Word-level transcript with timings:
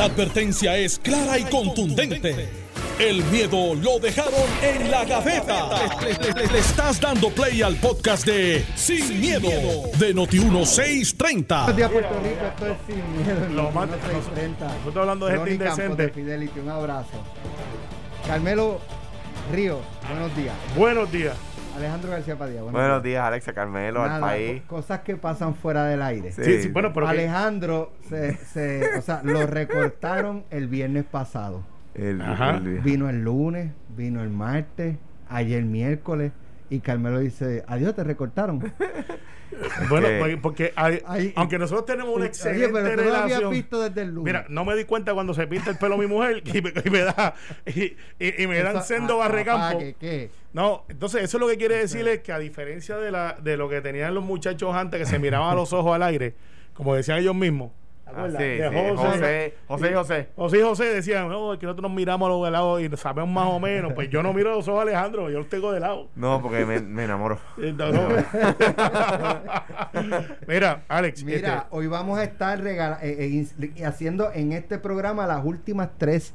La 0.00 0.06
advertencia 0.06 0.78
es 0.78 0.98
clara 0.98 1.38
y 1.38 1.44
contundente. 1.44 2.48
El 2.98 3.22
miedo 3.24 3.74
lo 3.74 3.98
dejaron 3.98 4.32
en 4.62 4.90
la 4.90 5.04
gaveta. 5.04 5.68
Le, 6.00 6.32
le- 6.42 6.46
le 6.50 6.58
estás 6.58 6.98
dando 6.98 7.28
play 7.28 7.60
al 7.60 7.76
podcast 7.76 8.24
de 8.24 8.64
Sin, 8.76 9.20
miedo, 9.20 9.50
de 9.98 10.14
Noti1630. 10.14 11.66
Buenos 11.66 11.76
días, 11.76 11.90
Puerto 11.90 12.14
Rico. 12.22 12.46
Esto 12.46 12.66
es 12.66 12.76
sin 12.86 13.22
miedo. 13.22 13.48
Lo 13.50 13.70
630. 13.72 14.64
nosotros 14.64 14.96
hablando 14.96 15.26
de 15.26 15.32
gente 15.36 15.50
indecente. 15.52 16.02
de 16.04 16.08
Fidelity, 16.08 16.60
un 16.60 16.68
abrazo. 16.70 17.08
Carmelo 18.26 18.80
Ríos, 19.52 19.80
buenos 20.08 20.34
días. 20.34 20.54
Buenos 20.76 21.12
días. 21.12 21.34
Alejandro 21.80 22.10
García 22.10 22.36
Padilla, 22.36 22.62
buenos, 22.62 22.78
Buenos 22.80 23.02
días, 23.02 23.24
Alexa 23.24 23.52
Carmelo, 23.54 24.02
al 24.02 24.08
Nada, 24.10 24.20
país. 24.20 24.62
co- 24.66 24.76
cosas 24.76 25.00
que 25.00 25.16
pasan 25.16 25.54
fuera 25.54 25.84
del 25.86 26.02
aire. 26.02 26.30
Sí. 26.32 26.44
Sí, 26.44 26.62
sí, 26.64 26.68
bueno, 26.68 26.92
pero 26.92 27.06
que- 27.06 27.12
Alejandro 27.12 27.92
se, 28.08 28.36
se- 28.36 28.98
o 28.98 29.02
sea, 29.02 29.22
lo 29.24 29.46
recortaron 29.46 30.44
el 30.50 30.68
viernes 30.68 31.04
pasado. 31.04 31.62
El- 31.94 32.20
Ajá. 32.20 32.56
el- 32.58 32.80
Vino 32.80 33.08
el 33.08 33.22
lunes, 33.24 33.70
vino 33.96 34.22
el 34.22 34.28
martes, 34.28 34.96
ayer 35.30 35.64
miércoles 35.64 36.32
y 36.70 36.80
Carmelo 36.80 37.18
dice, 37.18 37.64
adiós, 37.66 37.94
te 37.94 38.04
recortaron. 38.04 38.60
bueno, 39.88 40.08
pues, 40.20 40.36
porque 40.40 40.72
hay- 40.76 41.02
Ay, 41.06 41.32
aunque 41.36 41.58
nosotros 41.58 41.84
tenemos 41.84 42.10
una 42.14 42.20
Oye, 42.22 42.26
excelente 42.28 42.68
pero 42.72 42.90
tú 42.90 42.96
lo 42.96 43.02
habías 43.02 43.24
relación. 43.24 43.50
visto 43.50 43.80
desde 43.82 44.02
el 44.02 44.08
lunes. 44.14 44.24
Mira, 44.32 44.46
no 44.48 44.64
me 44.64 44.76
di 44.76 44.84
cuenta 44.84 45.12
cuando 45.12 45.34
se 45.34 45.46
pinta 45.46 45.70
el 45.70 45.78
pelo 45.78 45.98
mi 45.98 46.06
mujer 46.06 46.42
y 46.46 46.62
me, 46.62 46.72
y 46.84 46.90
me 46.90 47.00
da 47.00 47.34
y, 47.66 47.82
y- 48.18 48.42
y 48.42 48.46
me 48.46 48.62
dan 48.62 48.82
sendo 48.84 49.14
ah, 49.14 49.28
barrecampo. 49.28 49.66
papá, 49.66 49.78
¿qué, 49.78 49.94
qué? 49.98 50.30
No, 50.52 50.84
entonces 50.88 51.22
eso 51.24 51.38
lo 51.38 51.48
que 51.48 51.56
quiere 51.56 51.76
decir 51.76 52.06
es 52.08 52.20
que 52.20 52.32
a 52.32 52.38
diferencia 52.38 52.96
de 52.96 53.10
la 53.10 53.36
de 53.42 53.56
lo 53.56 53.68
que 53.68 53.80
tenían 53.80 54.14
los 54.14 54.24
muchachos 54.24 54.74
antes 54.74 54.98
que 55.00 55.06
se 55.06 55.18
miraban 55.18 55.50
a 55.50 55.54
los 55.54 55.72
ojos 55.72 55.94
al 55.94 56.02
aire, 56.04 56.34
como 56.74 56.94
decían 56.94 57.18
ellos 57.18 57.34
mismos. 57.34 57.72
¿Te 58.10 58.20
Ah, 58.20 58.26
sí, 58.28 58.36
De 58.36 58.70
sí, 58.70 58.96
José, 58.96 58.96
José, 58.96 59.54
José 59.68 59.90
y 59.90 59.94
José. 59.94 60.28
José 60.36 60.58
y 60.58 60.62
José 60.62 60.84
decían, 60.94 61.28
no, 61.28 61.52
es 61.52 61.58
que 61.58 61.66
nosotros 61.66 61.90
nos 61.90 61.96
miramos 61.96 62.26
a 62.26 62.30
los 62.30 62.44
de 62.44 62.50
lado 62.50 62.80
y 62.80 62.88
sabemos 62.96 63.30
más 63.30 63.46
o 63.48 63.60
menos. 63.60 63.92
Pues 63.94 64.10
yo 64.10 64.22
no 64.22 64.32
miro 64.32 64.52
a 64.52 64.56
los 64.56 64.66
ojos 64.68 64.80
a 64.80 64.82
Alejandro, 64.82 65.30
yo 65.30 65.38
los 65.38 65.48
tengo 65.48 65.72
de 65.72 65.80
lado. 65.80 66.08
No, 66.16 66.40
porque 66.42 66.64
me, 66.66 66.80
me 66.80 67.04
enamoro. 67.04 67.38
Eh, 67.60 67.74
no. 67.76 67.90
Mira, 70.46 70.82
Alex, 70.88 71.24
Mira, 71.24 71.36
este, 71.56 71.66
hoy 71.70 71.86
vamos 71.86 72.18
a 72.18 72.24
estar 72.24 72.60
regala- 72.60 72.98
eh, 73.02 73.46
eh, 73.76 73.84
haciendo 73.84 74.30
en 74.32 74.52
este 74.52 74.78
programa 74.78 75.26
las 75.26 75.44
últimas 75.44 75.90
tres 75.98 76.34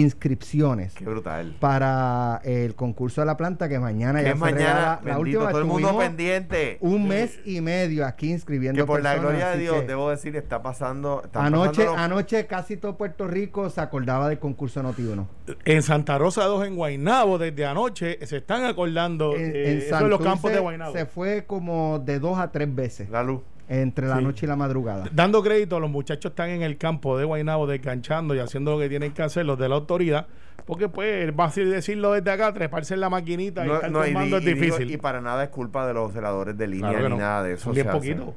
inscripciones 0.00 0.94
Qué 0.94 1.04
brutal. 1.04 1.56
para 1.60 2.40
el 2.44 2.74
concurso 2.74 3.20
de 3.22 3.26
la 3.26 3.36
planta 3.36 3.68
que 3.68 3.78
mañana 3.78 4.20
ya 4.22 4.28
es 4.30 4.34
se 4.34 4.40
mañana, 4.40 4.62
regala. 4.64 5.00
La 5.04 5.18
última 5.18 5.48
todo 5.50 5.58
el 5.60 5.64
mundo 5.66 5.98
pendiente. 5.98 6.78
un 6.80 7.08
mes 7.08 7.38
y 7.44 7.60
medio 7.60 8.06
aquí 8.06 8.30
inscribiendo 8.30 8.82
Que 8.82 8.86
por 8.86 9.02
la 9.02 9.16
gloria 9.16 9.50
de 9.50 9.58
Dios, 9.58 9.80
que 9.80 9.86
debo 9.86 10.10
decir, 10.10 10.36
está 10.36 10.62
pasando. 10.62 11.22
Anoche, 11.34 11.86
anoche 11.96 12.46
casi 12.46 12.76
todo 12.76 12.96
Puerto 12.96 13.26
Rico 13.26 13.70
se 13.70 13.80
acordaba 13.80 14.28
del 14.28 14.38
concurso 14.38 14.82
Noti1. 14.82 15.26
en 15.64 15.82
Santa 15.82 16.18
Rosa 16.18 16.44
2 16.44 16.66
en 16.66 16.76
Guaynabo, 16.76 17.38
desde 17.38 17.66
anoche, 17.66 18.18
se 18.26 18.36
están 18.38 18.64
acordando 18.64 19.34
En, 19.34 19.54
eh, 19.56 19.72
en 19.72 19.78
eso 19.78 20.08
los 20.08 20.20
campos 20.20 20.52
de 20.52 20.58
Guaynabo. 20.60 20.92
se 20.92 21.06
fue 21.06 21.44
como 21.46 21.98
de 21.98 22.18
dos 22.18 22.38
a 22.38 22.52
tres 22.52 22.72
veces 22.74 23.08
La 23.10 23.22
luz. 23.22 23.40
Entre 23.68 24.06
la 24.06 24.18
Sí. 24.18 24.24
noche 24.24 24.46
y 24.46 24.48
la 24.48 24.56
madrugada. 24.56 25.06
Dando 25.12 25.42
crédito, 25.42 25.80
los 25.80 25.90
muchachos 25.90 26.30
están 26.30 26.50
en 26.50 26.62
el 26.62 26.76
campo 26.78 27.18
de 27.18 27.24
Guaynabo 27.24 27.66
desganchando 27.66 28.34
y 28.34 28.38
haciendo 28.38 28.72
lo 28.72 28.78
que 28.78 28.88
tienen 28.88 29.12
que 29.12 29.22
hacer 29.22 29.44
los 29.46 29.58
de 29.58 29.68
la 29.68 29.74
autoridad, 29.74 30.26
porque 30.66 30.88
pues 30.88 31.32
va 31.38 31.46
a 31.46 31.50
decirlo 31.50 32.12
desde 32.12 32.30
acá, 32.30 32.52
treparse 32.52 32.94
en 32.94 33.00
la 33.00 33.10
maquinita 33.10 33.64
y 33.64 33.68
No, 33.68 33.74
estar 33.74 33.90
no, 33.90 34.06
y, 34.06 34.12
tomando 34.12 34.40
di- 34.40 34.46
es 34.46 34.52
y 34.52 34.54
digo, 34.60 34.76
difícil. 34.76 34.94
y 34.94 34.96
para 34.98 35.20
nada 35.20 35.44
es 35.44 35.50
culpa 35.50 35.86
de 35.86 35.94
los 35.94 36.12
celadores 36.12 36.56
de 36.56 36.66
línea 36.66 36.90
Claro 36.90 37.08
ni 37.08 37.14
no. 37.16 37.20
nada 37.20 37.42
de 37.42 37.54
eso. 37.54 37.72
Bien 37.72 37.86
o 37.88 37.90
sea, 37.90 37.98
poquitos. 38.00 38.28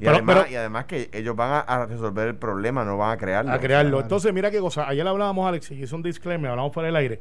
Y, 0.00 0.04
Pero- 0.04 0.12
además, 0.16 0.36
pero- 0.42 0.52
y 0.52 0.54
además 0.56 0.84
que 0.86 1.10
ellos 1.12 1.34
van 1.36 1.50
a, 1.52 1.58
a 1.60 1.86
resolver 1.86 2.28
el 2.28 2.36
problema, 2.36 2.84
no 2.84 2.96
van 2.96 3.12
a 3.12 3.16
crearlo. 3.16 3.52
a 3.52 3.58
crearlo. 3.58 3.90
Claro. 3.90 4.02
Entonces, 4.04 4.32
mira 4.32 4.50
qué 4.50 4.60
cosa. 4.60 4.88
Ayer 4.88 5.06
hablábamos, 5.06 5.46
Alex, 5.48 5.70
y 5.72 5.82
hizo 5.82 5.96
un 5.96 6.02
disclaimer, 6.02 6.50
hablamos 6.50 6.72
por 6.72 6.84
el 6.84 6.94
aire. 6.94 7.20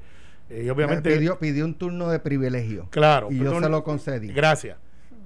Eh, 0.49 0.63
y 0.65 0.69
obviamente. 0.69 1.09
pidió, 1.11 1.37
pidió 1.39 1.65
un 1.65 1.73
turno 1.73 2.07
de 2.09 2.19
privilegio. 2.19 2.87
Claro. 2.91 3.27
Y 3.31 3.37
yo 3.39 3.45
pero 3.49 3.59
se 3.61 3.69
lo 3.69 3.83
concedí. 3.83 4.27
Gracias. 4.31 4.77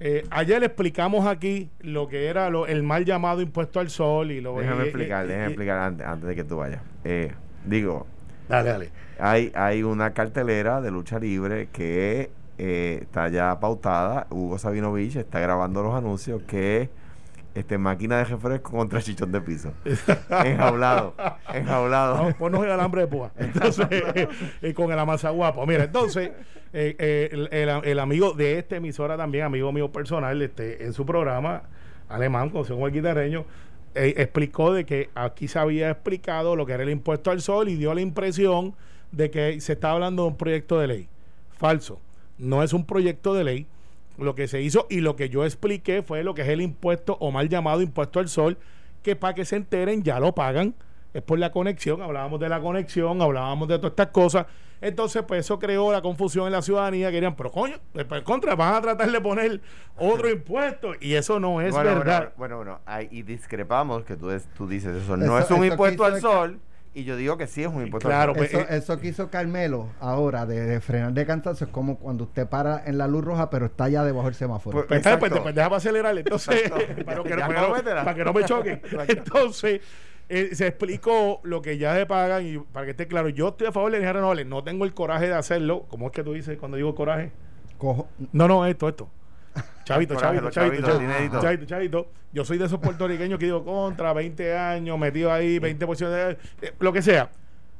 Eh, 0.04 0.24
ayer 0.30 0.58
le 0.58 0.66
explicamos 0.66 1.28
aquí 1.28 1.70
lo 1.80 2.08
que 2.08 2.26
era 2.26 2.50
lo- 2.50 2.66
el 2.66 2.82
mal 2.82 3.04
llamado 3.04 3.40
impuesto 3.40 3.78
al 3.78 3.88
sol 3.88 4.32
y 4.32 4.40
lo 4.40 4.56
Déjame 4.58 4.82
y- 4.82 4.88
explicar, 4.88 5.24
y- 5.24 5.28
déjame 5.28 5.44
y- 5.44 5.48
explicar 5.50 5.78
antes, 5.78 6.04
antes 6.06 6.28
de 6.28 6.34
que 6.34 6.42
tú 6.42 6.56
vayas. 6.56 6.82
Eh, 7.04 7.30
digo, 7.64 8.06
Dale, 8.48 8.68
dale. 8.70 8.90
hay, 9.20 9.52
hay 9.54 9.84
una 9.84 10.12
cartelera 10.12 10.80
de 10.80 10.90
lucha 10.90 11.20
libre 11.20 11.68
que 11.72 12.30
eh, 12.58 12.98
está 13.02 13.28
ya 13.28 13.58
pautada. 13.60 14.26
Hugo 14.30 14.58
Sabinovich 14.58 15.14
está 15.16 15.38
grabando 15.38 15.82
los 15.84 15.94
anuncios 15.94 16.42
que 16.48 16.90
este 17.54 17.78
máquina 17.78 18.18
de 18.18 18.24
refresco 18.24 18.72
contra 18.72 19.00
chichón 19.02 19.30
de 19.32 19.40
piso. 19.40 19.72
enjaulado, 20.44 21.14
enjaulado. 21.52 22.14
Vamos, 22.14 22.34
ponnos 22.34 22.64
el 22.64 22.70
alambre 22.70 23.02
de 23.02 23.06
púa. 23.08 23.32
Entonces, 23.38 23.86
eh, 24.62 24.74
con 24.74 24.90
el 24.92 24.98
amazaguapo. 24.98 25.66
Mira, 25.66 25.84
entonces, 25.84 26.30
eh, 26.72 26.96
eh, 26.98 27.28
el, 27.32 27.48
el- 27.52 27.84
el 27.84 27.98
amigo 27.98 28.32
de 28.32 28.58
esta 28.58 28.76
emisora 28.76 29.16
también, 29.16 29.44
amigo 29.44 29.72
mío 29.72 29.90
personal, 29.92 30.40
este, 30.42 30.84
en 30.84 30.92
su 30.92 31.04
programa, 31.04 31.62
alemán, 32.08 32.50
como 32.50 32.86
el 32.86 32.92
guitarreño, 32.92 33.44
eh, 33.94 34.14
explicó 34.16 34.72
de 34.72 34.84
que 34.86 35.10
aquí 35.14 35.48
se 35.48 35.58
había 35.58 35.90
explicado 35.90 36.56
lo 36.56 36.64
que 36.64 36.72
era 36.72 36.82
el 36.82 36.90
impuesto 36.90 37.30
al 37.30 37.40
sol 37.42 37.68
y 37.68 37.76
dio 37.76 37.92
la 37.94 38.00
impresión 38.00 38.74
de 39.10 39.30
que 39.30 39.60
se 39.60 39.74
estaba 39.74 39.94
hablando 39.94 40.22
de 40.22 40.28
un 40.28 40.36
proyecto 40.36 40.78
de 40.80 40.86
ley. 40.86 41.08
Falso. 41.58 42.00
No 42.38 42.62
es 42.62 42.72
un 42.72 42.86
proyecto 42.86 43.34
de 43.34 43.44
ley. 43.44 43.66
Lo 44.18 44.34
que 44.34 44.46
se 44.48 44.60
hizo 44.60 44.86
y 44.90 45.00
lo 45.00 45.16
que 45.16 45.28
yo 45.28 45.44
expliqué 45.44 46.02
fue 46.02 46.22
lo 46.22 46.34
que 46.34 46.42
es 46.42 46.48
el 46.48 46.60
impuesto 46.60 47.16
o 47.20 47.30
mal 47.30 47.48
llamado 47.48 47.80
impuesto 47.82 48.20
al 48.20 48.28
sol, 48.28 48.58
que 49.02 49.16
para 49.16 49.34
que 49.34 49.44
se 49.44 49.56
enteren 49.56 50.02
ya 50.02 50.20
lo 50.20 50.34
pagan. 50.34 50.74
Es 51.14 51.22
por 51.22 51.38
la 51.38 51.50
conexión, 51.52 52.00
hablábamos 52.02 52.40
de 52.40 52.48
la 52.48 52.60
conexión, 52.60 53.20
hablábamos 53.20 53.68
de 53.68 53.76
todas 53.78 53.92
estas 53.92 54.08
cosas. 54.08 54.46
Entonces, 54.80 55.22
pues 55.28 55.40
eso 55.40 55.58
creó 55.58 55.92
la 55.92 56.00
confusión 56.02 56.46
en 56.46 56.52
la 56.52 56.62
ciudadanía. 56.62 57.10
Querían, 57.10 57.36
pero 57.36 57.52
coño, 57.52 57.76
eh, 57.94 58.04
pues, 58.04 58.22
contra, 58.22 58.56
van 58.56 58.74
a 58.74 58.80
tratar 58.80 59.10
de 59.10 59.20
poner 59.20 59.60
otro 59.96 60.28
impuesto. 60.28 60.92
Y 61.00 61.14
eso 61.14 61.38
no 61.38 61.60
es 61.60 61.72
bueno, 61.72 61.90
verdad. 61.98 62.32
Bueno, 62.36 62.56
bueno, 62.56 62.56
bueno, 62.56 62.80
ahí- 62.86 63.08
y 63.12 63.22
discrepamos 63.22 64.04
que 64.04 64.16
tú, 64.16 64.30
es- 64.30 64.48
tú 64.56 64.66
dices 64.66 64.96
eso. 64.96 65.14
Eso- 65.14 65.16
No 65.18 65.38
es 65.38 65.50
un 65.50 65.64
impuesto 65.64 66.04
al 66.04 66.20
sol 66.20 66.60
y 66.94 67.04
yo 67.04 67.16
digo 67.16 67.38
que 67.38 67.46
sí 67.46 67.62
es 67.62 67.68
un 67.68 67.82
impuesto 67.82 68.08
Claro, 68.08 68.34
pues, 68.34 68.50
Eso, 68.52 68.60
eh, 68.60 68.66
eso 68.70 68.98
que 69.00 69.08
hizo 69.08 69.30
Carmelo 69.30 69.88
ahora 70.00 70.44
de, 70.46 70.60
de 70.60 70.80
frenar 70.80 71.12
de 71.12 71.24
cantazo 71.24 71.64
es 71.64 71.70
como 71.70 71.98
cuando 71.98 72.24
usted 72.24 72.46
para 72.46 72.84
en 72.86 72.98
la 72.98 73.06
luz 73.08 73.24
roja 73.24 73.48
pero 73.50 73.66
está 73.66 73.88
ya 73.88 74.04
debajo 74.04 74.26
del 74.26 74.34
semáforo. 74.34 74.74
Pues, 74.76 74.86
Pues, 74.86 75.00
pues, 75.02 75.14
Exacto. 75.14 75.42
pues, 75.42 75.54
déjame 75.54 75.76
acelerar. 75.76 76.18
Entonces, 76.18 76.70
para, 76.70 76.84
que, 76.86 77.04
Ya 77.04 77.14
no- 77.14 77.22
para 77.24 77.46
que 77.48 77.54
no- 77.60 77.66
cómetela. 77.68 78.04
para 78.04 78.14
que 78.16 78.24
no 78.24 78.32
me 78.32 78.44
choquen. 78.44 78.72
Exacto. 78.84 79.12
Entonces, 79.12 79.80
eh, 80.28 80.50
se 80.54 80.66
explicó 80.66 81.40
lo 81.42 81.60
que 81.62 81.78
ya 81.78 81.94
se 81.96 82.06
pagan 82.06 82.46
y 82.46 82.58
para 82.58 82.84
que 82.86 82.90
esté 82.92 83.06
claro, 83.06 83.28
yo 83.28 83.48
estoy 83.48 83.66
a 83.68 83.72
favor 83.72 83.90
de 83.90 83.98
energía 83.98 84.12
renovable. 84.14 84.44
No 84.44 84.62
tengo 84.62 84.84
el 84.84 84.92
coraje 84.94 85.26
de 85.28 85.34
hacerlo. 85.34 85.84
¿Cómo 85.88 86.06
es 86.06 86.12
que 86.12 86.22
tú 86.22 86.32
dices 86.34 86.58
cuando 86.58 86.76
digo 86.76 86.94
coraje? 86.94 87.32
Cojo- 87.78 88.06
No, 88.32 88.46
no, 88.48 88.64
esto, 88.66 88.88
esto. 88.88 89.08
Chavito, 89.84 90.14
chavito, 90.14 90.50
chavito, 90.50 90.86
chavito, 90.86 91.40
chavito, 91.40 91.64
chavito. 91.66 92.06
Yo 92.32 92.44
soy 92.44 92.56
de 92.56 92.66
esos 92.66 92.78
puertorriqueños 92.78 93.38
que 93.38 93.46
digo 93.46 93.64
contra 93.64 94.12
20 94.12 94.56
años, 94.56 94.98
metido 94.98 95.32
ahí, 95.32 95.58
20% 95.58 96.08
de. 96.08 96.38
eh, 96.62 96.72
lo 96.78 96.92
que 96.92 97.02
sea. 97.02 97.30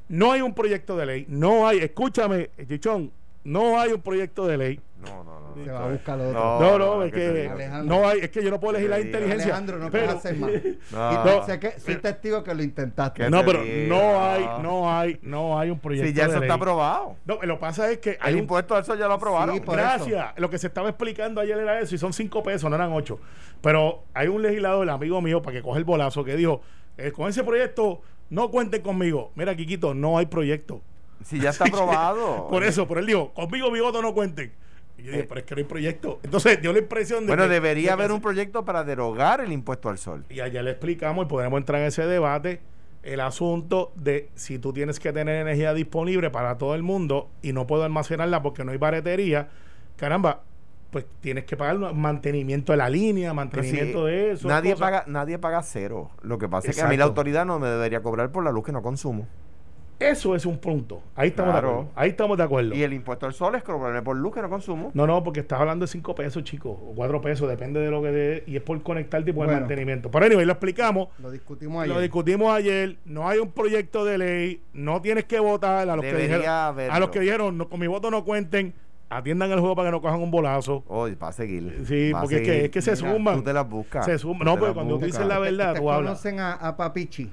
No 0.09 0.33
hay 0.33 0.43
un 0.43 0.53
proyecto 0.53 0.97
de 0.97 1.07
ley. 1.07 1.27
No 1.29 1.67
hay, 1.67 1.79
escúchame, 1.79 2.51
Chichón, 2.69 3.11
no 3.45 3.81
hay 3.81 3.93
un 3.93 4.03
proyecto 4.03 4.47
de 4.47 4.59
ley. 4.59 4.81
No, 5.03 5.25
no, 5.25 5.41
no. 5.57 5.65
se 5.65 5.71
va 5.71 5.85
a 5.85 5.89
buscar 5.89 6.17
lo 6.19 6.29
otro. 6.29 6.61
No, 6.61 6.79
No, 6.79 7.03
es 7.03 7.13
que. 7.13 7.49
Alejandro. 7.49 7.97
no 7.99 8.09
hay, 8.09 8.21
es 8.21 8.31
que 8.31 8.43
yo 8.45 8.51
no 8.51 8.61
puedo 8.61 8.73
elegir 8.77 8.91
la 8.91 9.01
inteligencia. 9.01 9.45
Alejandro, 9.47 9.79
no 9.79 9.91
pero- 9.91 10.07
puedes 10.07 10.19
hacer 10.19 10.37
más. 10.37 10.51
No. 10.93 11.13
Y 11.13 11.15
no, 11.39 11.47
sé 11.47 11.59
que 11.61 11.81
soy 11.81 11.97
testigo 11.97 12.43
que 12.45 12.55
lo 12.55 12.63
intentaste. 12.63 13.25
¿Qué 13.25 13.31
No, 13.31 13.45
pero 13.45 13.63
digo? 13.63 13.95
no 13.95 14.23
hay, 14.25 14.45
no 14.63 14.93
hay, 14.99 15.19
no 15.23 15.59
hay 15.59 15.71
un 15.71 15.79
proyecto 15.81 16.09
Sí, 16.09 16.15
ya 16.15 16.25
de 16.25 16.31
eso 16.31 16.41
ley. 16.41 16.47
está 16.49 16.55
aprobado. 16.55 17.17
No, 17.27 17.39
lo 17.43 17.55
que 17.57 17.61
pasa 17.61 17.91
es 17.91 17.99
que 17.99 18.17
hay 18.21 18.31
El 18.31 18.35
un 18.37 18.41
impuesto 18.43 18.75
al 18.77 18.85
sol 18.85 18.99
ya 18.99 19.09
lo 19.09 19.15
aprobaron. 19.15 19.57
Sí, 19.57 19.63
Gracias. 19.67 20.27
Lo 20.37 20.49
que 20.51 20.59
se 20.59 20.67
estaba 20.69 20.89
explicando 20.89 21.41
ayer 21.41 21.59
era 21.59 21.81
eso 21.81 21.95
y 21.95 21.99
son 21.99 22.13
cinco 22.13 22.43
pesos, 22.43 22.69
no 22.71 22.77
eran 22.77 22.93
ocho. 22.93 23.19
Pero 23.61 24.05
hay 24.15 24.29
un 24.29 24.43
legislador, 24.43 24.83
el 24.85 24.91
amigo 24.91 25.21
mío, 25.21 25.43
para 25.43 25.57
que 25.57 25.63
coge 25.63 25.79
el 25.79 25.85
bolazo, 25.85 26.25
que 26.25 26.37
dijo, 26.37 26.63
eh, 26.97 27.13
con 27.13 27.29
ese 27.29 27.43
proyecto 27.45 28.01
no 28.31 28.51
cuenten 28.51 28.83
conmigo. 28.83 29.31
Mira, 29.35 29.55
Quiquito, 29.55 29.95
no 29.95 30.19
hay 30.19 30.27
proyecto. 30.27 30.81
Si 31.25 31.39
ya 31.39 31.51
está 31.51 31.65
aprobado. 31.69 32.49
Por 32.49 32.65
eso, 32.65 32.87
por 32.89 32.99
él 32.99 33.07
dijo, 33.07 33.33
conmigo 33.35 33.71
mi 33.71 33.79
voto 33.81 34.03
no 34.03 34.13
cuenten. 34.15 34.53
Y 35.03 35.07
yo 35.07 35.11
dije, 35.11 35.23
Eh. 35.25 35.27
pero 35.29 35.41
es 35.41 35.47
que 35.47 35.55
no 35.55 35.59
hay 35.59 35.65
proyecto. 35.65 36.21
Entonces 36.23 36.63
dio 36.63 36.73
la 36.73 36.79
impresión 36.79 37.21
de 37.25 37.27
Bueno, 37.29 37.43
que- 37.45 37.49
de 37.49 37.55
debería 37.55 37.95
haber 37.95 38.13
un 38.13 38.21
proyecto 38.21 38.65
para 38.65 38.85
derogar 38.85 39.41
el 39.41 39.51
impuesto 39.53 39.89
al 39.89 39.99
sol. 39.99 40.25
Y 40.31 40.39
allá 40.41 40.63
le 40.63 40.71
explicamos 40.71 41.27
y 41.27 41.29
podremos 41.29 41.59
entrar 41.59 41.81
en 41.81 41.89
ese 41.89 42.07
debate 42.07 42.61
el 43.03 43.19
asunto 43.21 43.91
de 43.97 44.29
si 44.37 44.61
tú 44.61 44.73
tienes 44.73 45.01
que 45.01 45.13
tener 45.13 45.35
energía 45.43 45.75
disponible 45.75 46.31
para 46.31 46.57
todo 46.57 46.77
el 46.77 46.85
mundo 46.85 47.31
y 47.43 47.53
no 47.53 47.67
puedo 47.67 47.83
almacenarla 47.83 48.43
porque 48.43 48.65
no 48.65 48.71
hay 48.71 48.79
baretería, 48.79 49.49
caramba, 49.97 50.43
pues 50.93 51.07
tienes 51.21 51.45
que 51.45 51.57
pagar 51.57 51.79
mantenimiento 51.95 52.73
de 52.73 52.77
la 52.77 52.89
línea, 52.89 53.33
mantenimiento 53.35 54.05
de 54.05 54.33
eso. 54.33 54.47
Nadie 54.47 54.73
cosas. 54.75 54.87
paga, 54.87 55.05
nadie 55.09 55.39
paga 55.39 55.63
cero. 55.63 56.11
Lo 56.23 56.39
que 56.39 56.49
pasa 56.49 56.71
es 56.71 56.77
que 56.77 56.83
a 56.83 56.87
mí 56.87 56.97
la 56.97 57.05
autoridad 57.05 57.45
no 57.47 57.59
me 57.59 57.67
debería 57.67 58.03
cobrar 58.03 58.31
por 58.31 58.45
la 58.45 58.53
luz 58.53 58.65
que 58.67 58.73
no 58.73 58.83
consumo. 58.83 59.27
Eso 60.11 60.35
es 60.35 60.45
un 60.47 60.59
punto. 60.59 61.03
Ahí 61.15 61.29
estamos 61.29 61.53
Claro. 61.53 61.69
de 61.69 61.75
acuerdo. 61.75 61.93
Ahí 61.95 62.11
estamos 62.11 62.37
de 62.37 62.43
acuerdo. 62.43 62.75
Y 62.75 62.83
el 62.83 62.93
impuesto 62.93 63.27
al 63.27 63.33
sol 63.35 63.55
es 63.55 63.63
por 63.63 64.17
luz 64.17 64.35
que 64.35 64.43
no 64.43 64.49
consumo. 64.51 64.91
No, 64.95 65.07
no, 65.07 65.23
porque 65.23 65.41
estás 65.41 65.61
hablando 65.61 65.85
de 65.85 65.89
5 65.93 66.15
pesos, 66.15 66.43
chicos, 66.45 66.77
o 66.81 66.93
4 66.95 67.21
pesos, 67.21 67.49
depende 67.49 67.81
de 67.81 67.91
lo 67.91 68.03
que 68.03 68.11
dé, 68.11 68.45
y 68.47 68.57
es 68.57 68.63
por 68.63 68.83
conectarte 68.83 69.31
y 69.31 69.33
por 69.33 69.45
el 69.45 69.47
Bueno. 69.49 69.61
mantenimiento. 69.61 70.11
Pero 70.11 70.27
anyway, 70.27 70.45
lo 70.45 70.53
explicamos, 70.53 71.09
Lo 71.19 71.31
discutimos 71.31 71.83
ayer. 71.85 71.95
lo 71.95 72.01
discutimos 72.01 72.53
ayer, 72.53 72.97
no 73.05 73.29
hay 73.29 73.39
un 73.39 73.51
proyecto 73.53 74.05
de 74.05 74.19
ley, 74.19 74.61
no 74.73 75.01
tienes 75.03 75.25
que 75.25 75.39
votar 75.39 75.89
a 75.89 75.97
los 75.97 76.05
que 76.05 76.15
dijeron, 76.15 76.47
haberlo. 76.49 76.93
a 76.95 76.99
los 77.01 77.11
que 77.11 77.21
dijeron, 77.21 77.57
no, 77.59 77.69
con 77.69 77.79
mi 77.81 77.87
voto 77.87 78.11
no 78.11 78.25
cuenten, 78.25 78.75
atiendan 79.09 79.53
el 79.53 79.61
juego 79.61 79.77
para 79.77 79.89
que 79.89 79.93
no 79.93 80.01
cojan 80.01 80.21
un 80.21 80.31
bolazo. 80.31 80.85
Oye, 80.89 81.15
va 81.17 81.29
a 81.29 81.33
seguir. 81.33 81.85
Sí, 81.87 82.13
porque 82.19 82.37
es 82.37 82.43
que, 82.43 82.65
es 82.65 82.71
que 82.71 82.81
se 82.83 82.93
Mira, 82.97 83.13
suman. 83.13 83.37
Tú 83.37 83.43
te 83.43 83.53
las 83.53 83.69
buscas. 83.69 84.05
Se 84.07 84.19
suma- 84.19 84.39
Tú 84.39 84.45
no, 84.57 84.57
las 84.67 84.73
cuando 84.75 84.99
tú 84.99 85.05
dices 85.05 85.27
la 85.27 85.39
verdad, 85.39 85.69
¿Ustedes 85.69 85.81
tú 85.83 85.91
hablas. 85.91 86.09
conocen 86.11 86.41
a, 86.41 86.53
a 86.55 86.77
Papichi? 86.77 87.31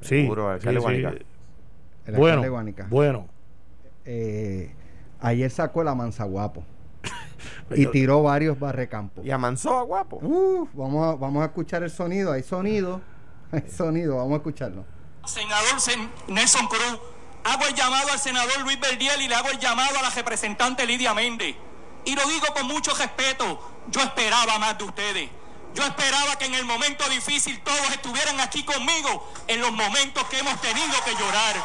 Sí, 0.00 0.22
Seguro, 0.22 0.56
sí, 0.60 0.68
sí. 0.68 1.24
El 2.08 2.16
Bueno, 2.16 2.26
alcalde 2.34 2.46
de 2.46 2.50
Guánica. 2.50 2.86
bueno. 2.90 3.26
Eh, 4.04 4.74
ayer 5.20 5.50
sacó 5.50 5.84
la 5.84 5.94
manzaguapo 5.94 6.64
Pues 7.68 7.80
y 7.80 7.86
tiró 7.86 8.22
varios 8.22 8.58
barrecampos. 8.58 9.24
Y 9.24 9.30
amansó 9.30 9.76
a 9.78 9.82
guapo. 9.82 10.16
Uf, 10.22 10.70
vamos, 10.72 11.06
a, 11.06 11.16
vamos 11.16 11.42
a 11.42 11.46
escuchar 11.46 11.82
el 11.82 11.90
sonido. 11.90 12.32
Hay 12.32 12.42
sonido. 12.42 13.00
Hay 13.52 13.64
sonido. 13.70 14.16
Vamos 14.16 14.32
a 14.32 14.36
escucharlo. 14.36 14.84
Senador 15.26 15.76
Sen- 15.78 16.08
Nelson 16.28 16.66
Cruz, 16.68 16.98
hago 17.44 17.64
el 17.68 17.74
llamado 17.74 18.10
al 18.12 18.18
senador 18.18 18.60
Luis 18.62 18.80
Verdiel 18.80 19.20
y 19.20 19.28
le 19.28 19.34
hago 19.34 19.50
el 19.50 19.58
llamado 19.58 19.98
a 19.98 20.02
la 20.02 20.10
representante 20.10 20.86
Lidia 20.86 21.12
Méndez. 21.12 21.54
Y 22.06 22.14
lo 22.14 22.22
digo 22.26 22.46
con 22.56 22.66
mucho 22.66 22.92
respeto, 22.94 23.60
yo 23.90 24.00
esperaba 24.00 24.58
más 24.58 24.78
de 24.78 24.84
ustedes. 24.84 25.28
Yo 25.74 25.84
esperaba 25.84 26.36
que 26.38 26.46
en 26.46 26.54
el 26.54 26.64
momento 26.64 27.08
difícil 27.08 27.60
todos 27.62 27.90
estuvieran 27.90 28.40
aquí 28.40 28.64
conmigo 28.64 29.32
en 29.46 29.60
los 29.60 29.72
momentos 29.72 30.24
que 30.24 30.38
hemos 30.38 30.60
tenido 30.60 31.04
que 31.04 31.12
llorar. 31.12 31.56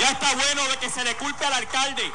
Ya 0.00 0.10
está 0.10 0.34
bueno 0.34 0.68
de 0.68 0.76
que 0.78 0.88
se 0.88 1.04
le 1.04 1.14
culpe 1.16 1.44
al 1.44 1.52
alcalde 1.52 2.10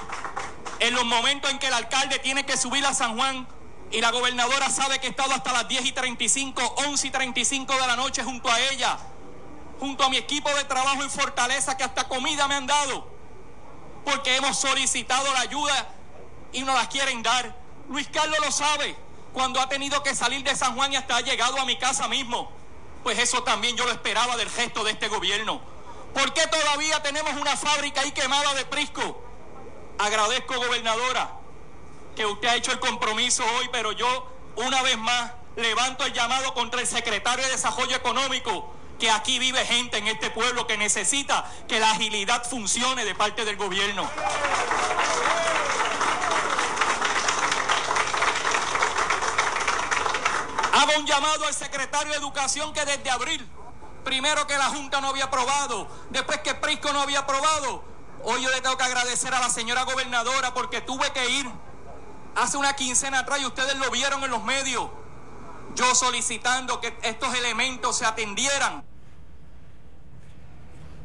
en 0.79 0.93
los 0.93 1.05
momentos 1.05 1.51
en 1.51 1.59
que 1.59 1.67
el 1.67 1.73
alcalde 1.73 2.19
tiene 2.19 2.45
que 2.45 2.57
subir 2.57 2.85
a 2.85 2.93
San 2.93 3.17
Juan 3.17 3.47
y 3.91 4.01
la 4.01 4.11
gobernadora 4.11 4.69
sabe 4.69 4.99
que 4.99 5.07
he 5.07 5.09
estado 5.09 5.33
hasta 5.33 5.53
las 5.53 5.67
10 5.67 5.85
y 5.85 5.91
35, 5.91 6.61
11 6.87 7.07
y 7.07 7.11
35 7.11 7.73
de 7.73 7.87
la 7.87 7.95
noche 7.95 8.23
junto 8.23 8.49
a 8.49 8.59
ella, 8.59 8.97
junto 9.79 10.03
a 10.03 10.09
mi 10.09 10.17
equipo 10.17 10.49
de 10.55 10.63
trabajo 10.65 11.03
en 11.03 11.09
Fortaleza 11.09 11.77
que 11.77 11.83
hasta 11.83 12.07
comida 12.07 12.47
me 12.47 12.55
han 12.55 12.67
dado, 12.67 13.14
porque 14.05 14.35
hemos 14.35 14.57
solicitado 14.57 15.33
la 15.33 15.41
ayuda 15.41 15.89
y 16.53 16.61
no 16.61 16.73
la 16.73 16.87
quieren 16.87 17.21
dar. 17.23 17.55
Luis 17.89 18.07
Carlos 18.07 18.39
lo 18.39 18.51
sabe, 18.51 18.95
cuando 19.33 19.59
ha 19.59 19.67
tenido 19.67 20.01
que 20.01 20.15
salir 20.15 20.43
de 20.43 20.55
San 20.55 20.75
Juan 20.75 20.93
y 20.93 20.95
hasta 20.95 21.17
ha 21.17 21.21
llegado 21.21 21.59
a 21.59 21.65
mi 21.65 21.77
casa 21.77 22.07
mismo, 22.07 22.51
pues 23.03 23.19
eso 23.19 23.43
también 23.43 23.75
yo 23.75 23.85
lo 23.85 23.91
esperaba 23.91 24.37
del 24.37 24.49
gesto 24.49 24.83
de 24.83 24.91
este 24.91 25.09
gobierno. 25.09 25.59
¿Por 26.13 26.33
qué 26.33 26.47
todavía 26.47 27.03
tenemos 27.03 27.33
una 27.33 27.57
fábrica 27.57 28.01
ahí 28.01 28.11
quemada 28.13 28.53
de 28.53 28.65
Prisco? 28.65 29.21
Agradezco, 29.97 30.55
gobernadora, 30.55 31.31
que 32.15 32.25
usted 32.25 32.47
ha 32.47 32.55
hecho 32.55 32.71
el 32.71 32.79
compromiso 32.79 33.43
hoy, 33.57 33.69
pero 33.71 33.91
yo 33.91 34.27
una 34.55 34.81
vez 34.81 34.97
más 34.97 35.33
levanto 35.57 36.05
el 36.05 36.13
llamado 36.13 36.53
contra 36.53 36.79
el 36.79 36.87
secretario 36.87 37.43
de 37.45 37.51
Desarrollo 37.51 37.95
Económico, 37.95 38.73
que 38.99 39.11
aquí 39.11 39.39
vive 39.39 39.65
gente 39.65 39.97
en 39.97 40.07
este 40.07 40.29
pueblo 40.31 40.67
que 40.67 40.77
necesita 40.77 41.49
que 41.67 41.79
la 41.79 41.91
agilidad 41.91 42.43
funcione 42.43 43.05
de 43.05 43.15
parte 43.15 43.45
del 43.45 43.57
gobierno. 43.57 44.09
Hago 50.73 50.91
un 50.99 51.05
llamado 51.05 51.45
al 51.45 51.53
secretario 51.53 52.11
de 52.11 52.17
Educación 52.17 52.73
que 52.73 52.85
desde 52.85 53.09
abril, 53.09 53.47
primero 54.03 54.45
que 54.45 54.57
la 54.57 54.65
Junta 54.65 55.01
no 55.01 55.09
había 55.09 55.25
aprobado, 55.25 55.87
después 56.09 56.39
que 56.39 56.53
Prisco 56.53 56.91
no 56.91 57.01
había 57.01 57.19
aprobado, 57.19 57.83
hoy 58.23 58.41
yo 58.43 58.49
le 58.49 58.61
tengo 58.61 58.77
que 58.77 58.83
agradecer 58.83 59.33
a 59.33 59.39
la 59.39 59.49
señora 59.49 59.83
gobernadora 59.83 60.53
porque 60.53 60.81
tuve 60.81 61.11
que 61.11 61.29
ir 61.29 61.49
hace 62.35 62.57
una 62.57 62.75
quincena 62.75 63.19
atrás 63.19 63.39
y 63.39 63.45
ustedes 63.45 63.75
lo 63.77 63.89
vieron 63.89 64.23
en 64.23 64.31
los 64.31 64.43
medios, 64.43 64.89
yo 65.75 65.95
solicitando 65.95 66.79
que 66.79 66.93
estos 67.03 67.33
elementos 67.37 67.97
se 67.97 68.05
atendieran. 68.05 68.83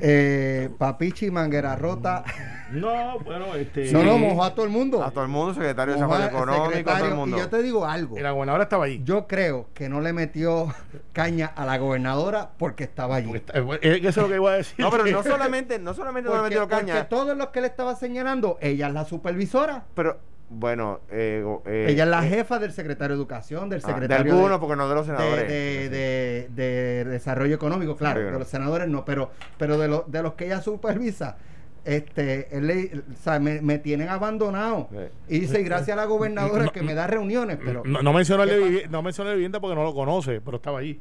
Eh, 0.02 0.70
Papichi, 0.78 1.30
Manguera 1.30 1.76
Rota. 1.76 2.24
No, 2.70 3.18
bueno, 3.18 3.54
este. 3.56 3.92
No, 3.92 4.02
no, 4.02 4.16
mojó 4.16 4.44
a 4.44 4.54
todo 4.54 4.64
el 4.64 4.70
mundo. 4.70 5.02
A 5.02 5.10
todo 5.10 5.24
el 5.24 5.28
mundo, 5.30 5.52
secretario 5.54 5.94
de 5.94 6.00
Mojó 6.00 6.16
Desarrollo 6.16 6.52
Económico, 6.52 6.90
a 6.90 6.98
todo 6.98 7.08
el 7.08 7.14
mundo. 7.14 7.36
Y 7.36 7.40
yo 7.40 7.48
te 7.48 7.62
digo 7.62 7.84
algo. 7.84 8.16
Y 8.16 8.22
la 8.22 8.30
gobernadora 8.30 8.62
estaba 8.62 8.84
allí. 8.84 9.02
Yo 9.04 9.26
creo 9.26 9.66
que 9.74 9.88
no 9.88 10.00
le 10.00 10.12
metió 10.12 10.72
caña 11.12 11.46
a 11.46 11.66
la 11.66 11.78
gobernadora 11.78 12.52
porque 12.56 12.84
estaba 12.84 13.16
allí. 13.16 13.26
Porque 13.26 13.52
eh, 13.82 14.00
Eso 14.04 14.08
es 14.08 14.16
lo 14.16 14.28
que 14.28 14.36
iba 14.36 14.52
a 14.52 14.56
decir. 14.56 14.78
No, 14.78 14.90
pero 14.90 15.04
no 15.04 15.22
solamente, 15.22 15.78
no 15.78 15.92
solamente 15.94 16.30
no 16.30 16.36
le 16.36 16.40
Porque, 16.42 16.54
metió 16.54 16.68
porque 16.68 16.92
caña, 16.92 17.08
todos 17.08 17.36
los 17.36 17.48
que 17.48 17.60
le 17.60 17.66
estaba 17.66 17.94
señalando, 17.96 18.56
ella 18.60 18.86
es 18.86 18.94
la 18.94 19.04
supervisora. 19.04 19.84
pero 19.94 20.20
bueno, 20.52 21.00
eh, 21.11 21.44
eh, 21.64 21.87
ella 21.91 22.02
es 22.05 22.11
la 22.11 22.26
eh, 22.26 22.29
jefa 22.29 22.58
del 22.58 22.73
secretario 22.73 23.14
de 23.17 23.20
Educación, 23.23 23.70
del 23.70 23.81
ah, 23.85 23.87
de 23.87 23.93
secretario 23.94 24.32
algunos, 24.35 24.58
porque 24.58 24.75
no 24.76 24.88
de 24.88 24.94
los 24.97 25.06
de, 25.06 25.17
senadores. 25.17 25.49
de- 25.49 25.88
de- 25.88 26.49
de 26.50 27.05
Desarrollo 27.05 27.55
Económico, 27.55 27.97
claro, 27.97 28.20
Sí, 28.20 28.26
de 28.32 28.38
los 28.38 28.49
senadores 28.49 28.88
no, 28.88 29.05
pero, 29.05 29.31
pero 29.58 29.79
de, 29.79 29.87
los 29.88 30.11
de 30.11 30.23
los 30.25 30.35
que 30.35 30.47
ella 30.47 30.61
supervisa, 30.61 31.37
este, 31.85 32.49
él 32.56 32.67
le- 32.67 32.91
o 32.99 33.17
sea, 33.23 33.38
me, 33.38 33.62
me 33.62 33.79
tienen 33.79 34.08
abandonado. 34.08 34.88
Sí. 34.91 34.99
Y 35.37 35.41
dice, 35.41 35.61
y 35.61 35.64
gracias 35.64 35.97
a 35.97 36.00
la 36.00 36.05
gobernadora 36.06 36.64
No, 36.64 36.73
que 36.73 36.82
me 36.82 36.94
da 36.94 37.06
reuniones, 37.06 37.58
pero 37.64 37.82
no, 37.87 38.03
no 38.03 38.12
mencionó 38.12 38.43
el 38.43 38.49
de 38.50 38.56
¿Qué 38.58 38.64
vivi- 38.87 38.91
no 38.91 39.03
mencionó 39.03 39.31
el 39.31 39.35
de 39.35 39.37
vivienda 39.38 39.61
porque 39.61 39.76
no 39.76 39.85
lo 39.85 39.94
conoce, 39.94 40.41
pero 40.41 40.56
estaba 40.56 40.81
allí. 40.81 41.00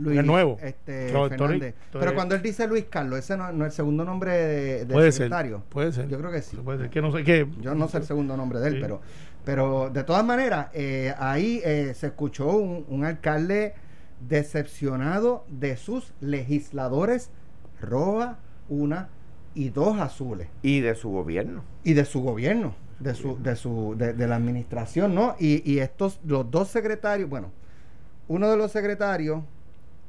Luis, 0.00 0.18
es 0.18 0.24
nuevo. 0.24 0.58
Este, 0.62 1.10
No, 1.12 1.28
Fernández. 1.28 1.74
Pero 1.92 2.14
cuando 2.14 2.34
él 2.34 2.42
dice 2.42 2.66
Luis 2.66 2.86
Carlos, 2.90 3.18
ese 3.18 3.36
no, 3.36 3.52
no 3.52 3.64
es 3.64 3.72
el 3.72 3.76
segundo 3.76 4.04
nombre 4.04 4.32
de, 4.32 4.78
del 4.84 4.88
Puede 4.88 5.12
ser. 5.12 5.24
secretario. 5.24 5.62
Puede 5.68 5.92
ser. 5.92 6.08
Yo 6.08 6.18
creo 6.18 6.30
que 6.32 6.42
sí. 6.42 6.56
Puede 6.56 6.78
ser 6.78 6.90
que 6.90 7.02
no 7.02 7.12
sé 7.12 7.24
qué. 7.24 7.46
Yo 7.60 7.74
no 7.74 7.88
sé 7.88 7.98
el 7.98 8.04
segundo 8.04 8.36
nombre 8.36 8.58
de 8.60 8.68
él, 8.68 8.74
Sí. 8.74 8.80
pero, 8.82 9.00
pero 9.44 9.90
de 9.90 10.04
todas 10.04 10.24
maneras, 10.24 10.68
eh, 10.74 11.14
ahí 11.18 11.60
eh, 11.64 11.92
se 11.94 12.08
escuchó 12.08 12.48
un, 12.56 12.84
un 12.88 13.04
alcalde 13.04 13.74
decepcionado 14.28 15.44
de 15.48 15.76
sus 15.76 16.12
legisladores 16.20 17.30
roja, 17.80 18.38
una 18.68 19.08
y 19.54 19.70
dos 19.70 19.98
azules. 19.98 20.48
Y 20.62 20.80
de 20.80 20.94
su 20.94 21.10
gobierno. 21.10 21.62
Y 21.84 21.94
de 21.94 22.04
su 22.04 22.20
gobierno, 22.22 22.74
de 23.00 23.14
su, 23.14 23.42
de 23.42 23.56
su, 23.56 23.94
de, 23.96 24.12
de 24.12 24.26
la 24.26 24.36
administración, 24.36 25.14
¿no? 25.14 25.34
Y, 25.38 25.68
y 25.70 25.78
estos, 25.80 26.20
los 26.24 26.50
dos 26.50 26.68
secretarios, 26.68 27.28
bueno, 27.28 27.50
uno 28.28 28.48
de 28.50 28.56
los 28.56 28.70
secretarios, 28.72 29.42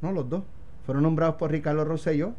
no 0.02 0.12
los 0.12 0.30
dos, 0.30 0.44
fueron 0.86 1.04
nombrados 1.04 1.36
por 1.36 1.52
Ricardo 1.52 1.84
Rosselló 1.86 2.34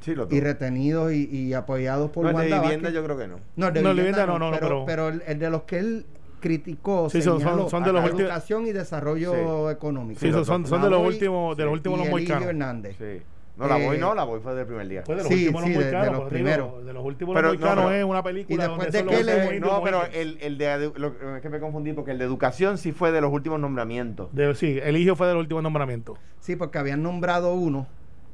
Sí, 0.00 0.14
lo 0.14 0.28
y 0.30 0.40
retenidos 0.40 1.12
y, 1.12 1.24
y 1.28 1.54
apoyados 1.54 2.10
por 2.10 2.24
no, 2.24 2.30
el 2.30 2.36
de 2.36 2.40
Wanda 2.42 2.60
vivienda 2.60 2.88
Vázquez. 2.88 2.94
yo 2.94 3.04
creo 3.04 3.18
que 3.18 3.26
no. 3.28 3.36
No, 3.56 3.66
el 3.68 3.74
de 3.74 3.82
No, 3.82 3.94
vivienda 3.94 4.26
no, 4.26 4.38
no, 4.38 4.50
no, 4.52 4.56
pero, 4.60 4.84
pero- 4.86 5.08
el, 5.08 5.22
el 5.26 5.38
de 5.40 5.50
los 5.50 5.62
que 5.62 5.78
él 5.80 6.06
criticó, 6.40 7.10
Sí, 7.10 7.20
son- 7.20 7.40
son- 7.40 7.68
son 7.68 7.82
de 7.82 7.92
los 7.92 8.04
educación 8.04 8.66
y 8.68 8.72
desarrollo 8.72 9.70
económico. 9.70 10.20
Sí, 10.20 10.26
Sí, 10.26 10.32
son, 10.32 10.38
los 10.38 10.46
dos. 10.82 10.82
de 10.82 10.90
los 10.90 11.14
últimos, 11.14 11.56
de 11.56 11.64
los 11.64 11.72
últimos 11.72 11.98
los. 11.98 12.42
Hernández. 12.42 12.96
Sí. 12.96 13.22
No, 13.58 13.66
la 13.66 13.78
Eh, 13.78 13.86
voy 13.86 13.98
no, 13.98 14.14
la 14.14 14.22
voy 14.22 14.38
fue 14.40 14.54
del 14.54 14.66
primer 14.66 14.86
día. 14.88 15.02
Fue 15.04 15.16
de 15.16 15.22
los 15.24 15.28
Sí, 15.32 15.48
últimos 15.48 15.64
sí, 15.64 15.74
los 15.74 15.78
de- 15.78 15.84
de 15.90 15.92
moicanos, 15.96 16.06
los 16.06 16.18
pero 16.20 16.28
te 16.30 16.36
digo, 16.36 16.44
primeros. 16.56 16.86
de 16.86 16.92
los 16.92 17.04
últimos 17.04 17.34
Pero, 17.34 17.48
los 17.48 17.58
no, 17.60 17.66
moicanos 17.66 17.84
pero- 17.90 17.98
es 17.98 18.04
una 18.04 18.22
película 18.22 18.54
y 18.54 18.56
después 18.58 18.78
donde 18.78 18.98
de 18.98 19.04
que 19.04 19.16
los 19.16 19.26
le- 19.26 19.46
últimos 19.48 19.72
No, 19.72 19.82
pero 19.82 20.02
el, 20.12 20.38
el 20.40 20.58
de 20.58 20.92
lo- 20.96 21.36
es 21.36 21.42
que 21.42 21.48
me 21.48 21.58
confundí 21.60 21.92
porque 21.92 22.12
el 22.12 22.18
de 22.18 22.24
educación 22.24 22.78
sí 22.78 22.92
fue 22.92 23.10
de 23.10 23.20
los 23.20 23.32
últimos 23.32 23.58
nombramientos. 23.58 24.32
De- 24.32 24.54
sí, 24.54 24.78
Eligio 24.82 25.16
fue 25.16 25.26
del 25.26 25.36
último 25.38 25.60
nombramiento. 25.60 26.16
Sí, 26.38 26.54
porque 26.54 26.78
habían 26.78 27.02
nombrado 27.02 27.52
uno 27.54 27.88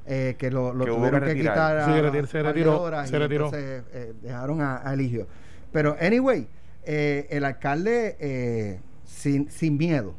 eh, 0.07 0.35
que 0.39 0.51
lo, 0.51 0.75
lo 0.75 0.85
Que 0.85 0.91
tuvieron 0.91 1.21
que 1.23 1.29
que, 1.29 1.35
quitar 1.41 1.79
a 1.79 1.87
Sí, 1.87 1.93
retir- 1.93 2.27
se 2.27 2.37
de 2.39 2.45
retiró, 2.45 2.83
horas 2.83 3.09
se 3.09 3.19
retiró. 3.19 3.47
entonces, 3.47 3.83
eh, 3.95 4.13
dejaron 4.21 4.61
a, 4.61 4.87
a 4.87 4.93
Eligio. 4.93 5.27
Pero, 5.73 5.97
anyway, 5.99 6.47
eh, 6.85 7.27
el 7.31 7.43
alcalde 7.47 8.15
eh, 8.21 8.81
sin, 9.07 9.51
sin 9.51 9.79
miedo, 9.79 10.15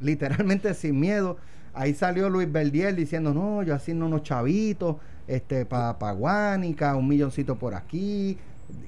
literalmente 0.00 0.74
sin 0.74 0.98
miedo. 0.98 1.36
Ahí 1.74 1.94
salió 1.94 2.28
Luis 2.28 2.50
Verdiel 2.50 2.96
diciendo, 2.96 3.32
no, 3.32 3.62
yo 3.62 3.74
asigno 3.74 4.06
unos 4.06 4.22
chavitos 4.22 4.96
este, 5.28 5.64
para 5.64 5.98
pa 5.98 6.12
Guánica, 6.12 6.96
un 6.96 7.06
milloncito 7.08 7.56
por 7.56 7.74
aquí, 7.74 8.36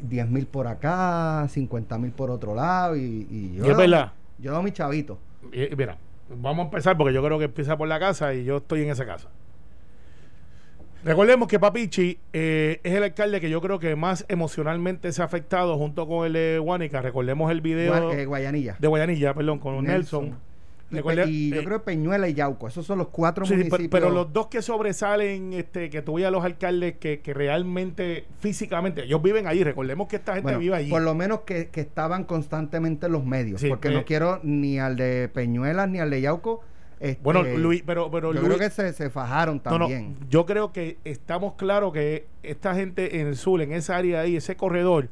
10 0.02 0.28
mil 0.30 0.46
por 0.46 0.66
acá, 0.66 1.46
50 1.48 1.98
mil 1.98 2.10
por 2.10 2.30
otro 2.30 2.54
lado. 2.54 2.96
Y, 2.96 3.26
y 3.30 3.54
yo, 3.56 3.66
Y 3.66 3.70
es 3.70 3.76
verdad. 3.76 4.12
yo 4.38 4.52
doy 4.52 4.64
mi 4.64 4.72
chavito. 4.72 5.18
Y- 5.52 5.72
y 5.72 5.76
mira, 5.76 5.96
vamos 6.40 6.64
a 6.64 6.66
empezar 6.66 6.96
porque 6.96 7.14
yo 7.14 7.22
creo 7.22 7.38
que 7.38 7.44
empieza 7.46 7.76
por 7.76 7.86
la 7.88 8.00
casa 8.00 8.34
y 8.34 8.44
yo 8.44 8.56
estoy 8.58 8.82
en 8.82 8.90
esa 8.90 9.06
casa. 9.06 9.28
Recordemos 11.04 11.48
que 11.48 11.58
Papichi 11.58 12.18
eh, 12.32 12.80
es 12.84 12.94
el 12.94 13.02
alcalde 13.02 13.40
que 13.40 13.50
yo 13.50 13.60
creo 13.60 13.80
que 13.80 13.96
más 13.96 14.24
emocionalmente 14.28 15.10
se 15.12 15.20
ha 15.20 15.24
afectado 15.24 15.76
junto 15.76 16.06
con 16.06 16.24
el 16.26 16.32
de 16.34 16.58
Guánica. 16.60 17.02
Recordemos 17.02 17.50
el 17.50 17.60
video 17.60 17.92
Gua- 17.92 18.14
eh, 18.16 18.24
Guayanilla. 18.24 18.76
de 18.78 18.86
Guayanilla, 18.88 19.34
perdón, 19.34 19.58
con 19.58 19.82
Nelson. 19.82 20.24
Nelson. 20.26 20.51
Y, 20.92 20.96
Recuerde- 20.96 21.24
y 21.30 21.50
yo 21.50 21.60
eh, 21.60 21.64
creo 21.64 21.78
que 21.78 21.84
Peñuela 21.86 22.28
y 22.28 22.34
Yauco, 22.34 22.68
esos 22.68 22.84
son 22.86 22.98
los 22.98 23.08
cuatro 23.08 23.46
Sí, 23.46 23.54
municipios. 23.54 23.88
pero, 23.90 24.06
pero 24.08 24.10
los 24.10 24.32
dos 24.32 24.48
que 24.48 24.60
sobresalen, 24.60 25.54
este, 25.54 25.88
que 25.90 26.02
tú 26.02 26.14
veas 26.14 26.30
los 26.30 26.44
alcaldes 26.44 26.96
que, 26.98 27.20
que 27.20 27.32
realmente, 27.34 28.26
físicamente, 28.40 29.04
ellos 29.04 29.22
viven 29.22 29.46
allí. 29.46 29.64
Recordemos 29.64 30.06
que 30.08 30.16
esta 30.16 30.32
gente 30.34 30.42
Bueno, 30.44 30.58
vive 30.58 30.76
allí. 30.76 30.90
por 30.90 31.02
lo 31.02 31.14
menos 31.14 31.40
que, 31.40 31.68
que 31.68 31.80
estaban 31.80 32.24
constantemente 32.24 33.06
en 33.06 33.12
los 33.12 33.24
medios, 33.24 33.60
Sí, 33.60 33.68
porque 33.68 33.88
eh, 33.88 33.92
no 33.94 34.04
quiero 34.04 34.38
ni 34.42 34.78
al 34.78 34.96
de 34.96 35.28
Peñuelas 35.32 35.88
ni 35.88 35.98
al 35.98 36.10
de 36.10 36.20
Yauco 36.20 36.60
Este, 37.00 37.20
Bueno, 37.22 37.42
Luis, 37.42 37.82
pero, 37.86 38.10
pero 38.10 38.32
yo 38.32 38.40
Luis, 38.42 38.46
creo 38.54 38.58
que 38.58 38.70
se, 38.70 38.92
se 38.92 39.10
fajaron 39.10 39.60
no, 39.64 39.70
no, 39.72 39.78
también. 39.86 40.16
yo 40.30 40.46
creo 40.46 40.72
que 40.72 40.98
estamos 41.04 41.54
claros 41.54 41.92
que 41.92 42.26
esta 42.42 42.74
gente 42.74 43.20
en 43.20 43.26
el 43.28 43.36
sur, 43.36 43.60
en 43.62 43.72
esa 43.72 43.96
área 43.96 44.20
ahí, 44.20 44.36
ese 44.36 44.54
corredor, 44.56 45.08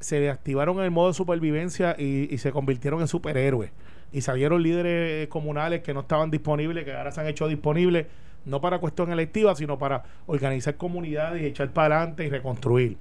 se 0.00 0.30
activaron 0.30 0.78
en 0.78 0.84
el 0.84 0.90
modo 0.90 1.08
de 1.08 1.14
supervivencia 1.14 1.94
y, 1.98 2.32
y 2.32 2.38
se 2.38 2.52
convirtieron 2.52 3.00
en 3.00 3.08
superhéroes. 3.08 3.70
Y 4.12 4.22
salieron 4.22 4.62
líderes 4.62 5.28
comunales 5.28 5.82
que 5.82 5.92
no 5.92 6.00
estaban 6.00 6.30
disponibles, 6.30 6.84
que 6.84 6.94
ahora 6.94 7.12
se 7.12 7.20
han 7.20 7.26
hecho 7.26 7.46
disponibles, 7.46 8.06
no 8.44 8.60
para 8.60 8.78
cuestión 8.78 9.12
electiva, 9.12 9.54
sino 9.54 9.78
para 9.78 10.02
organizar 10.26 10.76
comunidades 10.76 11.42
y 11.42 11.46
echar 11.46 11.70
para 11.70 11.96
adelante 11.96 12.24
y 12.24 12.30
reconstruir. 12.30 12.96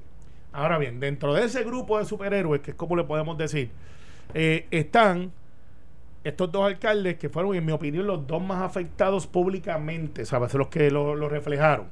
Ahora 0.51 0.77
bien, 0.77 0.99
dentro 0.99 1.33
de 1.33 1.45
ese 1.45 1.63
grupo 1.63 1.99
de 1.99 2.05
superhéroes, 2.05 2.61
que 2.61 2.71
es 2.71 2.77
como 2.77 2.95
le 2.95 3.03
podemos 3.03 3.37
decir, 3.37 3.69
eh, 4.33 4.67
están 4.71 5.31
estos 6.23 6.51
dos 6.51 6.65
alcaldes 6.65 7.17
que 7.17 7.29
fueron, 7.29 7.55
en 7.55 7.65
mi 7.65 7.71
opinión, 7.71 8.05
los 8.05 8.27
dos 8.27 8.41
más 8.41 8.61
afectados 8.61 9.27
públicamente, 9.27 10.25
¿sabes? 10.25 10.53
Los 10.55 10.67
que 10.67 10.91
lo, 10.91 11.15
reflejaron. 11.29 11.87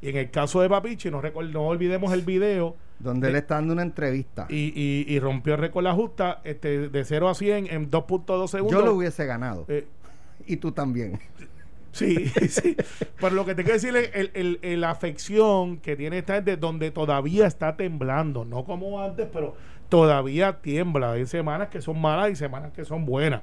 Y 0.00 0.08
en 0.08 0.16
el 0.16 0.30
caso 0.30 0.60
de 0.60 0.68
Papichi, 0.68 1.10
no, 1.10 1.20
no 1.22 1.62
olvidemos 1.66 2.12
el 2.12 2.22
video 2.22 2.76
donde 2.98 3.26
de- 3.26 3.32
él 3.32 3.36
está 3.36 3.56
dando 3.56 3.72
una 3.72 3.82
entrevista. 3.82 4.46
y, 4.48 4.72
y, 4.74 5.04
y 5.08 5.18
rompió 5.20 5.54
el 5.54 5.60
récord 5.60 5.84
la 5.84 5.92
justa 5.94 6.40
este, 6.44 6.88
de 6.88 7.04
0 7.04 7.28
a 7.28 7.34
100 7.34 7.66
en 7.70 7.90
2.2 7.90 8.48
segundos. 8.48 8.78
Yo 8.80 8.84
lo 8.86 8.94
hubiese 8.94 9.26
ganado. 9.26 9.64
Eh, 9.68 9.86
Y 10.46 10.56
tú 10.56 10.72
también. 10.72 11.18
Sí, 11.92 12.26
sí. 12.48 12.76
Pero 13.20 13.34
lo 13.34 13.44
que 13.44 13.54
te 13.54 13.62
quiero 13.62 13.74
decir 13.74 13.96
es 13.96 14.10
el, 14.14 14.30
el- 14.34 14.58
el- 14.62 14.80
la 14.80 14.90
afección 14.90 15.78
que 15.78 15.96
tiene 15.96 16.18
esta 16.18 16.34
gente 16.34 16.56
donde 16.56 16.90
todavía 16.90 17.46
está 17.46 17.76
temblando. 17.76 18.44
No 18.44 18.64
como 18.64 19.00
antes, 19.02 19.28
pero 19.32 19.54
todavía 19.88 20.60
tiembla. 20.60 21.12
Hay 21.12 21.26
semanas 21.26 21.68
que 21.68 21.80
son 21.80 22.00
malas 22.00 22.30
y 22.32 22.36
semanas 22.36 22.72
que 22.72 22.84
son 22.84 23.04
buenas. 23.04 23.42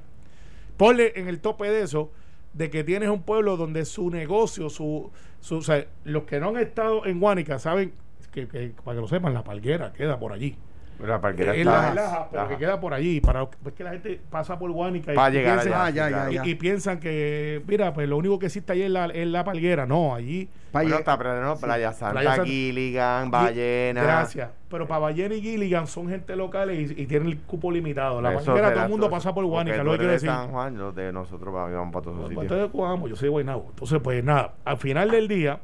Ponle 0.78 1.14
en 1.16 1.28
el 1.28 1.40
tope 1.40 1.70
de 1.70 1.84
eso 1.84 2.12
de 2.54 2.70
que 2.70 2.84
tienes 2.84 3.08
un 3.10 3.22
pueblo 3.22 3.56
donde 3.56 3.86
su 3.86 4.10
negocio, 4.10 4.70
su, 4.70 5.10
su 5.40 5.58
o 5.58 5.62
sea, 5.62 5.86
los 6.04 6.24
que 6.24 6.40
no 6.40 6.50
han 6.50 6.58
estado 6.58 7.06
en 7.06 7.20
Guánica 7.20 7.60
saben 7.60 7.94
que, 8.32 8.48
que, 8.48 8.74
para 8.84 8.96
que 8.96 9.02
lo 9.02 9.08
sepan, 9.08 9.34
la 9.34 9.44
palguera 9.44 9.92
queda 9.94 10.18
por 10.20 10.34
allí. 10.34 10.56
La 11.04 11.20
parquera 11.20 11.54
Es 11.56 11.62
está- 11.62 11.96
la 11.96 12.28
pero 12.32 12.48
que 12.50 12.58
queda 12.58 12.80
por 12.80 12.94
allí. 12.94 13.22
Para, 13.22 13.42
es 13.66 13.74
que 13.74 13.84
la 13.84 13.90
gente 13.90 14.22
pasa 14.30 14.60
por 14.60 14.70
Guánica 14.72 15.12
y, 15.12 15.16
Para 15.16 15.30
y 15.32 15.38
llegar 15.40 15.60
piensa- 15.62 15.82
Ah, 15.82 15.86
allá. 15.86 16.46
y, 16.46 16.50
y 16.52 16.54
piensan 16.56 17.00
que, 17.00 17.64
mira, 17.66 17.92
pues 17.92 18.08
lo 18.08 18.18
único 18.18 18.38
que 18.38 18.46
existe 18.46 18.74
ahí 18.74 18.84
es 18.84 18.92
la, 18.92 19.06
es 19.08 19.26
la 19.28 19.44
palguera. 19.44 19.88
No, 19.88 20.14
allí. 20.14 20.48
Bueno, 20.72 20.98
está 20.98 21.18
pero 21.18 21.42
no, 21.44 21.56
Playa 21.58 21.92
Santa, 21.92 22.12
Playa 22.14 22.30
Santa. 22.36 22.46
Gilligan, 22.46 23.32
Ballena. 23.32 24.04
Gracias. 24.04 24.52
Pero 24.70 24.88
para 24.88 25.00
Ballena 25.00 25.34
y 25.34 25.42
Gilligan 25.42 25.88
son 25.88 26.08
gente 26.08 26.36
local 26.36 26.72
y, 26.72 26.84
y 26.96 27.08
tienen 27.08 27.30
el 27.30 27.38
cupo 27.40 27.72
limitado. 27.72 28.22
La 28.22 28.34
Eso 28.36 28.46
palguera, 28.46 28.72
todo 28.72 28.84
el 28.84 28.90
mundo 28.92 29.10
pasa 29.10 29.34
por 29.34 29.44
Guánica, 29.46 29.84
lo 29.84 29.98
que 29.98 30.04
de 30.04 30.08
decir. 30.08 30.30
San 30.30 30.50
Juan, 30.52 30.78
los 30.78 30.94
de 30.94 31.12
nosotros 31.12 31.52
vamos 31.52 31.92
para 31.92 32.04
todos 32.04 32.18
esos 32.20 32.32
Pues, 32.32 32.48
sitios. 32.48 32.70
Yo 33.10 33.16
soy 33.16 33.26
de 33.26 33.30
Guaynabo. 33.30 33.66
Entonces, 33.72 34.00
pues 34.04 34.24
nada, 34.24 34.54
al 34.66 34.78
final 34.78 35.10
del 35.10 35.28
día, 35.28 35.60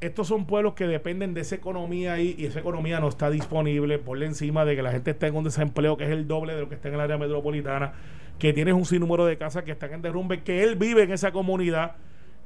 estos 0.00 0.28
son 0.28 0.46
pueblos 0.46 0.74
que 0.74 0.86
dependen 0.86 1.34
de 1.34 1.40
esa 1.40 1.56
economía 1.56 2.12
ahí 2.12 2.36
y 2.38 2.46
esa 2.46 2.60
economía 2.60 3.00
no 3.00 3.08
está 3.08 3.30
disponible 3.30 3.98
por 3.98 4.22
encima 4.22 4.64
de 4.64 4.76
que 4.76 4.82
la 4.82 4.92
gente 4.92 5.10
esté 5.10 5.26
en 5.26 5.34
un 5.34 5.44
desempleo 5.44 5.96
que 5.96 6.04
es 6.04 6.10
el 6.10 6.28
doble 6.28 6.54
de 6.54 6.60
lo 6.60 6.68
que 6.68 6.76
está 6.76 6.88
en 6.88 6.94
el 6.94 7.00
área 7.00 7.18
metropolitana, 7.18 7.94
que 8.38 8.52
tienes 8.52 8.74
un 8.74 8.84
sinnúmero 8.84 9.26
de 9.26 9.36
casas 9.36 9.64
que 9.64 9.72
están 9.72 9.92
en 9.92 10.02
derrumbe, 10.02 10.42
que 10.42 10.62
él 10.62 10.76
vive 10.76 11.02
en 11.02 11.10
esa 11.10 11.32
comunidad, 11.32 11.96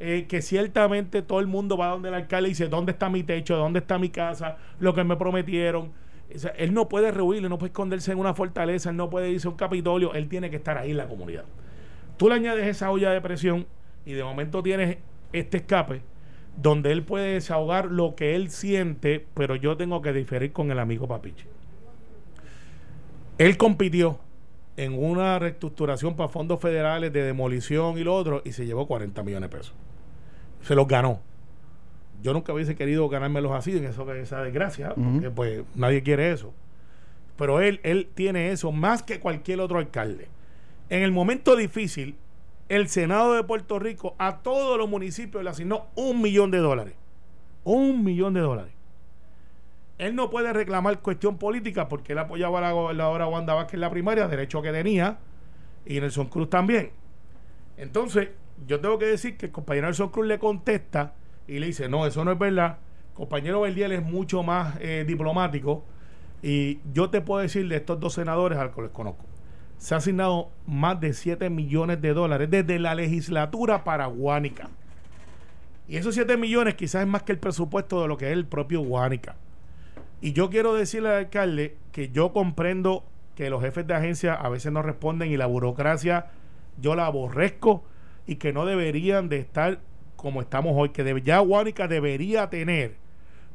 eh, 0.00 0.24
que 0.26 0.40
ciertamente 0.40 1.20
todo 1.20 1.40
el 1.40 1.46
mundo 1.46 1.76
va 1.76 1.88
donde 1.88 2.08
el 2.08 2.14
alcalde 2.14 2.48
y 2.48 2.52
dice, 2.52 2.68
¿dónde 2.68 2.92
está 2.92 3.10
mi 3.10 3.22
techo? 3.22 3.56
¿Dónde 3.56 3.80
está 3.80 3.98
mi 3.98 4.08
casa? 4.08 4.56
Lo 4.80 4.94
que 4.94 5.04
me 5.04 5.16
prometieron. 5.16 5.92
Él 6.56 6.72
no 6.72 6.88
puede 6.88 7.10
rehuir, 7.10 7.42
él 7.42 7.50
no 7.50 7.58
puede 7.58 7.68
esconderse 7.68 8.12
en 8.12 8.18
una 8.18 8.32
fortaleza, 8.32 8.88
él 8.88 8.96
no 8.96 9.10
puede 9.10 9.28
irse 9.28 9.46
a 9.46 9.50
un 9.50 9.56
capitolio, 9.58 10.14
él 10.14 10.30
tiene 10.30 10.48
que 10.48 10.56
estar 10.56 10.78
ahí 10.78 10.92
en 10.92 10.96
la 10.96 11.06
comunidad. 11.06 11.44
Tú 12.16 12.30
le 12.30 12.36
añades 12.36 12.66
esa 12.66 12.90
olla 12.90 13.10
de 13.10 13.20
presión 13.20 13.66
y 14.06 14.12
de 14.14 14.24
momento 14.24 14.62
tienes 14.62 14.96
este 15.34 15.58
escape 15.58 16.00
donde 16.56 16.92
él 16.92 17.02
puede 17.02 17.34
desahogar 17.34 17.86
lo 17.86 18.14
que 18.14 18.34
él 18.34 18.50
siente, 18.50 19.26
pero 19.34 19.56
yo 19.56 19.76
tengo 19.76 20.02
que 20.02 20.12
diferir 20.12 20.52
con 20.52 20.70
el 20.70 20.78
amigo 20.78 21.08
Papiche. 21.08 21.46
Él 23.38 23.56
compitió 23.56 24.18
en 24.76 25.02
una 25.02 25.38
reestructuración 25.38 26.16
para 26.16 26.28
fondos 26.28 26.60
federales 26.60 27.12
de 27.12 27.22
demolición 27.22 27.98
y 27.98 28.04
lo 28.04 28.14
otro 28.14 28.42
y 28.44 28.52
se 28.52 28.66
llevó 28.66 28.86
40 28.86 29.22
millones 29.22 29.50
de 29.50 29.56
pesos. 29.56 29.74
Se 30.62 30.74
los 30.74 30.86
ganó. 30.86 31.20
Yo 32.22 32.32
nunca 32.32 32.52
hubiese 32.52 32.76
querido 32.76 33.08
ganármelos 33.08 33.52
así 33.52 33.76
en 33.76 33.84
eso 33.84 34.10
esa 34.14 34.42
desgracia, 34.42 34.94
porque 34.94 35.30
pues 35.30 35.64
nadie 35.74 36.02
quiere 36.02 36.30
eso. 36.30 36.54
Pero 37.36 37.60
él, 37.60 37.80
él 37.82 38.08
tiene 38.14 38.52
eso 38.52 38.70
más 38.70 39.02
que 39.02 39.18
cualquier 39.18 39.60
otro 39.60 39.78
alcalde. 39.78 40.28
En 40.88 41.02
el 41.02 41.10
momento 41.10 41.56
difícil, 41.56 42.14
el 42.68 42.88
Senado 42.88 43.34
de 43.34 43.44
Puerto 43.44 43.78
Rico 43.78 44.14
a 44.18 44.38
todos 44.38 44.78
los 44.78 44.88
municipios 44.88 45.44
le 45.44 45.50
asignó 45.50 45.86
un 45.94 46.22
millón 46.22 46.50
de 46.50 46.58
dólares. 46.58 46.94
Un 47.64 48.04
millón 48.04 48.34
de 48.34 48.40
dólares. 48.40 48.72
Él 49.98 50.16
no 50.16 50.30
puede 50.30 50.52
reclamar 50.52 51.00
cuestión 51.00 51.38
política 51.38 51.88
porque 51.88 52.12
él 52.12 52.18
apoyaba 52.18 52.58
a 52.58 52.62
la 52.62 52.72
gobernadora 52.72 53.26
Wanda 53.26 53.54
Vázquez 53.54 53.74
en 53.74 53.80
la 53.80 53.90
primaria, 53.90 54.26
derecho 54.26 54.62
que 54.62 54.72
tenía, 54.72 55.18
y 55.86 56.00
Nelson 56.00 56.26
Cruz 56.26 56.50
también. 56.50 56.90
Entonces, 57.76 58.30
yo 58.66 58.80
tengo 58.80 58.98
que 58.98 59.06
decir 59.06 59.36
que 59.36 59.46
el 59.46 59.52
compañero 59.52 59.86
Nelson 59.86 60.08
Cruz 60.08 60.26
le 60.26 60.38
contesta 60.38 61.14
y 61.46 61.58
le 61.58 61.66
dice, 61.66 61.88
no, 61.88 62.06
eso 62.06 62.24
no 62.24 62.32
es 62.32 62.38
verdad. 62.38 62.78
Compañero 63.14 63.60
Verdiel 63.60 63.92
es 63.92 64.02
mucho 64.02 64.42
más 64.42 64.76
eh, 64.80 65.04
diplomático 65.06 65.84
y 66.42 66.80
yo 66.92 67.10
te 67.10 67.20
puedo 67.20 67.42
decir 67.42 67.68
de 67.68 67.76
estos 67.76 68.00
dos 68.00 68.14
senadores 68.14 68.58
a 68.58 68.72
que 68.72 68.82
les 68.82 68.90
conozco. 68.90 69.24
Se 69.82 69.94
ha 69.94 69.98
asignado 69.98 70.52
más 70.64 71.00
de 71.00 71.12
7 71.12 71.50
millones 71.50 72.00
de 72.00 72.14
dólares 72.14 72.48
desde 72.48 72.78
la 72.78 72.94
legislatura 72.94 73.82
para 73.82 74.06
Guánica. 74.06 74.68
Y 75.88 75.96
esos 75.96 76.14
7 76.14 76.36
millones 76.36 76.76
quizás 76.76 77.02
es 77.02 77.08
más 77.08 77.24
que 77.24 77.32
el 77.32 77.38
presupuesto 77.38 78.00
de 78.00 78.06
lo 78.06 78.16
que 78.16 78.26
es 78.26 78.32
el 78.32 78.46
propio 78.46 78.80
Guánica. 78.82 79.34
Y 80.20 80.34
yo 80.34 80.50
quiero 80.50 80.74
decirle 80.74 81.08
al 81.08 81.16
alcalde 81.16 81.76
que 81.90 82.10
yo 82.10 82.32
comprendo 82.32 83.02
que 83.34 83.50
los 83.50 83.60
jefes 83.60 83.84
de 83.84 83.94
agencia 83.94 84.34
a 84.34 84.48
veces 84.50 84.70
no 84.70 84.82
responden 84.82 85.32
y 85.32 85.36
la 85.36 85.46
burocracia 85.46 86.26
yo 86.80 86.94
la 86.94 87.06
aborrezco 87.06 87.82
y 88.24 88.36
que 88.36 88.52
no 88.52 88.66
deberían 88.66 89.28
de 89.28 89.38
estar 89.38 89.80
como 90.14 90.42
estamos 90.42 90.74
hoy, 90.76 90.90
que 90.90 91.22
ya 91.24 91.40
Guánica 91.40 91.88
debería 91.88 92.48
tener 92.50 92.94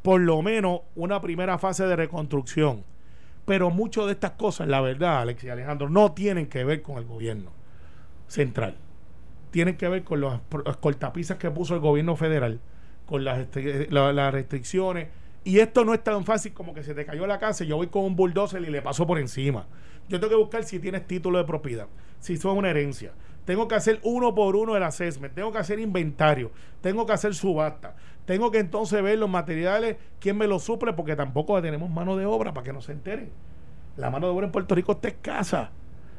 por 0.01 0.19
lo 0.19 0.41
menos 0.41 0.81
una 0.93 1.22
primera 1.22 1.57
fase 1.57 1.86
de 1.86 1.96
reconstrucción. 1.96 2.84
Pero 3.48 3.72
muchas 3.72 4.06
de 4.06 4.12
estas 4.12 4.32
cosas, 4.32 4.68
la 4.68 4.82
verdad, 4.82 5.22
Alex 5.22 5.44
y 5.46 5.50
Alejandro, 5.50 5.89
no 5.89 6.12
tienen 6.12 6.46
que 6.48 6.63
ver 6.63 6.84
con 6.84 6.98
el 6.98 7.06
gobierno 7.06 7.51
central. 8.27 8.75
Tienen 9.51 9.77
que 9.77 9.88
ver 9.88 10.04
con 10.04 10.22
las 10.22 10.42
cortapisas 10.82 11.38
que 11.38 11.50
puso 11.50 11.74
el 11.74 11.80
gobierno 11.80 12.16
federal, 12.16 12.60
con 13.06 13.24
las, 13.24 13.39
este- 13.39 13.88
la- 13.89 14.12
las 14.13 14.34
restricciones. 14.34 15.08
Y 15.46 15.60
esto 15.60 15.86
no 15.86 15.94
es 15.94 16.04
tan 16.04 16.25
fácil 16.25 16.54
como 16.54 16.74
que 16.74 16.84
se 16.84 16.94
te 16.94 17.06
cayó 17.06 17.25
la 17.25 17.39
casa 17.39 17.63
y 17.63 17.68
yo 17.68 17.77
voy 17.77 17.88
con 17.88 18.04
un 18.04 18.18
bulldozer 18.18 18.62
y 18.62 18.70
le 18.70 18.82
paso 18.82 19.08
por 19.08 19.18
encima. 19.18 19.66
Yo 20.10 20.20
tengo 20.20 20.30
que 20.32 20.36
buscar 20.36 20.63
si 20.66 20.80
tienes 20.80 21.08
título 21.08 21.38
de 21.38 21.46
propiedad, 21.46 21.88
si 22.20 22.36
son 22.36 22.58
una 22.58 22.70
herencia. 22.70 23.13
Tengo 23.48 23.70
que 23.70 23.75
hacer 23.75 24.01
uno 24.04 24.36
por 24.36 24.58
uno 24.58 24.75
el 24.75 24.84
assessment, 24.84 25.34
tengo 25.34 25.54
que 25.54 25.58
hacer 25.60 25.80
inventario, 25.80 26.51
tengo 26.82 27.06
que 27.06 27.13
hacer 27.13 27.34
subasta, 27.34 27.96
tengo 28.25 28.51
que 28.51 28.60
entonces 28.60 29.01
ver 29.01 29.18
los 29.18 29.30
materiales, 29.30 29.96
quién 30.20 30.38
me 30.38 30.48
los 30.48 30.63
suple, 30.63 30.92
porque 30.92 31.16
tampoco 31.16 31.62
tenemos 31.62 31.89
mano 31.89 32.18
de 32.18 32.25
obra 32.25 32.54
para 32.54 32.66
que 32.66 32.74
no 32.74 32.82
se 32.82 32.92
enteren. 32.92 33.30
La 33.96 34.10
mano 34.10 34.27
de 34.27 34.34
obra 34.34 34.48
en 34.48 34.51
Puerto 34.51 34.75
Rico 34.75 34.92
está 34.92 35.08
escasa, 35.08 35.72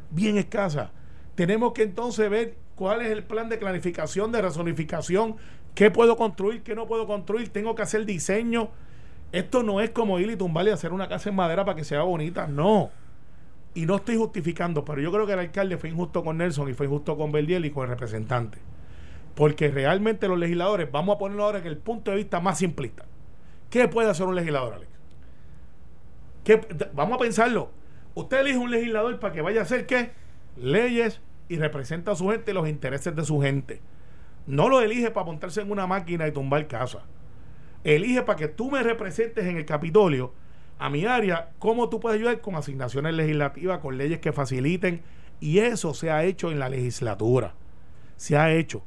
bien 0.08 0.38
escasa. 0.38 0.90
Tenemos 1.34 1.74
que 1.74 1.82
entonces 1.82 2.30
ver 2.30 2.56
cuál 2.76 3.02
es 3.02 3.10
el 3.10 3.22
plan 3.22 3.50
de 3.50 3.58
planificación, 3.58 4.32
de 4.32 4.40
rezonificación, 4.40 5.36
qué 5.74 5.90
puedo 5.90 6.16
construir, 6.16 6.62
qué 6.62 6.74
no 6.74 6.86
puedo 6.86 7.06
construir, 7.06 7.50
tengo 7.50 7.74
que 7.74 7.82
hacer 7.82 8.06
diseño. 8.06 8.70
Esto 9.32 9.62
no 9.62 9.82
es 9.82 9.90
como 9.90 10.18
ir 10.18 10.30
y 10.30 10.36
tumbar 10.36 10.66
y 10.66 10.70
hacer 10.70 10.94
una 10.94 11.08
casa 11.08 11.28
en 11.28 11.36
madera 11.36 11.66
para 11.66 11.76
que 11.76 11.84
sea 11.84 12.04
bonita, 12.04 12.46
no. 12.46 12.88
Y 13.74 13.86
no 13.86 13.96
estoy 13.96 14.16
justificando, 14.16 14.84
pero 14.84 15.00
yo 15.00 15.12
creo 15.12 15.26
que 15.26 15.34
el 15.34 15.38
alcalde 15.38 15.76
fue 15.76 15.90
injusto 15.90 16.24
con 16.24 16.38
Nelson 16.38 16.68
y 16.68 16.74
fue 16.74 16.86
injusto 16.86 17.16
con 17.16 17.30
Verdiel 17.30 17.64
y 17.64 17.70
con 17.70 17.84
el 17.84 17.90
representante. 17.90 18.58
Porque 19.34 19.68
realmente 19.68 20.26
los 20.26 20.38
legisladores, 20.38 20.90
vamos 20.90 21.14
a 21.16 21.18
ponerlo 21.18 21.44
ahora 21.44 21.58
en 21.58 21.66
el 21.66 21.76
punto 21.78 22.10
de 22.10 22.16
vista 22.16 22.40
más 22.40 22.58
simplista. 22.58 23.04
¿Qué 23.70 23.86
puede 23.86 24.10
hacer 24.10 24.26
un 24.26 24.34
legislador, 24.34 24.74
Alex? 24.74 24.90
¿Qué- 26.44 26.60
vamos 26.94 27.16
a 27.16 27.18
pensarlo. 27.18 27.70
Usted 28.14 28.40
elige 28.40 28.58
un 28.58 28.70
legislador 28.70 29.20
para 29.20 29.32
que 29.32 29.42
vaya 29.42 29.60
a 29.60 29.62
hacer 29.64 29.86
qué? 29.86 30.10
Leyes 30.56 31.20
y 31.48 31.56
representa 31.56 32.12
a 32.12 32.16
su 32.16 32.28
gente 32.30 32.50
y 32.50 32.54
los 32.54 32.68
intereses 32.68 33.14
de 33.14 33.24
su 33.24 33.40
gente. 33.40 33.80
No 34.46 34.68
lo 34.68 34.80
elige 34.80 35.10
para 35.10 35.26
montarse 35.26 35.60
en 35.60 35.70
una 35.70 35.86
máquina 35.86 36.26
y 36.26 36.32
tumbar 36.32 36.66
casa. 36.66 37.04
Elige 37.84 38.22
para 38.22 38.36
que 38.36 38.48
tú 38.48 38.70
me 38.70 38.82
representes 38.82 39.44
en 39.46 39.56
el 39.58 39.66
Capitolio, 39.66 40.32
a 40.78 40.90
mi 40.90 41.04
área, 41.04 41.50
cómo 41.58 41.88
tú 41.88 42.00
puedes 42.00 42.18
ayudar 42.18 42.40
con 42.40 42.54
asignaciones 42.54 43.14
legislativas, 43.14 43.80
con 43.80 43.98
leyes 43.98 44.20
que 44.20 44.32
faciliten. 44.32 45.02
Y 45.40 45.58
eso 45.58 45.94
se 45.94 46.10
ha 46.10 46.24
hecho 46.24 46.50
en 46.50 46.58
la 46.58 46.68
legislatura. 46.68 47.54
Se 48.16 48.36
ha 48.36 48.52
hecho. 48.52 48.82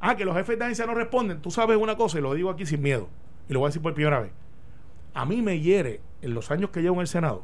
Ah, 0.00 0.16
que 0.16 0.24
los 0.24 0.36
jefes 0.36 0.58
de 0.58 0.64
agencia 0.64 0.86
no 0.86 0.94
responden. 0.94 1.40
Tú 1.40 1.50
sabes 1.50 1.76
una 1.76 1.96
cosa, 1.96 2.18
y 2.18 2.22
lo 2.22 2.34
digo 2.34 2.50
aquí 2.50 2.66
sin 2.66 2.82
miedo, 2.82 3.08
y 3.48 3.52
lo 3.52 3.60
voy 3.60 3.66
a 3.66 3.70
decir 3.70 3.82
por 3.82 3.94
primera 3.94 4.20
vez. 4.20 4.30
A 5.14 5.24
mí 5.24 5.40
me 5.42 5.60
hiere, 5.60 6.00
en 6.22 6.34
los 6.34 6.50
años 6.50 6.70
que 6.70 6.82
llevo 6.82 6.96
en 6.96 7.02
el 7.02 7.08
Senado, 7.08 7.42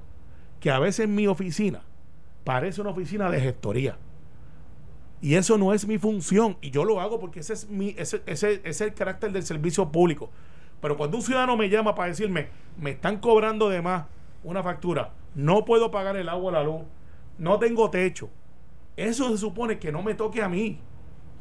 que 0.60 0.70
a 0.70 0.78
veces 0.78 1.08
mi 1.08 1.26
oficina 1.26 1.82
parece 2.44 2.80
una 2.80 2.90
oficina 2.90 3.30
de 3.30 3.40
gestoría. 3.40 3.96
Y 5.20 5.36
eso 5.36 5.56
no 5.56 5.72
es 5.72 5.86
mi 5.86 5.98
función. 5.98 6.56
Y 6.60 6.70
yo 6.70 6.84
lo 6.84 7.00
hago 7.00 7.20
porque 7.20 7.40
ese 7.40 7.52
es, 7.52 7.68
mi, 7.68 7.94
ese, 7.96 8.22
ese, 8.26 8.54
ese 8.54 8.68
es 8.68 8.80
el 8.80 8.94
carácter 8.94 9.30
del 9.32 9.44
servicio 9.44 9.90
público. 9.90 10.30
Pero 10.82 10.98
cuando 10.98 11.16
un 11.16 11.22
ciudadano 11.22 11.56
me 11.56 11.70
llama 11.70 11.94
para 11.94 12.08
decirme, 12.08 12.48
me 12.78 12.90
están 12.90 13.18
cobrando 13.18 13.70
de 13.70 13.80
más 13.80 14.04
una 14.44 14.62
factura, 14.62 15.12
no 15.34 15.64
puedo 15.64 15.90
pagar 15.90 16.16
el 16.16 16.28
agua, 16.28 16.52
la 16.52 16.62
luz, 16.64 16.82
no 17.38 17.58
tengo 17.58 17.88
techo, 17.88 18.28
eso 18.96 19.30
se 19.30 19.38
supone 19.38 19.78
que 19.78 19.90
no 19.92 20.02
me 20.02 20.14
toque 20.14 20.42
a 20.42 20.48
mí. 20.48 20.78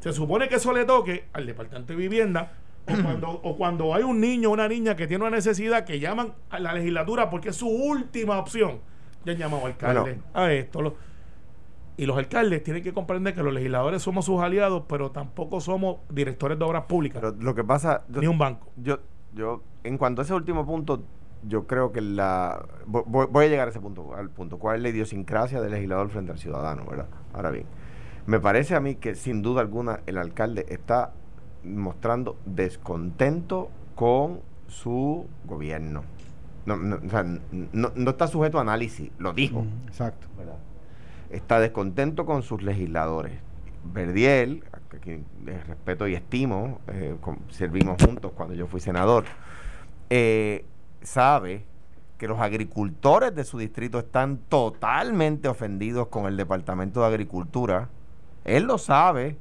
Se 0.00 0.12
supone 0.12 0.48
que 0.48 0.54
eso 0.56 0.72
le 0.72 0.84
toque 0.84 1.26
al 1.34 1.44
departamento 1.46 1.92
de 1.92 1.96
vivienda 1.98 2.52
o 2.88 2.92
cuando, 3.02 3.28
o 3.30 3.56
cuando 3.56 3.94
hay 3.94 4.02
un 4.04 4.20
niño 4.20 4.48
o 4.48 4.52
una 4.52 4.66
niña 4.68 4.96
que 4.96 5.06
tiene 5.06 5.24
una 5.24 5.36
necesidad 5.36 5.84
que 5.84 6.00
llaman 6.00 6.32
a 6.50 6.58
la 6.58 6.72
legislatura 6.72 7.28
porque 7.28 7.50
es 7.50 7.56
su 7.56 7.68
última 7.68 8.38
opción. 8.38 8.80
Ya 9.24 9.32
han 9.32 9.38
llamado 9.38 9.66
al 9.66 9.72
alcalde 9.72 10.00
Bueno. 10.00 10.22
a 10.34 10.52
esto. 10.52 10.80
lo- 10.82 10.94
y 11.96 12.06
los 12.06 12.16
alcaldes 12.16 12.64
tienen 12.64 12.82
que 12.82 12.92
comprender 12.94 13.34
que 13.34 13.42
los 13.42 13.52
legisladores 13.52 14.02
somos 14.02 14.24
sus 14.24 14.40
aliados, 14.40 14.84
pero 14.88 15.10
tampoco 15.10 15.60
somos 15.60 15.98
directores 16.08 16.58
de 16.58 16.64
obras 16.64 16.84
públicas, 16.84 17.20
Pero 17.20 17.36
lo 17.38 17.54
que 17.54 17.62
pasa, 17.62 18.04
yo, 18.08 18.20
ni 18.22 18.26
un 18.26 18.38
banco. 18.38 18.72
yo, 18.76 18.98
yo, 19.34 19.62
en 19.84 19.98
cuanto 19.98 20.20
a 20.22 20.24
ese 20.24 20.34
último 20.34 20.64
punto, 20.66 21.02
yo 21.48 21.66
creo 21.66 21.90
que 21.92 22.00
la. 22.00 22.64
vo- 22.86 23.04
Voy, 23.06 23.26
voy 23.30 23.46
a 23.46 23.48
llegar 23.48 23.66
a 23.68 23.70
ese 23.70 23.80
punto, 23.80 24.14
al 24.14 24.30
punto. 24.30 24.58
¿Cuál 24.58 24.76
es 24.76 24.82
la 24.82 24.88
idiosincrasia 24.90 25.60
del 25.60 25.72
legislador 25.72 26.08
frente 26.10 26.32
al 26.32 26.38
ciudadano, 26.38 26.84
verdad? 26.86 27.06
Ahora 27.34 27.50
bien, 27.50 27.66
me 28.26 28.38
parece 28.40 28.74
a 28.76 28.80
mí 28.80 28.94
que 28.96 29.14
sin 29.14 29.42
duda 29.42 29.60
alguna 29.60 30.00
el 30.06 30.18
alcalde 30.18 30.66
está 30.68 31.12
mostrando 31.64 32.36
descontento 32.46 33.70
con 33.94 34.40
su 34.68 35.26
gobierno. 35.44 36.02
No, 36.64 36.76
no, 36.76 37.00
o 37.04 37.10
sea, 37.10 37.24
no, 37.24 37.92
no 37.94 38.10
está 38.10 38.28
sujeto 38.28 38.58
a 38.58 38.62
análisis, 38.62 39.10
lo 39.18 39.32
dijo. 39.32 39.62
Mm, 39.62 39.88
Exacto. 39.88 40.28
¿verdad? 40.38 40.58
Está 41.30 41.58
descontento 41.58 42.24
con 42.24 42.42
sus 42.42 42.62
legisladores. 42.62 43.32
Verdiel, 43.92 44.62
a 44.96 45.00
quien 45.00 45.24
eh, 45.46 45.60
respeto 45.66 46.06
y 46.06 46.14
estimo, 46.14 46.80
eh, 46.88 47.16
servimos 47.50 48.02
juntos 48.02 48.32
cuando 48.34 48.54
yo 48.54 48.66
fui 48.66 48.80
senador, 48.80 49.24
eh, 50.10 50.64
sabe 51.02 51.64
que 52.18 52.28
los 52.28 52.40
agricultores 52.40 53.34
de 53.34 53.44
su 53.44 53.58
distrito 53.58 53.98
están 53.98 54.38
totalmente 54.48 55.48
ofendidos 55.48 56.08
con 56.08 56.26
el 56.26 56.36
Departamento 56.36 57.00
de 57.00 57.06
Agricultura. 57.06 57.88
Él 58.44 58.64
lo 58.64 58.78
sabe, 58.78 59.38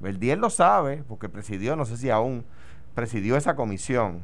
Verdiel 0.00 0.40
lo 0.40 0.50
sabe, 0.50 1.04
porque 1.08 1.28
presidió, 1.28 1.76
no 1.76 1.84
sé 1.84 1.96
si 1.96 2.10
aún 2.10 2.44
presidió 2.94 3.36
esa 3.36 3.56
comisión. 3.56 4.22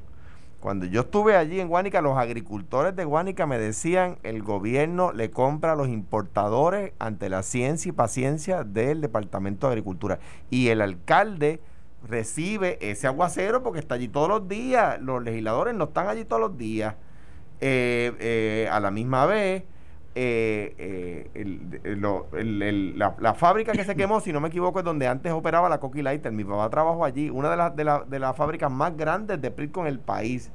Cuando 0.62 0.87
yo 0.87 1.00
estuve 1.00 1.35
allí 1.37 1.59
en 1.59 1.66
Guánica, 1.66 2.00
los 2.00 2.16
agricultores 2.16 2.95
de 2.95 3.04
Guánica 3.04 3.47
me 3.47 3.59
decían, 3.59 4.19
el 4.23 4.45
gobierno 4.45 5.11
le 5.12 5.28
compra 5.33 5.73
a 5.73 5.75
los 5.75 5.88
importadores 5.88 6.92
ante 7.00 7.28
la 7.28 7.42
ciencia 7.42 7.88
y 7.88 7.92
paciencia 7.92 8.62
del 8.62 9.00
Departamento 9.00 9.66
de 9.66 9.73
Agricultura. 9.73 10.21
Y 10.50 10.69
el 10.69 10.81
alcalde 10.81 11.59
recibe 12.09 12.78
ese 12.81 13.09
aguacero 13.09 13.64
porque 13.64 13.81
está 13.81 13.97
allí 13.97 14.07
todos 14.07 14.28
los 14.28 14.47
días. 14.47 15.00
Los 15.00 15.25
legisladores 15.25 15.75
no 15.75 15.87
están 15.87 16.07
allí 16.07 16.25
todos 16.25 16.40
los 16.40 16.57
días. 16.57 16.95
Eh, 17.61 18.12
eh, 18.21 18.69
a 18.71 18.78
la 18.78 18.92
misma 18.92 19.26
vez, 19.26 19.64
eh, 20.14 20.75
eh, 20.78 21.31
el- 21.35 22.99
la, 22.99 23.14
la 23.19 23.35
fábrica 23.35 23.73
que 23.73 23.85
se 23.85 23.97
quemó, 23.97 24.21
si 24.21 24.33
no 24.33 24.40
me 24.40 24.49
equivoco, 24.49 24.78
es 24.81 24.85
donde 24.85 25.09
antes 25.09 25.33
operaba 25.33 25.69
la 25.69 25.81
Coqui. 25.81 26.02
Mi 26.33 26.45
papá 26.45 26.69
trabajó 26.71 27.04
allí, 27.04 27.31
una 27.31 27.50
de 27.50 27.57
las 27.57 27.75
de 27.76 27.85
la- 27.85 28.04
de 28.07 28.19
las 28.19 28.37
fábricas 28.37 28.71
más 28.71 28.97
grandes 28.97 29.40
de 29.40 29.50
PRITCO 29.50 29.81
en 29.83 29.87
el 29.87 29.99
país. 29.99 30.50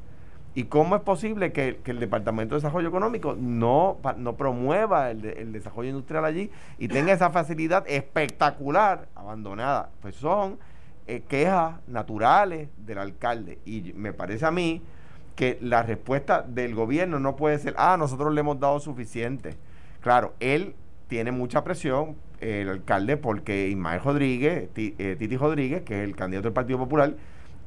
¿Y 0.55 0.63
cómo 0.63 0.95
es 0.95 1.03
posible 1.03 1.51
que, 1.51 1.77
que 1.83 1.91
el 1.91 1.99
Departamento 1.99 2.55
de 2.55 2.61
Desarrollo 2.61 2.87
Económico 2.87 3.35
no, 3.37 3.97
no 4.17 4.35
promueva 4.35 5.11
el 5.11 5.51
desarrollo 5.51 5.89
industrial 5.89 6.25
allí 6.25 6.49
y 6.79 6.87
tenga 6.87 7.13
esa 7.13 7.29
facilidad 7.29 7.83
espectacular 7.87 9.07
abandonada? 9.13 9.89
Pues 10.01 10.15
son 10.15 10.57
eh, 11.05 11.21
quejas 11.27 11.75
naturales 11.87 12.69
del 12.77 12.97
alcalde. 12.97 13.59
Y 13.65 13.93
me 13.95 14.13
parece 14.13 14.47
a 14.47 14.51
mí 14.51 14.81
que 15.38 15.58
la 15.62 15.84
respuesta 15.84 16.41
del 16.41 16.75
gobierno 16.75 17.20
no 17.20 17.36
puede 17.38 17.60
ser, 17.60 17.75
ah, 17.77 17.96
nosotros 17.98 18.34
le 18.34 18.41
hemos 18.41 18.60
dado 18.60 18.79
suficiente. 18.82 19.56
Claro, 20.01 20.34
él 20.41 20.74
tiene 21.08 21.32
mucha 21.32 21.63
presión, 21.63 22.15
el 22.41 22.67
alcalde, 22.70 23.17
porque 23.17 23.67
Ismael 23.70 24.01
Rodríguez, 24.03 24.70
eh, 24.75 25.15
Titi 25.17 25.38
Rodríguez, 25.38 25.84
que 25.84 26.00
es 26.01 26.10
el 26.10 26.15
candidato 26.15 26.46
del 26.48 26.53
Partido 26.53 26.79
Popular, 26.79 27.13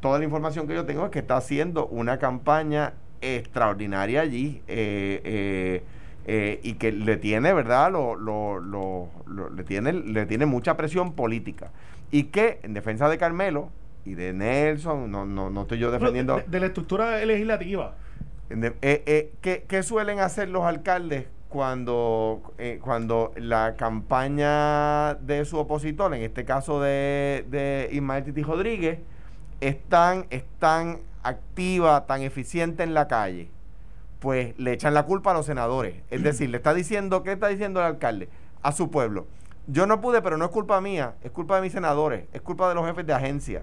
toda 0.01 0.19
la 0.19 0.25
información 0.25 0.67
que 0.67 0.75
yo 0.75 0.85
tengo 0.85 1.05
es 1.05 1.11
que 1.11 1.21
está 1.21 1.37
haciendo 1.37 1.87
una 1.87 2.19
campaña 2.19 2.93
extraordinaria 3.21 4.23
allí 4.23 4.63
eh, 4.67 5.83
eh, 6.27 6.61
y 6.63 6.75
que 6.75 6.91
le 6.93 7.17
tiene, 7.19 7.53
¿verdad? 7.53 7.93
Lo- 7.93 8.15
lo- 8.17 8.61
lo- 8.61 9.09
le, 9.51 9.63
tiene, 9.65 9.93
le 9.93 10.27
tiene 10.27 10.45
mucha 10.47 10.77
presión 10.77 11.13
política. 11.13 11.71
Y 12.11 12.25
que 12.25 12.59
en 12.65 12.75
defensa 12.75 13.09
de 13.09 13.17
Carmelo 13.17 13.71
y 14.05 14.15
de 14.15 14.33
Nelson, 14.33 15.11
no, 15.11 15.27
no, 15.27 15.51
no 15.51 15.63
estoy 15.63 15.79
yo 15.79 15.91
defendiendo... 15.91 16.37
De, 16.37 16.45
de 16.45 16.61
la 16.61 16.67
estructura 16.67 17.25
legislativa. 17.25 17.97
Eh, 18.51 18.73
eh, 18.83 19.33
¿qué, 19.41 19.65
qué 19.69 19.83
suelen 19.83 20.19
hacer 20.21 20.49
los 20.49 20.65
alcaldes 20.65 21.27
cuando, 21.49 22.43
eh, 22.59 22.81
cuando 22.83 23.33
la 23.37 23.77
campaña 23.77 25.15
de 25.15 25.45
su 25.45 25.59
opositor, 25.59 26.15
en 26.15 26.23
este 26.23 26.45
caso 26.45 26.81
de, 26.81 27.45
de 27.49 27.89
Ismael 27.93 28.25
Titi 28.25 28.43
Rodríguez, 28.43 28.99
es 29.61 29.81
tan, 29.89 30.27
es 30.31 30.45
tan 30.59 30.99
activa, 31.23 32.07
tan 32.07 32.23
eficiente 32.23 32.83
en 32.83 32.95
la 32.95 33.07
calle? 33.07 33.51
Pues 34.19 34.59
le 34.59 34.73
echan 34.73 34.95
la 34.95 35.05
culpa 35.05 35.31
a 35.31 35.35
los 35.35 35.47
senadores. 35.47 35.95
Es 36.11 36.23
decir, 36.23 36.51
le 36.51 36.57
está 36.57 36.75
diciendo, 36.75 37.23
¿qué 37.23 37.33
está 37.33 37.49
diciendo 37.49 37.81
el 37.81 37.87
alcalde? 37.87 38.29
A 38.63 38.73
su 38.73 38.91
pueblo. 38.91 39.27
Yo 39.67 39.87
no 39.87 40.01
pude, 40.01 40.21
pero 40.23 40.37
no 40.37 40.45
es 40.47 40.51
culpa 40.51 40.81
mía, 40.81 41.15
es 41.23 41.31
culpa 41.31 41.57
de 41.57 41.63
mis 41.63 41.73
senadores, 41.73 42.25
es 42.33 42.41
culpa 42.41 42.69
de 42.69 42.75
los 42.75 42.85
jefes 42.85 43.07
de 43.07 43.13
agencia. 43.13 43.63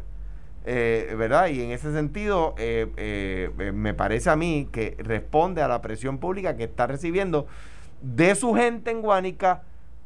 Eh, 0.69 1.15
¿Verdad? 1.17 1.47
Y 1.47 1.61
en 1.61 1.71
ese 1.71 1.93
sentido, 1.93 2.53
eh, 2.57 2.91
eh, 2.97 3.71
me 3.73 3.93
parece 3.93 4.29
a 4.29 4.35
mí 4.35 4.67
que 4.69 4.97
responde 4.99 5.61
a 5.61 5.67
la 5.69 5.81
presión 5.81 6.17
pública 6.17 6.57
que 6.57 6.65
está 6.65 6.87
recibiendo 6.87 7.47
de 8.01 8.35
su 8.35 8.53
gente 8.53 8.91
en 8.91 9.01
Guánica 9.01 9.63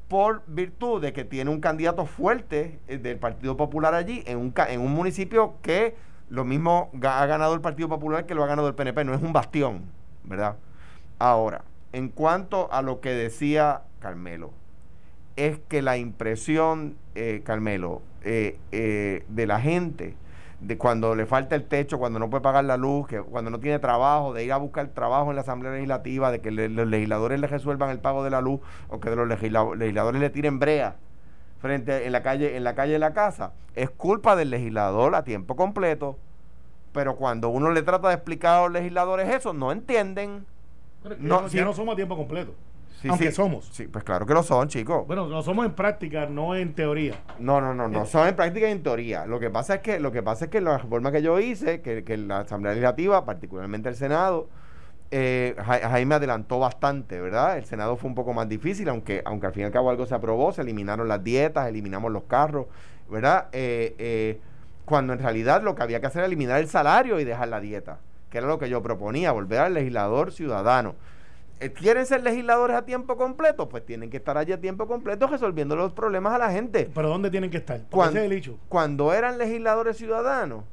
por 0.07 0.43
virtud 0.45 1.01
de 1.01 1.13
que 1.13 1.23
tiene 1.23 1.49
un 1.49 1.61
candidato 1.61 2.05
fuerte 2.05 2.79
del 2.87 3.17
Partido 3.17 3.57
Popular 3.57 3.95
allí, 3.95 4.23
en 4.27 4.37
un, 4.37 4.53
en 4.69 4.81
un 4.81 4.91
municipio 4.91 5.55
que 5.63 5.95
lo 6.29 6.45
mismo 6.45 6.91
ha 7.01 7.25
ganado 7.25 7.55
el 7.55 7.61
Partido 7.61 7.89
Popular 7.89 8.27
que 8.27 8.35
lo 8.35 8.43
ha 8.43 8.47
ganado 8.47 8.67
el 8.67 8.75
PNP, 8.75 9.03
no 9.03 9.15
es 9.15 9.21
un 9.23 9.33
bastión, 9.33 9.85
¿verdad? 10.23 10.57
Ahora, 11.17 11.63
en 11.91 12.09
cuanto 12.09 12.71
a 12.71 12.83
lo 12.83 12.99
que 12.99 13.09
decía 13.09 13.81
Carmelo, 13.99 14.51
es 15.37 15.57
que 15.69 15.81
la 15.81 15.97
impresión, 15.97 16.97
Carmelo, 17.43 18.03
de 18.21 19.45
la 19.47 19.59
gente, 19.59 20.15
de 20.61 20.77
cuando 20.77 21.15
le 21.15 21.25
falta 21.25 21.55
el 21.55 21.63
techo, 21.65 21.97
cuando 21.97 22.19
no 22.19 22.29
puede 22.29 22.41
pagar 22.41 22.63
la 22.65 22.77
luz, 22.77 23.07
que 23.07 23.19
cuando 23.21 23.49
no 23.49 23.59
tiene 23.59 23.79
trabajo, 23.79 24.31
de 24.33 24.43
ir 24.45 24.53
a 24.53 24.57
buscar 24.57 24.87
trabajo 24.89 25.31
en 25.31 25.35
la 25.35 25.41
Asamblea 25.41 25.71
Legislativa, 25.73 26.31
de 26.31 26.39
que 26.39 26.51
le- 26.51 26.69
los 26.69 26.87
legisladores 26.87 27.39
le 27.39 27.47
resuelvan 27.47 27.89
el 27.89 27.99
pago 27.99 28.23
de 28.23 28.29
la 28.29 28.41
luz 28.41 28.59
o 28.89 28.99
que 28.99 29.09
de 29.09 29.15
los 29.15 29.27
legisla- 29.27 29.75
legisladores 29.75 30.21
le 30.21 30.29
tiren 30.29 30.59
brea 30.59 30.95
frente 31.59 32.05
en 32.05 32.11
la 32.11 32.21
calle 32.23 32.55
en 32.57 32.63
la 32.63 32.75
calle 32.75 32.93
de 32.93 32.99
la 32.99 33.13
casa, 33.13 33.51
es 33.75 33.89
culpa 33.89 34.35
del 34.35 34.49
legislador 34.51 35.15
a 35.15 35.23
tiempo 35.23 35.55
completo. 35.55 36.17
Pero 36.93 37.15
cuando 37.15 37.49
uno 37.49 37.71
le 37.71 37.81
trata 37.83 38.09
de 38.09 38.15
explicar 38.15 38.59
a 38.59 38.63
los 38.63 38.71
legisladores 38.73 39.29
eso, 39.29 39.53
no 39.53 39.71
entienden. 39.71 40.45
No, 41.19 41.43
ya, 41.43 41.49
sí. 41.49 41.57
ya 41.57 41.65
no 41.65 41.73
somos 41.73 41.93
a 41.93 41.95
tiempo 41.95 42.15
completo. 42.17 42.53
Sí, 43.01 43.07
Aunque 43.09 43.29
sí. 43.29 43.35
somos. 43.35 43.65
Sí, 43.71 43.87
pues 43.87 44.03
claro 44.03 44.25
que 44.27 44.33
lo 44.33 44.43
son, 44.43 44.67
chicos. 44.67 45.07
Bueno, 45.07 45.25
no 45.27 45.41
somos 45.41 45.65
en 45.65 45.73
práctica, 45.73 46.27
no 46.27 46.55
en 46.55 46.73
teoría. 46.75 47.15
No, 47.39 47.59
no, 47.59 47.73
no, 47.73 47.87
no, 47.87 48.05
son 48.05 48.27
en 48.27 48.35
práctica 48.35 48.67
y 48.69 48.71
en 48.71 48.83
teoría. 48.83 49.25
Lo 49.25 49.39
que 49.39 49.49
pasa 49.49 49.75
es 49.75 49.81
que, 49.81 49.99
lo 49.99 50.11
que 50.11 50.21
pasa 50.21 50.45
es 50.45 50.51
que 50.51 50.61
la 50.61 50.77
reforma 50.77 51.11
que 51.11 51.21
yo 51.23 51.39
hice, 51.39 51.81
que, 51.81 52.03
que 52.03 52.15
la 52.17 52.39
Asamblea 52.41 52.73
Legislativa, 52.73 53.25
particularmente 53.25 53.89
el 53.89 53.95
Senado, 53.95 54.49
eh, 55.09 55.55
Ja- 55.57 55.89
Jaime 55.89 56.15
adelantó 56.15 56.59
bastante, 56.59 57.19
¿verdad? 57.19 57.57
El 57.57 57.65
Senado 57.65 57.97
fue 57.97 58.07
un 58.07 58.15
poco 58.15 58.33
más 58.33 58.47
difícil, 58.47 58.87
aunque, 58.89 59.21
aunque 59.25 59.47
al 59.47 59.53
fin 59.53 59.63
y 59.63 59.65
al 59.65 59.71
cabo 59.71 59.89
algo 59.89 60.05
se 60.05 60.13
aprobó, 60.15 60.51
se 60.51 60.61
eliminaron 60.61 61.07
las 61.07 61.23
dietas, 61.23 61.67
eliminamos 61.67 62.11
los 62.11 62.23
carros, 62.23 62.67
¿verdad? 63.09 63.47
Eh, 63.51 63.95
eh, 63.97 64.39
cuando 64.85 65.13
en 65.13 65.19
realidad 65.19 65.63
lo 65.63 65.73
que 65.75 65.83
había 65.83 65.99
que 66.01 66.05
hacer 66.07 66.19
era 66.19 66.27
eliminar 66.27 66.59
el 66.59 66.67
salario 66.67 67.19
y 67.19 67.23
dejar 67.23 67.47
la 67.47 67.59
dieta, 67.59 67.97
que 68.29 68.37
era 68.37 68.47
lo 68.47 68.59
que 68.59 68.69
yo 68.69 68.81
proponía, 68.83 69.31
volver 69.31 69.59
al 69.59 69.73
legislador 69.73 70.31
ciudadano. 70.31 70.93
Eh, 71.61 71.71
¿Quieren 71.71 72.05
ser 72.05 72.23
legisladores 72.23 72.75
a 72.75 72.85
tiempo 72.85 73.15
completo? 73.17 73.69
Pues 73.69 73.85
tienen 73.85 74.09
que 74.09 74.17
estar 74.17 74.37
allí 74.37 74.51
a 74.51 74.59
tiempo 74.59 74.87
completo 74.87 75.27
resolviendo 75.27 75.75
los 75.75 75.93
problemas 75.93 76.33
a 76.33 76.37
la 76.39 76.51
gente 76.51 76.89
Pero 76.93 77.07
¿dónde 77.09 77.29
tienen 77.29 77.49
que 77.51 77.57
estar? 77.57 77.81
Cuando, 77.89 78.17
ese 78.17 78.25
es 78.25 78.31
el 78.31 78.37
hecho. 78.37 78.57
cuando 78.67 79.13
eran 79.13 79.37
legisladores 79.37 79.95
ciudadanos, 79.97 80.63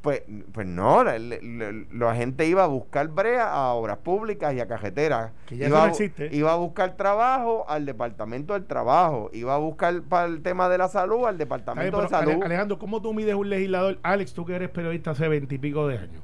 pues, 0.00 0.22
pues 0.50 0.66
no, 0.66 1.04
la, 1.04 1.16
la- 1.18 1.36
la- 1.40 1.84
la 1.92 2.14
gente 2.16 2.44
iba 2.46 2.64
a 2.64 2.66
buscar 2.66 3.06
brea 3.08 3.48
a 3.52 3.72
obras 3.74 3.98
públicas 3.98 4.52
y 4.52 4.58
a 4.58 4.66
cajeteras. 4.66 5.30
Que 5.46 5.56
ya 5.58 5.68
iba, 5.68 5.76
eso 5.78 5.86
no 5.86 5.90
existe. 5.92 6.28
iba 6.34 6.52
a 6.52 6.56
buscar 6.56 6.96
trabajo 6.96 7.64
al 7.68 7.86
departamento 7.86 8.54
del 8.54 8.64
trabajo, 8.64 9.30
iba 9.32 9.54
a 9.54 9.58
buscar 9.58 10.02
para 10.02 10.26
el 10.26 10.42
tema 10.42 10.68
de 10.68 10.78
la 10.78 10.88
salud 10.88 11.18
al 11.26 11.34
Está 11.34 11.34
bien, 11.34 11.38
departamento 11.38 12.02
de 12.02 12.08
salud. 12.08 12.42
Alejandro, 12.42 12.78
¿cómo 12.80 13.00
tú 13.00 13.14
mides 13.14 13.34
un 13.36 13.48
legislador? 13.48 13.98
Alex, 14.02 14.32
tú 14.34 14.44
que 14.44 14.56
eres 14.56 14.70
periodista 14.70 15.12
hace 15.12 15.28
veintipico 15.28 15.86
de 15.86 15.98
años. 15.98 16.22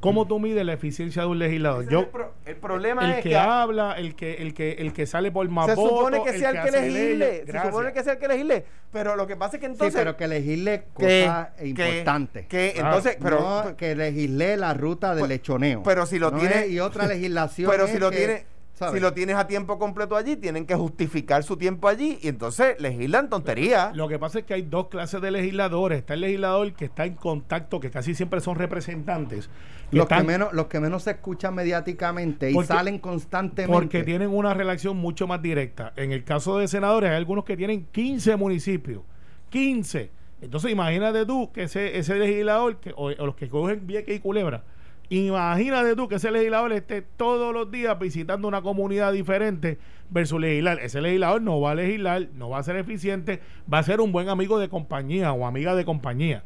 ¿Cómo 0.00 0.26
tú 0.26 0.38
mides 0.38 0.64
la 0.64 0.74
eficiencia 0.74 1.22
de 1.22 1.28
un 1.28 1.38
legislador? 1.38 1.82
Ese 1.84 1.92
Yo, 1.92 2.00
es 2.00 2.04
el, 2.06 2.10
pro- 2.10 2.34
el 2.44 2.56
problema 2.56 3.04
el 3.04 3.10
es 3.12 3.22
que, 3.22 3.30
que, 3.30 3.36
habla, 3.36 3.92
el 3.94 4.14
que, 4.14 4.34
el 4.34 4.54
que, 4.54 4.72
el 4.72 4.92
que 4.92 5.06
sale 5.06 5.32
por 5.32 5.48
más 5.48 5.66
se 5.66 5.74
supone 5.74 6.18
votos, 6.18 6.32
que 6.32 6.38
sea 6.38 6.50
el 6.50 6.62
que 6.62 6.70
legisle, 6.70 7.44
se 7.46 7.62
supone 7.62 7.92
que 7.92 8.02
sea 8.04 8.12
el 8.12 8.18
que 8.18 8.28
legisle, 8.28 8.64
pero 8.92 9.16
lo 9.16 9.26
que 9.26 9.36
pasa 9.36 9.56
es 9.56 9.60
que 9.60 9.66
entonces 9.66 9.94
sí, 9.94 9.98
pero 9.98 10.16
que 10.16 10.28
legisle 10.28 10.84
que- 10.98 11.24
cosas 11.24 11.48
que- 11.56 11.66
importantes. 11.68 12.46
que 12.46 12.72
Claro. 12.74 12.88
entonces, 12.88 13.18
pero 13.22 13.40
no 13.64 13.76
que 13.76 13.96
legisle 13.96 14.56
la 14.56 14.74
ruta 14.74 15.10
del 15.10 15.20
Pues- 15.20 15.30
lechoneo. 15.30 15.82
pero 15.82 16.06
si 16.06 16.18
lo 16.18 16.30
No 16.30 16.38
tiene- 16.38 16.66
es- 16.66 16.70
y 16.70 16.80
otra 16.80 17.06
legislación. 17.08 17.70
pero 17.70 17.86
es 17.86 17.90
si 17.90 17.98
lo 17.98 18.10
que, 18.10 18.16
tiene 18.16 18.46
si 18.92 19.00
lo 19.00 19.14
tienes 19.14 19.36
a 19.36 19.46
tiempo 19.46 19.78
completo 19.78 20.16
allí, 20.16 20.36
tienen 20.36 20.66
que 20.66 20.74
justificar 20.74 21.42
su 21.42 21.56
tiempo 21.56 21.88
allí 21.88 22.18
y 22.20 22.28
entonces 22.28 22.78
legislan 22.78 23.30
tonterías. 23.30 23.96
Lo 23.96 24.06
que 24.06 24.18
pasa 24.18 24.40
es 24.40 24.44
que 24.44 24.52
hay 24.52 24.62
dos 24.62 24.88
clases 24.88 25.22
de 25.22 25.30
legisladores. 25.30 25.98
Está 25.98 26.12
el 26.12 26.20
legislador 26.20 26.74
que 26.74 26.84
está 26.84 27.06
en 27.06 27.14
contacto, 27.14 27.80
que 27.80 27.90
casi 27.90 28.14
siempre 28.14 28.40
son 28.40 28.56
representantes. 28.56 29.48
que 29.90 29.96
los, 29.96 30.06
que 30.06 30.22
menos, 30.22 30.52
los 30.52 30.66
que 30.66 30.80
menos 30.80 31.04
se 31.04 31.12
escuchan 31.12 31.54
mediáticamente 31.54 32.50
y 32.50 32.64
salen 32.64 32.98
constantemente. 32.98 33.72
Porque 33.72 34.02
tienen 34.02 34.28
una 34.28 34.52
relación 34.52 34.98
mucho 34.98 35.26
más 35.26 35.40
directa. 35.40 35.94
En 35.96 36.12
el 36.12 36.24
caso 36.24 36.58
de 36.58 36.68
senadores, 36.68 37.10
hay 37.10 37.16
algunos 37.16 37.44
que 37.44 37.56
tienen 37.56 37.86
15 37.92 38.36
municipios. 38.36 39.02
15. 39.48 40.10
Entonces, 40.42 40.70
imagínate 40.70 41.24
tú 41.24 41.50
que 41.50 41.62
ese, 41.62 41.96
ese 41.96 42.16
legislador, 42.16 42.76
que, 42.76 42.92
o, 42.94 43.06
o 43.06 43.26
los 43.26 43.36
que 43.36 43.48
cogen 43.48 43.86
Vieques 43.86 44.16
y 44.16 44.20
Culebra, 44.20 44.64
imagínate 45.10 45.94
tú 45.96 46.08
que 46.08 46.16
ese 46.16 46.30
legislador 46.30 46.72
esté 46.72 47.02
todos 47.02 47.52
los 47.52 47.70
días 47.70 47.98
visitando 47.98 48.48
una 48.48 48.62
comunidad 48.62 49.12
diferente 49.12 49.78
versus 50.10 50.40
legislar. 50.40 50.80
Ese 50.80 51.00
legislador 51.00 51.42
no 51.42 51.60
va 51.60 51.72
a 51.72 51.74
legislar, 51.74 52.28
no 52.34 52.50
va 52.50 52.58
a 52.58 52.62
ser 52.62 52.76
eficiente, 52.76 53.40
va 53.72 53.78
a 53.78 53.82
ser 53.82 54.00
un 54.00 54.12
buen 54.12 54.28
amigo 54.28 54.58
de 54.58 54.68
compañía 54.68 55.32
o 55.32 55.46
amiga 55.46 55.74
de 55.74 55.84
compañía 55.84 56.44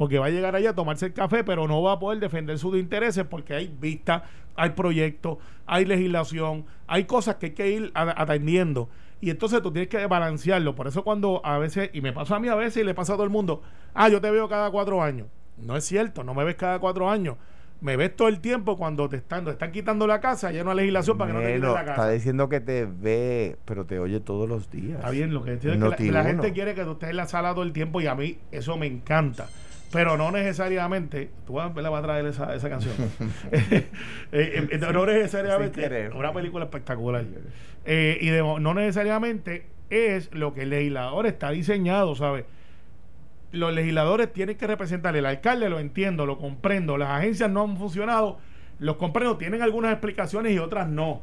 porque 0.00 0.18
va 0.18 0.28
a 0.28 0.30
llegar 0.30 0.56
allá 0.56 0.70
a 0.70 0.74
tomarse 0.74 1.04
el 1.04 1.12
café, 1.12 1.44
pero 1.44 1.68
no 1.68 1.82
va 1.82 1.92
a 1.92 1.98
poder 1.98 2.20
defender 2.20 2.58
sus 2.58 2.74
intereses 2.74 3.26
porque 3.26 3.52
hay 3.52 3.68
vistas, 3.68 4.22
hay 4.56 4.70
proyectos, 4.70 5.36
hay 5.66 5.84
legislación, 5.84 6.64
hay 6.86 7.04
cosas 7.04 7.34
que 7.34 7.46
hay 7.48 7.52
que 7.52 7.70
ir 7.70 7.92
atendiendo. 7.94 8.88
Y 9.20 9.28
entonces 9.28 9.60
tú 9.60 9.70
tienes 9.70 9.90
que 9.90 10.06
balancearlo. 10.06 10.74
Por 10.74 10.86
eso 10.86 11.04
cuando 11.04 11.42
a 11.44 11.58
veces, 11.58 11.90
y 11.92 12.00
me 12.00 12.14
pasa 12.14 12.36
a 12.36 12.40
mí 12.40 12.48
a 12.48 12.54
veces 12.54 12.82
y 12.82 12.86
le 12.86 12.94
pasa 12.94 13.12
a 13.12 13.16
todo 13.16 13.24
el 13.24 13.30
mundo, 13.30 13.60
ah, 13.92 14.08
yo 14.08 14.22
te 14.22 14.30
veo 14.30 14.48
cada 14.48 14.70
cuatro 14.70 15.02
años. 15.02 15.26
No 15.58 15.76
es 15.76 15.84
cierto, 15.84 16.24
no 16.24 16.32
me 16.32 16.44
ves 16.44 16.54
cada 16.54 16.78
cuatro 16.78 17.10
años. 17.10 17.36
Me 17.80 17.96
ves 17.96 18.14
todo 18.14 18.28
el 18.28 18.40
tiempo 18.40 18.76
cuando 18.76 19.08
te 19.08 19.16
están, 19.16 19.44
te 19.44 19.52
están 19.52 19.72
quitando 19.72 20.06
la 20.06 20.20
casa, 20.20 20.52
ya 20.52 20.62
no 20.62 20.70
hay 20.70 20.76
legislación 20.76 21.16
para 21.16 21.30
que 21.30 21.38
no 21.38 21.40
te 21.40 21.46
quiten 21.54 21.62
la 21.62 21.80
está 21.80 21.84
casa. 21.94 22.10
diciendo 22.10 22.48
que 22.48 22.60
te 22.60 22.84
ve, 22.86 23.56
pero 23.64 23.86
te 23.86 23.98
oye 23.98 24.20
todos 24.20 24.48
los 24.48 24.70
días. 24.70 24.98
Está 24.98 25.10
bien, 25.10 25.32
lo 25.32 25.42
que 25.42 25.52
entiendo 25.52 25.90
es 25.90 25.96
que 25.96 26.12
la, 26.12 26.24
gente 26.24 26.52
quiere 26.52 26.74
que 26.74 26.84
tú 26.84 26.92
estés 26.92 27.10
en 27.10 27.16
la 27.16 27.26
sala 27.26 27.52
todo 27.54 27.62
el 27.62 27.72
tiempo 27.72 28.00
y 28.00 28.06
a 28.06 28.14
mí 28.14 28.38
eso 28.52 28.76
me 28.76 28.86
encanta. 28.86 29.48
Pero 29.92 30.16
no 30.16 30.30
necesariamente, 30.30 31.30
tú 31.46 31.54
vas, 31.54 31.74
vas 31.74 31.84
a 31.86 32.02
traer 32.02 32.26
esa, 32.26 32.54
esa 32.54 32.68
canción. 32.68 32.94
Eh, 33.52 33.88
eh, 34.32 34.68
eh, 34.70 34.78
no 34.92 35.06
necesariamente, 35.06 35.80
querer. 35.80 36.12
una 36.14 36.32
película 36.32 36.64
espectacular. 36.66 37.24
Eh, 37.84 38.18
y 38.20 38.28
de- 38.28 38.42
no 38.42 38.74
necesariamente 38.74 39.66
es 39.88 40.32
lo 40.32 40.54
que 40.54 40.62
el 40.62 40.70
legislador 40.70 41.26
está 41.26 41.50
diseñado, 41.50 42.14
¿sabes? 42.14 42.44
Los 43.52 43.72
legisladores 43.72 44.32
tienen 44.32 44.56
que 44.56 44.66
representar, 44.66 45.16
el 45.16 45.26
alcalde 45.26 45.68
lo 45.68 45.80
entiendo, 45.80 46.24
lo 46.26 46.38
comprendo, 46.38 46.96
las 46.96 47.10
agencias 47.10 47.50
no 47.50 47.62
han 47.64 47.76
funcionado, 47.76 48.38
los 48.78 48.96
comprendo, 48.96 49.36
tienen 49.36 49.60
algunas 49.62 49.92
explicaciones 49.92 50.52
y 50.52 50.58
otras 50.58 50.88
no. 50.88 51.22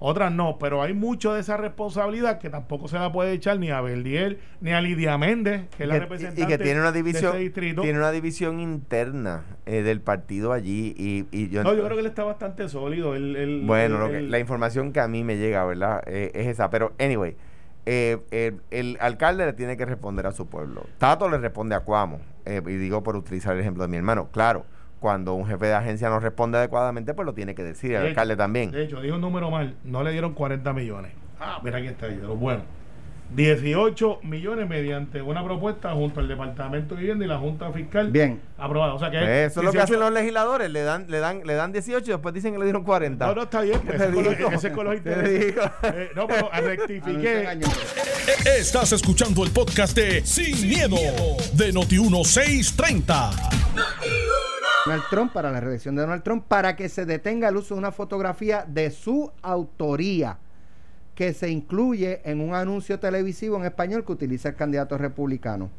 Otras 0.00 0.32
no, 0.32 0.58
pero 0.58 0.82
hay 0.82 0.92
mucho 0.92 1.32
de 1.32 1.40
esa 1.40 1.56
responsabilidad 1.56 2.38
que 2.38 2.50
tampoco 2.50 2.88
se 2.88 2.98
la 2.98 3.10
puede 3.12 3.32
echar 3.32 3.58
ni 3.58 3.70
a 3.70 3.80
Beldiel 3.80 4.38
ni 4.60 4.72
a 4.72 4.80
Lidia 4.82 5.16
Méndez, 5.16 5.68
que 5.76 5.84
es 5.84 5.88
la 5.88 5.98
representante 6.00 6.42
y 6.42 6.46
que 6.46 6.58
tiene 6.62 6.80
una 6.80 6.90
de 6.92 6.98
división 7.02 7.30
ese 7.32 7.38
distrito. 7.44 7.80
tiene 7.80 7.98
una 8.00 8.10
división 8.10 8.60
interna 8.60 9.44
eh, 9.64 9.82
del 9.82 10.00
partido 10.00 10.52
allí 10.52 10.94
y, 10.98 11.26
y 11.30 11.48
yo 11.48 11.62
No, 11.62 11.72
yo 11.74 11.84
creo 11.84 11.96
que 11.96 12.00
él 12.00 12.06
está 12.06 12.24
bastante 12.24 12.68
sólido. 12.68 13.14
él- 13.14 13.62
bueno 13.64 13.98
lo 13.98 14.10
que- 14.10 14.20
la 14.22 14.38
información 14.40 14.92
que 14.92 15.00
a 15.00 15.08
mí 15.08 15.22
me 15.24 15.36
llega 15.38 15.64
verdad 15.64 16.02
Eh, 16.06 16.32
es 16.34 16.48
esa 16.48 16.68
pero 16.70 16.92
anyway 16.98 17.36
eh, 17.86 18.18
el, 18.30 18.60
el 18.70 18.96
alcalde 19.00 19.44
le 19.46 19.52
tiene 19.52 19.76
que 19.76 19.84
responder 19.84 20.26
a 20.26 20.32
su 20.32 20.46
pueblo 20.46 20.84
Tato 20.98 21.28
le 21.28 21.38
responde 21.38 21.74
a 21.74 21.80
Cuamo 21.80 22.20
eh, 22.44 22.62
y 22.66 22.76
digo 22.76 23.02
por 23.02 23.16
utilizar 23.16 23.54
el 23.54 23.60
ejemplo 23.60 23.82
de 23.84 23.88
mi 23.88 23.96
hermano 23.96 24.28
claro 24.30 24.64
cuando 25.00 25.34
un 25.34 25.46
jefe 25.46 25.66
de 25.66 25.74
agencia 25.74 26.08
no 26.08 26.18
responde 26.18 26.56
adecuadamente 26.58 27.12
pues 27.12 27.26
lo 27.26 27.34
tiene 27.34 27.54
que 27.54 27.62
decir 27.62 27.92
el 27.92 27.96
De 27.98 28.02
hecho- 28.08 28.08
alcalde 28.20 28.36
también 28.36 28.70
De 28.70 28.84
hecho, 28.84 29.00
dijo 29.02 29.16
un 29.16 29.20
número 29.20 29.50
mal. 29.50 29.76
No 29.84 30.02
le 30.02 30.12
dieron 30.12 30.32
40 30.32 30.72
millones. 30.72 31.12
Ah, 31.38 31.60
mira 31.62 31.76
aquí 31.78 31.88
está 31.88 32.06
ahí, 32.06 32.16
de 32.16 32.22
los 32.26 32.38
buenos. 32.38 32.64
18 33.34 34.20
millones 34.22 34.68
mediante 34.68 35.20
una 35.22 35.42
propuesta 35.44 35.92
junto 35.92 36.20
al 36.20 36.28
Departamento 36.28 36.94
de 36.94 37.00
Vivienda 37.00 37.24
y 37.24 37.28
la 37.28 37.38
Junta 37.38 37.72
Fiscal. 37.72 38.10
Bien. 38.10 38.40
Aprobada. 38.58 38.94
O 38.94 38.98
sea 38.98 39.10
que 39.10 39.18
Pues 39.18 39.50
eso 39.50 39.60
es 39.60 39.64
lo 39.66 39.72
que 39.72 39.78
18 39.78 39.82
hacen 39.84 40.00
los 40.00 40.12
legisladores 40.12 40.70
le 40.70 40.82
dan 40.82 41.06
le 41.08 41.18
dan 41.18 41.40
le 41.44 41.54
dan 41.54 41.72
18 41.72 42.04
y 42.06 42.12
después 42.12 42.32
dicen 42.34 42.52
que 42.52 42.58
le 42.58 42.64
dieron 42.66 42.84
40 42.84 43.26
No, 43.26 43.34
no, 43.34 43.42
está 43.42 43.62
bien. 43.62 43.80
¿Qué 43.86 43.96
Ese 43.96 43.98
te 43.98 44.04
es 44.08 44.14
con 44.14 44.24
los- 44.24 44.36
digo? 44.38 44.50
ese 44.52 44.72
con 44.72 44.84
los. 44.86 44.96
Eh, 45.04 46.10
no, 46.14 46.26
pero 46.26 46.48
rectifiqué. 46.60 47.58
Estás 48.58 48.92
escuchando 48.92 49.44
el 49.44 49.50
podcast 49.50 49.96
de 49.96 50.24
Sin, 50.24 50.68
miedo, 50.68 50.96
de 51.54 51.72
Noti1630. 51.72 53.30
Donald 54.86 55.02
Trump 55.10 55.32
para 55.32 55.50
la 55.50 55.60
reelección 55.60 55.96
de 55.96 56.02
Donald 56.02 56.22
Trump 56.22 56.44
para 56.46 56.76
que 56.76 56.88
se 56.90 57.06
detenga 57.06 57.48
el 57.48 57.56
uso 57.56 57.74
de 57.74 57.78
una 57.78 57.90
fotografía 57.90 58.64
de 58.68 58.90
su 58.90 59.32
autoría 59.42 60.36
que 61.14 61.32
se 61.32 61.48
incluye 61.48 62.20
en 62.24 62.40
un 62.40 62.54
anuncio 62.54 62.98
televisivo 62.98 63.56
en 63.56 63.64
español 63.64 64.04
que 64.04 64.12
utiliza 64.12 64.48
el 64.48 64.56
candidato 64.56 64.98
republicano. 64.98 65.70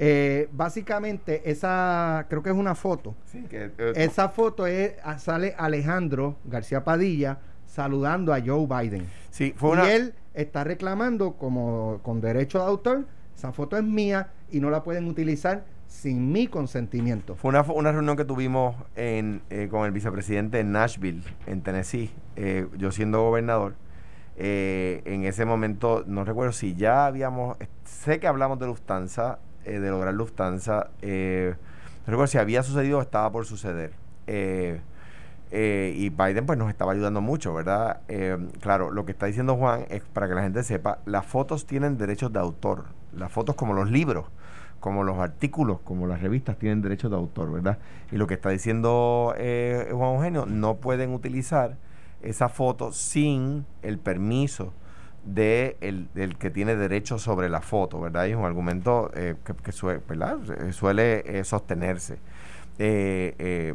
Eh, 0.00 0.48
básicamente, 0.52 1.50
esa 1.50 2.26
creo 2.28 2.42
que 2.42 2.50
es 2.50 2.56
una 2.56 2.74
foto. 2.76 3.16
Sí, 3.26 3.42
que, 3.50 3.72
eh, 3.76 3.92
Esa 3.96 4.28
foto 4.28 4.66
es, 4.66 4.92
ah, 5.02 5.18
sale 5.18 5.54
Alejandro 5.58 6.36
García 6.44 6.84
Padilla 6.84 7.38
saludando 7.66 8.32
a 8.32 8.40
Joe 8.40 8.66
Biden. 8.66 9.06
sí, 9.30 9.52
fue 9.56 9.70
una 9.70 9.88
Y 9.88 9.90
él 9.90 10.14
está 10.34 10.62
reclamando 10.62 11.32
como 11.32 11.98
con 12.02 12.20
derecho 12.20 12.58
de 12.58 12.64
autor, 12.64 13.06
esa 13.36 13.52
foto 13.52 13.76
es 13.76 13.82
mía 13.82 14.30
y 14.52 14.60
no 14.60 14.70
la 14.70 14.84
pueden 14.84 15.08
utilizar 15.08 15.64
sin 15.88 16.30
mi 16.30 16.46
consentimiento. 16.46 17.34
Fue 17.34 17.48
una, 17.48 17.62
una 17.62 17.90
reunión 17.90 18.16
que 18.16 18.24
tuvimos 18.24 18.76
en, 18.94 19.42
eh, 19.50 19.68
con 19.68 19.84
el 19.84 19.90
vicepresidente 19.90 20.60
en 20.60 20.70
Nashville, 20.70 21.22
en 21.46 21.62
Tennessee, 21.62 22.10
yo 22.76 22.92
siendo 22.92 23.22
gobernador. 23.22 23.74
Eh, 24.40 25.02
en 25.04 25.24
ese 25.24 25.44
momento, 25.44 26.04
no 26.06 26.24
recuerdo 26.24 26.52
si 26.52 26.76
ya 26.76 27.06
habíamos, 27.06 27.56
sé 27.84 28.20
que 28.20 28.28
hablamos 28.28 28.60
de 28.60 28.66
Lufthansa, 28.66 29.40
eh, 29.64 29.80
de 29.80 29.90
lograr 29.90 30.14
Lufthansa, 30.14 30.90
eh, 31.02 31.56
no 32.06 32.12
recuerdo 32.12 32.28
si 32.28 32.38
había 32.38 32.62
sucedido 32.62 32.98
o 32.98 33.02
estaba 33.02 33.32
por 33.32 33.46
suceder. 33.46 33.90
Y 35.50 36.10
Biden 36.10 36.46
pues 36.46 36.56
nos 36.56 36.68
estaba 36.68 36.92
ayudando 36.92 37.20
mucho, 37.20 37.52
¿verdad? 37.52 38.02
Claro, 38.60 38.92
lo 38.92 39.04
que 39.04 39.12
está 39.12 39.26
diciendo 39.26 39.56
Juan 39.56 39.86
es 39.90 40.02
para 40.02 40.28
que 40.28 40.34
la 40.34 40.42
gente 40.42 40.62
sepa, 40.62 40.98
las 41.04 41.26
fotos 41.26 41.66
tienen 41.66 41.98
derechos 41.98 42.32
de 42.32 42.38
autor, 42.38 42.84
las 43.12 43.32
fotos 43.32 43.56
como 43.56 43.72
los 43.72 43.90
libros, 43.90 44.26
como 44.78 45.02
los 45.02 45.18
artículos, 45.18 45.80
como 45.80 46.06
las 46.06 46.22
revistas 46.22 46.56
tienen 46.58 46.80
derechos 46.80 47.10
de 47.10 47.16
autor, 47.16 47.50
¿verdad? 47.50 47.78
Y 48.12 48.16
lo 48.16 48.28
que 48.28 48.34
está 48.34 48.50
diciendo 48.50 49.34
Juan 49.34 50.14
Eugenio, 50.14 50.46
no 50.46 50.76
pueden 50.76 51.12
utilizar 51.12 51.76
esa 52.22 52.48
foto 52.48 52.92
sin 52.92 53.64
el 53.82 53.98
permiso 53.98 54.72
de 55.24 55.76
el, 55.80 56.08
del 56.14 56.36
que 56.36 56.50
tiene 56.50 56.74
derecho 56.76 57.18
sobre 57.18 57.48
la 57.48 57.60
foto, 57.60 58.00
¿verdad? 58.00 58.26
Y 58.26 58.30
es 58.30 58.36
un 58.36 58.44
argumento 58.44 59.10
eh, 59.14 59.34
que, 59.44 59.54
que 59.54 59.72
sue- 59.72 60.00
¿verdad? 60.08 60.38
Eh, 60.66 60.72
suele 60.72 61.22
eh, 61.38 61.44
sostenerse. 61.44 62.18
Eh, 62.80 63.34
eh, 63.40 63.74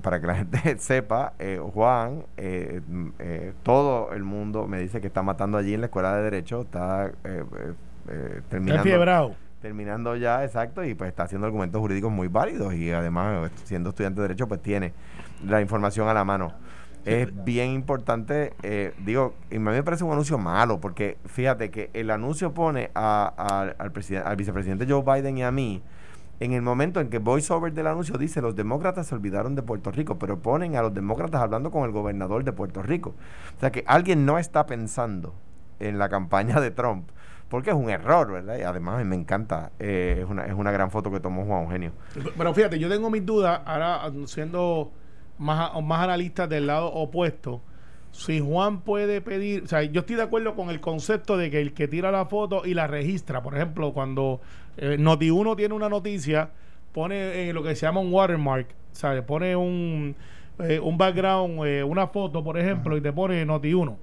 para 0.00 0.20
que 0.20 0.26
la 0.28 0.36
gente 0.36 0.76
sepa, 0.78 1.32
eh, 1.40 1.60
Juan, 1.74 2.24
eh, 2.36 2.80
mm, 2.86 3.08
eh, 3.18 3.52
todo 3.64 4.12
el 4.12 4.22
mundo 4.22 4.68
me 4.68 4.78
dice 4.78 5.00
que 5.00 5.08
está 5.08 5.22
matando 5.22 5.58
allí 5.58 5.74
en 5.74 5.80
la 5.80 5.86
escuela 5.86 6.16
de 6.16 6.22
Derecho, 6.22 6.62
está 6.62 7.06
eh, 7.06 7.12
eh, 7.24 7.44
eh, 8.08 8.40
terminando, 8.48 8.82
terminando 9.60 10.14
ya, 10.16 10.44
exacto, 10.44 10.84
y 10.84 10.94
pues 10.94 11.08
está 11.10 11.24
haciendo 11.24 11.48
argumentos 11.48 11.80
jurídicos 11.80 12.12
muy 12.12 12.28
válidos 12.28 12.74
y 12.74 12.92
además 12.92 13.50
siendo 13.64 13.90
estudiante 13.90 14.20
de 14.20 14.28
Derecho 14.28 14.46
pues 14.46 14.62
tiene 14.62 14.92
la 15.44 15.60
información 15.60 16.08
a 16.08 16.14
la 16.14 16.24
mano. 16.24 16.52
Es 17.04 17.44
bien 17.44 17.70
importante, 17.70 18.52
eh, 18.62 18.92
digo, 19.04 19.34
y 19.50 19.56
a 19.56 19.58
mí 19.58 19.64
me 19.64 19.82
parece 19.82 20.04
un 20.04 20.12
anuncio 20.12 20.38
malo, 20.38 20.80
porque 20.80 21.18
fíjate 21.26 21.70
que 21.70 21.90
el 21.94 22.10
anuncio 22.10 22.54
pone 22.54 22.90
a- 22.94 23.32
a- 23.36 23.82
al, 23.82 23.92
presiden- 23.92 24.22
al 24.24 24.36
vicepresidente 24.36 24.86
Joe 24.88 25.02
Biden 25.02 25.38
y 25.38 25.42
a 25.42 25.50
mí, 25.50 25.82
en 26.40 26.52
el 26.52 26.62
momento 26.62 27.00
en 27.00 27.08
que 27.08 27.18
voiceover 27.18 27.72
del 27.72 27.86
anuncio 27.86 28.16
dice 28.18 28.40
los 28.40 28.54
demócratas 28.56 29.06
se 29.06 29.14
olvidaron 29.14 29.54
de 29.54 29.62
Puerto 29.62 29.90
Rico, 29.90 30.18
pero 30.18 30.38
ponen 30.40 30.76
a 30.76 30.82
los 30.82 30.92
demócratas 30.94 31.40
hablando 31.40 31.70
con 31.70 31.84
el 31.84 31.90
gobernador 31.92 32.42
de 32.44 32.52
Puerto 32.52 32.82
Rico. 32.82 33.14
O 33.56 33.60
sea 33.60 33.70
que 33.70 33.84
alguien 33.86 34.24
no 34.26 34.38
está 34.38 34.66
pensando 34.66 35.34
en 35.80 35.98
la 35.98 36.08
campaña 36.08 36.60
de 36.60 36.70
Trump, 36.70 37.08
porque 37.48 37.70
es 37.70 37.76
un 37.76 37.90
error, 37.90 38.30
¿verdad? 38.32 38.56
Y 38.58 38.62
además 38.62 39.04
me 39.04 39.14
encanta, 39.16 39.70
eh, 39.78 40.20
es, 40.24 40.28
una, 40.30 40.46
es 40.46 40.54
una 40.54 40.70
gran 40.72 40.90
foto 40.90 41.10
que 41.10 41.20
tomó 41.20 41.44
Juan 41.44 41.64
Eugenio. 41.64 41.92
Pero 42.36 42.54
fíjate, 42.54 42.78
yo 42.78 42.88
tengo 42.88 43.10
mis 43.10 43.24
dudas, 43.26 43.60
ahora 43.64 44.00
siendo 44.26 44.90
más, 45.42 45.70
más 45.82 46.02
analista 46.02 46.46
del 46.46 46.66
lado 46.66 46.92
opuesto, 46.92 47.60
si 48.12 48.40
Juan 48.40 48.82
puede 48.82 49.20
pedir, 49.20 49.62
o 49.64 49.66
sea, 49.66 49.82
yo 49.82 50.00
estoy 50.00 50.16
de 50.16 50.22
acuerdo 50.22 50.54
con 50.54 50.70
el 50.70 50.80
concepto 50.80 51.36
de 51.36 51.50
que 51.50 51.60
el 51.60 51.72
que 51.72 51.88
tira 51.88 52.10
la 52.10 52.26
foto 52.26 52.62
y 52.66 52.74
la 52.74 52.86
registra, 52.86 53.42
por 53.42 53.54
ejemplo, 53.54 53.92
cuando 53.92 54.40
eh, 54.76 54.96
Noti1 54.98 55.56
tiene 55.56 55.74
una 55.74 55.88
noticia, 55.88 56.50
pone 56.92 57.48
eh, 57.48 57.52
lo 57.52 57.62
que 57.62 57.74
se 57.74 57.86
llama 57.86 58.00
un 58.00 58.12
watermark 58.12 58.68
o 58.92 58.94
sea, 58.94 59.14
le 59.14 59.22
pone 59.22 59.56
un, 59.56 60.14
eh, 60.58 60.78
un 60.78 60.98
background, 60.98 61.64
eh, 61.66 61.82
una 61.82 62.06
foto, 62.08 62.44
por 62.44 62.58
ejemplo, 62.58 62.96
y 62.96 63.00
te 63.00 63.12
pone 63.12 63.44
Noti1. 63.46 63.96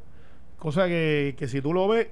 Cosa 0.58 0.88
que, 0.88 1.36
que 1.38 1.48
si 1.48 1.62
tú 1.62 1.74
lo 1.74 1.88
ves, 1.88 2.08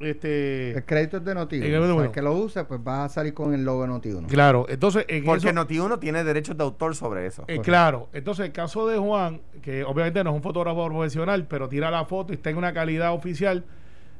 este... 0.00 0.72
El 0.72 0.84
crédito 0.84 1.18
es 1.18 1.24
de 1.24 1.34
Noti1. 1.34 1.52
El 1.54 1.60
crédito 1.60 1.82
O 1.82 1.86
sea, 1.86 1.96
de 2.00 2.04
el 2.06 2.10
que 2.12 2.22
lo 2.22 2.32
use, 2.32 2.64
pues 2.64 2.80
va 2.86 3.04
a 3.04 3.08
salir 3.08 3.34
con 3.34 3.54
el 3.54 3.64
logo 3.64 3.82
de 3.82 3.88
Noti1. 3.88 4.26
Claro, 4.26 4.66
entonces 4.68 5.04
en 5.08 5.24
Porque 5.24 5.48
eso- 5.48 5.56
Noti1 5.56 5.98
tiene 6.00 6.24
derechos 6.24 6.56
de 6.56 6.64
autor 6.64 6.94
sobre 6.96 7.26
eso. 7.26 7.44
Eh, 7.48 7.60
claro, 7.60 8.08
entonces 8.12 8.46
el 8.46 8.52
caso 8.52 8.86
de 8.88 8.98
Juan, 8.98 9.40
que 9.62 9.84
obviamente 9.84 10.24
no 10.24 10.30
es 10.30 10.36
un 10.36 10.42
fotógrafo 10.42 10.86
profesional, 10.88 11.46
pero 11.48 11.68
tira 11.68 11.90
la 11.90 12.04
foto 12.06 12.32
y 12.32 12.36
está 12.36 12.50
en 12.50 12.56
una 12.56 12.72
calidad 12.72 13.12
oficial, 13.12 13.64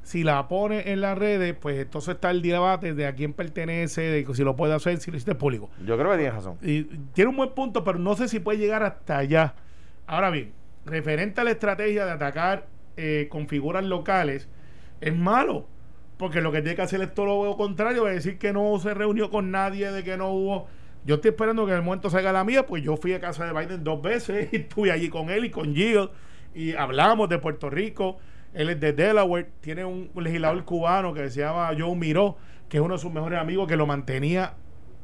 si 0.02 0.22
la 0.24 0.48
pone 0.48 0.92
en 0.92 1.00
las 1.02 1.16
redes, 1.18 1.54
pues 1.60 1.78
entonces 1.78 2.14
está 2.14 2.30
el 2.30 2.40
debate 2.40 2.94
de 2.94 3.06
a 3.06 3.14
quién 3.14 3.32
pertenece, 3.34 4.00
de 4.02 4.26
si 4.34 4.44
lo 4.44 4.56
puede 4.56 4.74
hacer, 4.74 4.98
si 4.98 5.10
lo 5.10 5.16
hiciste 5.16 5.34
público. 5.34 5.70
Yo 5.84 5.96
creo 5.98 6.10
que 6.10 6.16
tienes 6.16 6.34
razón. 6.34 6.56
Y 6.62 6.84
tiene 7.12 7.30
un 7.30 7.36
buen 7.36 7.50
punto, 7.50 7.84
pero 7.84 7.98
no 7.98 8.16
sé 8.16 8.28
si 8.28 8.40
puede 8.40 8.58
llegar 8.58 8.82
hasta 8.82 9.18
allá. 9.18 9.54
Ahora 10.06 10.30
bien, 10.30 10.52
referente 10.86 11.40
a 11.40 11.44
la 11.44 11.50
estrategia 11.50 12.06
de 12.06 12.12
atacar 12.12 12.66
eh, 12.96 13.28
con 13.30 13.46
figuras 13.46 13.84
locales, 13.84 14.48
es 15.02 15.14
malo. 15.16 15.66
Porque 16.20 16.42
lo 16.42 16.52
que 16.52 16.60
tiene 16.60 16.76
que 16.76 16.82
hacer 16.82 17.00
es 17.00 17.14
todo 17.14 17.46
lo 17.46 17.56
contrario, 17.56 18.06
es 18.06 18.16
decir 18.16 18.38
que 18.38 18.52
no 18.52 18.78
se 18.78 18.92
reunió 18.92 19.30
con 19.30 19.50
nadie, 19.50 19.90
de 19.90 20.04
que 20.04 20.18
no 20.18 20.28
hubo... 20.28 20.68
Yo 21.06 21.14
estoy 21.14 21.30
esperando 21.30 21.64
que 21.64 21.72
en 21.72 21.78
el 21.78 21.82
momento 21.82 22.10
salga 22.10 22.30
la 22.30 22.44
mía, 22.44 22.66
pues 22.66 22.82
yo 22.82 22.98
fui 22.98 23.14
a 23.14 23.20
casa 23.20 23.46
de 23.46 23.58
Biden 23.58 23.82
dos 23.82 24.02
veces 24.02 24.48
y 24.52 24.56
estuve 24.56 24.92
allí 24.92 25.08
con 25.08 25.30
él 25.30 25.46
y 25.46 25.50
con 25.50 25.74
Jill 25.74 26.10
y 26.54 26.74
hablamos 26.74 27.30
de 27.30 27.38
Puerto 27.38 27.70
Rico. 27.70 28.18
Él 28.52 28.68
es 28.68 28.78
de 28.78 28.92
Delaware, 28.92 29.48
tiene 29.62 29.86
un 29.86 30.10
legislador 30.14 30.62
cubano 30.66 31.14
que 31.14 31.30
se 31.30 31.40
llama 31.40 31.70
Joe 31.78 31.96
Miró, 31.96 32.36
que 32.68 32.76
es 32.76 32.82
uno 32.82 32.96
de 32.96 33.00
sus 33.00 33.10
mejores 33.10 33.38
amigos 33.38 33.66
que 33.66 33.76
lo 33.78 33.86
mantenía 33.86 34.56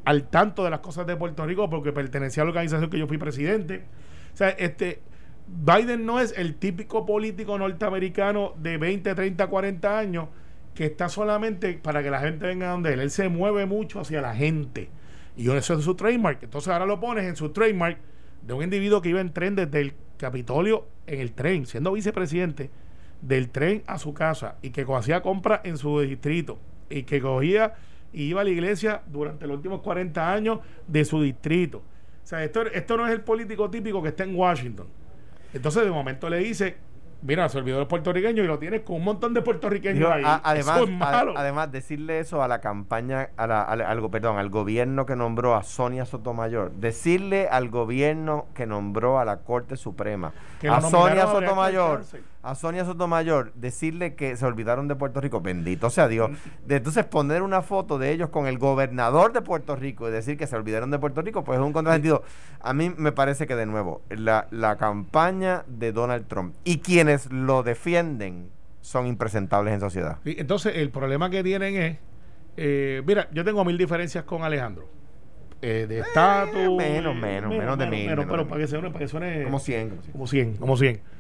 al 0.05 0.29
tanto 0.29 0.65
de 0.65 0.71
las 0.71 0.81
cosas 0.81 1.07
de 1.07 1.17
Puerto 1.17 1.47
Rico 1.47 1.71
porque 1.71 1.93
pertenecía 1.93 2.43
a 2.43 2.45
la 2.45 2.51
organización 2.51 2.91
que 2.91 2.99
yo 2.99 3.07
fui 3.07 3.17
presidente. 3.17 3.85
O 4.35 4.37
sea, 4.37 4.51
este 4.51 5.01
Biden 5.47 6.05
no 6.05 6.21
es 6.21 6.37
el 6.37 6.57
típico 6.57 7.07
político 7.07 7.57
norteamericano 7.57 8.53
de 8.59 8.77
20, 8.77 9.15
30, 9.15 9.47
40 9.47 9.99
años 9.99 10.29
que 10.77 10.85
está 10.85 11.09
solamente 11.09 11.73
para 11.83 12.03
que 12.03 12.11
la 12.11 12.21
gente 12.21 12.47
venga 12.47 12.71
donde 12.71 12.93
él. 12.93 13.01
Él 13.01 13.11
se 13.11 13.29
mueve 13.29 13.67
mucho 13.67 13.99
hacia 13.99 14.21
la 14.21 14.35
gente. 14.35 14.89
Y 15.37 15.51
eso 15.51 15.75
es 15.75 15.85
su 15.85 15.95
trademark. 15.95 16.43
Entonces 16.43 16.73
ahora 16.73 16.87
lo 16.87 17.01
pones 17.01 17.25
en 17.25 17.35
su 17.35 17.49
trademark 17.49 17.99
de 18.43 18.53
un 18.53 18.63
individuo 18.63 19.01
que 19.01 19.09
iba 19.09 19.21
en 19.21 19.33
tren 19.33 19.57
desde 19.57 19.81
el 19.81 19.95
Capitolio 20.19 20.87
en 21.07 21.21
el 21.21 21.33
tren, 21.33 21.67
siendo 21.67 21.93
vicepresidente, 21.93 22.71
del 23.21 23.49
tren 23.49 23.83
a 23.87 23.99
su 23.99 24.15
casa 24.15 24.57
y 24.63 24.71
que 24.71 24.87
hacía 24.95 25.23
compras 25.23 25.61
en 25.65 25.79
su 25.79 26.01
distrito 26.01 26.59
y 26.91 27.03
que 27.03 27.21
cogía 27.21 27.75
y 28.13 28.25
iba 28.25 28.43
a 28.43 28.45
la 28.45 28.51
iglesia 28.51 29.03
durante 29.07 29.47
los 29.47 29.57
últimos 29.57 29.81
40 29.81 30.33
años 30.33 30.61
de 30.87 31.05
su 31.05 31.23
distrito. 31.23 31.79
O 31.79 32.27
sea, 32.27 32.45
esto, 32.45 32.63
esto 32.67 32.97
no 32.97 33.07
es 33.07 33.13
el 33.13 33.23
político 33.23 33.71
típico 33.71 34.03
que 34.03 34.11
está 34.11 34.25
en 34.25 34.35
Washington. 34.35 34.87
Entonces, 35.53 35.85
de 35.85 35.91
momento 35.91 36.29
le 36.29 36.39
dice, 36.39 36.77
mira, 37.27 37.49
se 37.49 37.59
olvidó 37.59 37.79
los 37.81 37.89
puertorriqueños 37.89 38.45
y 38.45 38.49
lo 38.49 38.59
tienes 38.59 38.83
con 38.83 38.97
un 38.97 39.05
montón 39.05 39.35
de 39.35 39.43
puertorriqueños 39.43 39.99
Digo, 39.99 40.11
ahí. 40.11 40.23
a- 40.25 40.41
además, 40.45 40.77
Eso 40.77 40.85
es 40.85 40.91
malo. 40.91 41.37
a- 41.37 41.41
además, 41.41 41.73
decirle 41.73 42.21
eso 42.21 42.43
a 42.43 42.49
la 42.49 42.61
campaña, 42.61 43.31
a 43.37 43.47
la- 43.47 43.63
al, 43.63 43.81
al- 43.81 44.11
perdón, 44.11 44.39
al 44.39 44.49
gobierno 44.51 45.05
que 45.07 45.17
nombró 45.17 45.55
a 45.57 45.63
Sonia 45.63 46.05
Sotomayor, 46.07 46.71
decirle 46.73 47.49
al 47.51 47.69
gobierno 47.69 48.47
que 48.55 48.67
nombró 48.67 49.19
a 49.19 49.25
la 49.25 49.39
Corte 49.39 49.77
Suprema, 49.77 50.33
Que 50.61 50.69
a 50.69 50.81
Sonia 50.81 51.27
Sotomayor. 51.27 52.03
A 52.47 52.55
Sonia 52.55 52.85
Sotomayor, 52.85 53.53
decirle 53.55 54.15
que 54.15 54.37
se 54.37 54.47
olvidaron 54.47 54.87
de 54.87 54.95
Puerto 54.95 55.21
Rico, 55.21 55.41
bendito 55.41 55.91
sea 55.91 56.07
Dios, 56.07 56.31
de 56.65 56.77
entonces 56.77 57.05
poner 57.05 57.43
una 57.43 57.61
foto 57.61 57.99
de 57.99 58.13
ellos 58.13 58.31
con 58.31 58.47
el 58.47 58.57
gobernador 58.59 59.33
de 59.33 59.43
Puerto 59.43 59.75
Rico 59.75 60.09
y 60.09 60.13
decir 60.13 60.37
que 60.37 60.47
se 60.47 60.55
olvidaron 60.55 60.93
de 60.93 60.99
Puerto 61.01 61.23
Rico, 61.23 61.43
pues 61.43 61.59
es 61.59 61.65
un 61.65 61.73
contrasentido. 61.73 62.23
A 62.61 62.73
mí 62.73 62.93
me 62.97 63.11
parece 63.11 63.49
que 63.49 63.57
de 63.57 63.67
nuevo, 63.67 64.01
la, 64.11 64.47
la 64.53 64.77
campaña 64.77 65.65
de 65.67 65.91
Donald 65.91 66.29
Trump 66.29 66.55
y 66.63 66.79
quienes 66.79 67.33
lo 67.33 67.65
defienden 67.65 68.49
son 68.81 69.09
impresentables 69.09 69.75
en 69.75 69.81
sociedad. 69.81 70.19
Sí, 70.23 70.37
entonces, 70.39 70.77
el 70.77 70.91
problema 70.91 71.29
que 71.29 71.43
tienen 71.43 71.75
es, 71.75 71.99
eh, 72.57 73.03
mira, 73.05 73.29
yo 73.33 73.45
tengo 73.45 73.65
mil 73.65 73.77
diferencias 73.77 74.23
con 74.23 74.45
Alejandro. 74.45 74.89
Eh, 75.63 75.87
de 75.89 76.01
estatus. 76.01 76.77
menos, 76.77 77.17
eh, 77.17 77.21
menos, 77.21 77.51
menos 77.51 77.79
de 77.79 77.87
mil, 77.87 78.07
menos 78.07 78.27
pero 78.27 78.47
para 78.47 78.61
que, 78.61 78.69
suene, 78.69 78.91
para 78.91 79.01
que 79.01 79.09
suene. 79.09 79.43
Como 79.43 79.59
100. 79.59 79.89
como 79.89 80.03
100. 80.03 80.13
Como 80.13 80.27
100, 80.29 80.57
como 80.59 80.77
100. 80.77 81.16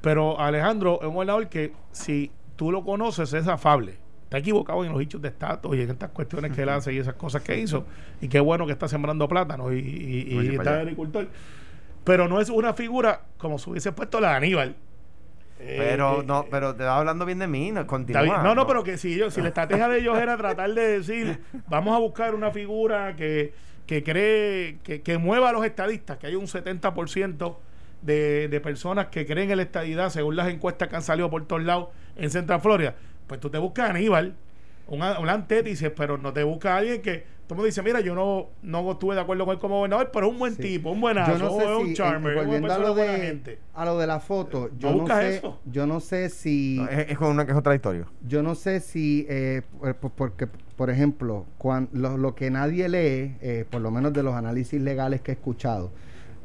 Pero 0.00 0.38
Alejandro 0.40 0.98
es 1.02 1.08
un 1.08 1.14
gobernador 1.14 1.48
que, 1.48 1.72
si 1.92 2.30
tú 2.56 2.70
lo 2.72 2.84
conoces, 2.84 3.32
es 3.32 3.46
afable. 3.48 3.96
Está 4.24 4.38
equivocado 4.38 4.84
en 4.84 4.92
los 4.92 5.00
hechos 5.02 5.20
de 5.20 5.28
estatus 5.28 5.76
y 5.76 5.82
en 5.82 5.90
estas 5.90 6.10
cuestiones 6.10 6.52
que 6.52 6.62
él 6.62 6.68
hace 6.68 6.92
y 6.92 6.98
esas 6.98 7.14
cosas 7.14 7.42
que 7.42 7.58
hizo. 7.58 7.84
Y 8.20 8.28
qué 8.28 8.38
bueno 8.40 8.64
que 8.66 8.72
está 8.72 8.86
sembrando 8.88 9.26
plátanos 9.28 9.72
y, 9.72 9.76
y- 9.78 10.34
y 10.34 10.38
Oye, 10.38 10.54
está 10.54 10.74
de 10.76 10.80
agricultor. 10.82 11.26
Pero 12.04 12.28
no 12.28 12.40
es 12.40 12.48
una 12.48 12.72
figura 12.72 13.22
como 13.38 13.58
si 13.58 13.70
hubiese 13.70 13.92
puesto 13.92 14.20
la 14.20 14.30
de 14.30 14.36
Aníbal. 14.36 14.76
Pero 15.58 16.22
Eh, 16.22 16.24
no, 16.24 16.46
pero 16.50 16.74
te 16.74 16.82
estaba 16.84 17.00
hablando 17.00 17.26
bien 17.26 17.38
de 17.40 17.46
mí, 17.46 17.70
no, 17.72 17.86
continúa. 17.86 18.22
Bien. 18.22 18.36
No, 18.42 18.54
no, 18.54 18.66
pero 18.66 18.82
que 18.82 18.96
si, 18.96 19.12
ellos, 19.14 19.34
si 19.34 19.42
la 19.42 19.48
estrategia 19.48 19.88
de 19.88 19.98
ellos 19.98 20.16
era 20.18 20.36
tratar 20.38 20.72
de 20.72 20.98
decir, 20.98 21.40
vamos 21.68 21.94
a 21.94 21.98
buscar 21.98 22.34
una 22.34 22.50
figura 22.50 23.14
que, 23.16 23.52
que 23.84 24.02
cree, 24.02 24.78
que, 24.82 25.02
que 25.02 25.18
mueva 25.18 25.50
a 25.50 25.52
los 25.52 25.64
estadistas, 25.64 26.16
que 26.16 26.28
hay 26.28 26.36
un 26.36 26.46
70% 26.46 27.56
de, 28.02 28.48
de 28.48 28.60
personas 28.60 29.06
que 29.08 29.26
creen 29.26 29.50
en 29.50 29.56
la 29.58 29.62
estadidad, 29.62 30.10
según 30.10 30.36
las 30.36 30.48
encuestas 30.48 30.88
que 30.88 30.96
han 30.96 31.02
salido 31.02 31.30
por 31.30 31.46
todos 31.46 31.62
lados 31.62 31.88
en 32.16 32.30
Central 32.30 32.60
Florida, 32.60 32.94
pues 33.26 33.40
tú 33.40 33.50
te 33.50 33.58
buscas 33.58 33.88
a 33.88 33.90
Aníbal, 33.94 34.34
un, 34.88 35.02
un 35.02 35.28
antítesis, 35.28 35.90
pero 35.96 36.18
no 36.18 36.32
te 36.32 36.42
buscas 36.42 36.72
a 36.72 36.76
alguien 36.78 37.00
que, 37.02 37.24
tú 37.46 37.54
me 37.54 37.64
dices, 37.64 37.82
mira, 37.84 38.00
yo 38.00 38.14
no, 38.14 38.48
no 38.62 38.90
estuve 38.92 39.14
de 39.14 39.20
acuerdo 39.20 39.44
con 39.44 39.54
él 39.54 39.60
como 39.60 39.76
gobernador, 39.76 40.10
pero 40.12 40.26
es 40.26 40.32
un 40.32 40.38
buen 40.38 40.54
Sí. 40.56 40.62
tipo, 40.62 40.90
un 40.90 41.00
Yo 41.00 41.14
no 41.38 41.50
sé 41.58 41.64
es 41.64 41.70
un 41.78 41.84
si, 41.86 41.90
eh, 41.92 41.94
charmer, 41.94 42.34
volviendo 42.36 42.72
a 42.72 42.78
lo, 42.78 42.94
buena 42.94 43.12
de, 43.12 43.18
gente. 43.20 43.58
a 43.74 43.84
lo 43.84 43.98
de 43.98 44.06
la 44.06 44.18
foto, 44.20 44.70
yo 44.78 44.94
¿No 44.94 45.06
sé, 45.06 45.36
eso? 45.36 45.60
yo 45.64 45.86
no 45.86 46.00
sé 46.00 46.28
si, 46.30 46.78
No, 46.80 46.88
es, 46.88 47.10
es 47.10 47.18
con 47.18 47.28
una 47.28 47.44
que 47.46 47.52
es 47.52 47.58
otra 47.58 47.74
historia. 47.74 48.06
yo 48.26 48.42
no 48.42 48.54
sé 48.54 48.80
si, 48.80 49.26
eh, 49.28 49.62
por- 49.78 49.94
por- 49.96 50.10
porque, 50.12 50.48
por 50.76 50.90
ejemplo, 50.90 51.44
cuan- 51.58 51.88
lo, 51.92 52.16
lo 52.16 52.34
que 52.34 52.50
nadie 52.50 52.88
lee, 52.88 53.36
eh, 53.42 53.64
por 53.70 53.80
lo 53.82 53.90
menos 53.92 54.12
de 54.12 54.22
los 54.24 54.34
análisis 54.34 54.80
legales 54.80 55.20
que 55.20 55.30
he 55.32 55.34
escuchado, 55.34 55.92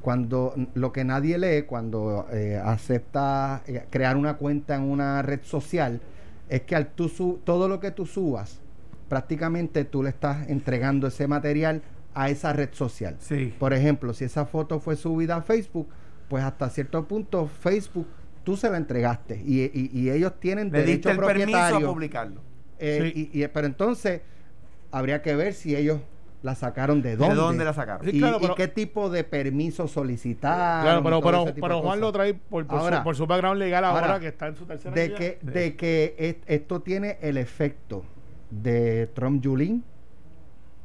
cuando 0.05 0.53
lo 0.75 0.91
que 0.93 1.03
nadie 1.03 1.39
lee 1.39 1.63
cuando 1.63 2.27
eh, 2.31 2.61
acepta 2.63 3.63
eh, 3.65 3.85
crear 3.89 4.15
una 4.17 4.35
cuenta 4.37 4.75
en 4.75 4.83
una 4.83 5.23
red 5.23 5.39
social 5.41 5.99
es 6.47 6.61
que 6.61 6.75
al 6.75 6.89
tú 6.89 7.09
su- 7.09 7.39
todo 7.43 7.67
lo 7.67 7.79
que 7.79 7.89
tú 7.89 8.05
subas 8.05 8.59
prácticamente 9.09 9.83
tú 9.83 10.03
le 10.03 10.09
estás 10.09 10.47
entregando 10.47 11.07
ese 11.07 11.27
material 11.27 11.81
a 12.13 12.29
esa 12.29 12.53
red 12.53 12.69
social. 12.73 13.15
Sí. 13.19 13.51
Por 13.57 13.73
ejemplo, 13.73 14.13
si 14.13 14.25
esa 14.25 14.45
foto 14.45 14.79
fue 14.79 14.95
subida 14.95 15.37
a 15.37 15.41
Facebook, 15.41 15.87
pues 16.29 16.43
hasta 16.43 16.69
cierto 16.69 17.07
punto 17.07 17.47
Facebook 17.47 18.07
tú 18.43 18.55
se 18.57 18.69
la 18.69 18.77
entregaste 18.77 19.41
y, 19.43 19.63
y- 19.63 19.89
y 19.91 20.11
ellos 20.11 20.33
tienen 20.39 20.71
Le 20.71 20.83
diste 20.83 21.09
derecho 21.09 21.09
el 21.09 21.17
permiso 21.17 21.57
a 21.57 21.61
propietario. 21.61 21.87
publicarlo. 21.91 22.41
Eh, 22.77 23.11
Sí. 23.13 23.29
y- 23.33 23.47
pero 23.47 23.65
entonces 23.65 24.21
habría 24.91 25.23
que 25.23 25.35
ver 25.35 25.55
si 25.55 25.75
ellos 25.75 25.99
la 26.45 26.53
sacaron 26.55 27.01
de 27.01 27.09
¿De 27.11 27.15
dónde. 27.17 27.35
dónde 27.35 27.65
la 27.65 27.73
sacaron? 27.73 28.05
Sí, 28.05 28.15
y, 28.15 28.19
claro, 28.19 28.37
y 28.37 28.41
pero- 28.41 28.55
qué 28.55 28.67
tipo 28.67 29.09
de 29.09 29.23
permiso 29.23 29.87
solicitaron. 29.87 30.83
Claro, 30.83 31.03
pero, 31.03 31.21
pero, 31.21 31.45
pero 31.59 31.81
Juan 31.81 31.99
lo 31.99 32.11
trae 32.11 32.35
por, 32.35 32.67
por, 32.67 32.79
Ahora- 32.79 32.97
su, 32.99 33.03
por 33.03 33.15
su 33.15 33.25
background 33.25 33.59
legal 33.59 33.83
ahora, 33.83 34.05
ahora, 34.05 34.19
que 34.19 34.27
está 34.27 34.47
en 34.47 34.55
su 34.55 34.65
tercera 34.65 34.93
de 34.93 35.13
que, 35.13 35.39
de 35.41 35.75
que 35.75 36.15
es- 36.19 36.35
esto 36.45 36.81
tiene 36.81 37.17
el 37.21 37.37
efecto 37.37 38.03
de 38.51 39.07
Trump 39.15 39.43
Julin, 39.43 39.83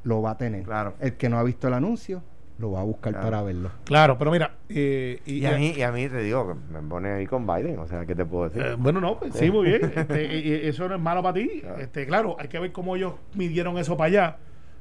lo 0.05 0.23
va 0.23 0.31
a 0.33 0.39
tener. 0.39 0.63
Claro. 0.65 0.95
El 0.99 1.15
que 1.17 1.29
no 1.29 1.39
ha 1.39 1.43
visto 1.43 1.69
el 1.69 1.75
anuncio, 1.75 2.23
lo 2.59 2.73
va 2.73 2.81
a 2.81 2.85
buscar 2.85 3.13
Claro. 3.13 3.27
para 3.31 3.43
verlo. 3.43 3.71
Claro, 3.85 4.17
pero 4.19 4.31
mira, 4.31 4.53
eh, 4.71 5.21
y, 5.27 5.41
Y 5.41 5.47
a, 5.47 5.57
mí, 5.59 5.75
y 5.77 5.83
a 5.83 5.93
mí 5.93 6.09
te 6.09 6.23
digo, 6.23 6.49
que 6.49 6.73
me 6.73 6.81
pone 6.89 7.11
ahí 7.13 7.27
con 7.27 7.47
Biden, 7.47 7.79
o 7.79 7.87
sea, 7.87 8.07
¿qué 8.07 8.15
te 8.15 8.25
puedo 8.25 8.49
decir? 8.49 8.63
eh, 8.63 8.75
bueno, 8.79 9.01
no, 9.01 9.19
pues, 9.19 9.35
sí, 9.35 9.51
muy 9.51 9.67
bien. 9.69 9.81
Este, 9.95 10.25
y- 10.39 10.49
y 10.49 10.69
eso 10.69 10.89
no 10.89 10.95
es 10.95 11.01
malo 11.01 11.23
para 11.23 11.35
ti. 11.35 11.61
Claro. 11.61 11.79
Este, 11.81 12.07
claro, 12.07 12.37
hay 12.39 12.49
que 12.49 12.59
ver 12.59 12.73
cómo 12.73 12.97
ellos 12.97 13.13
midieron 13.35 13.77
eso 13.79 13.95
para 13.97 14.09
allá. 14.09 14.37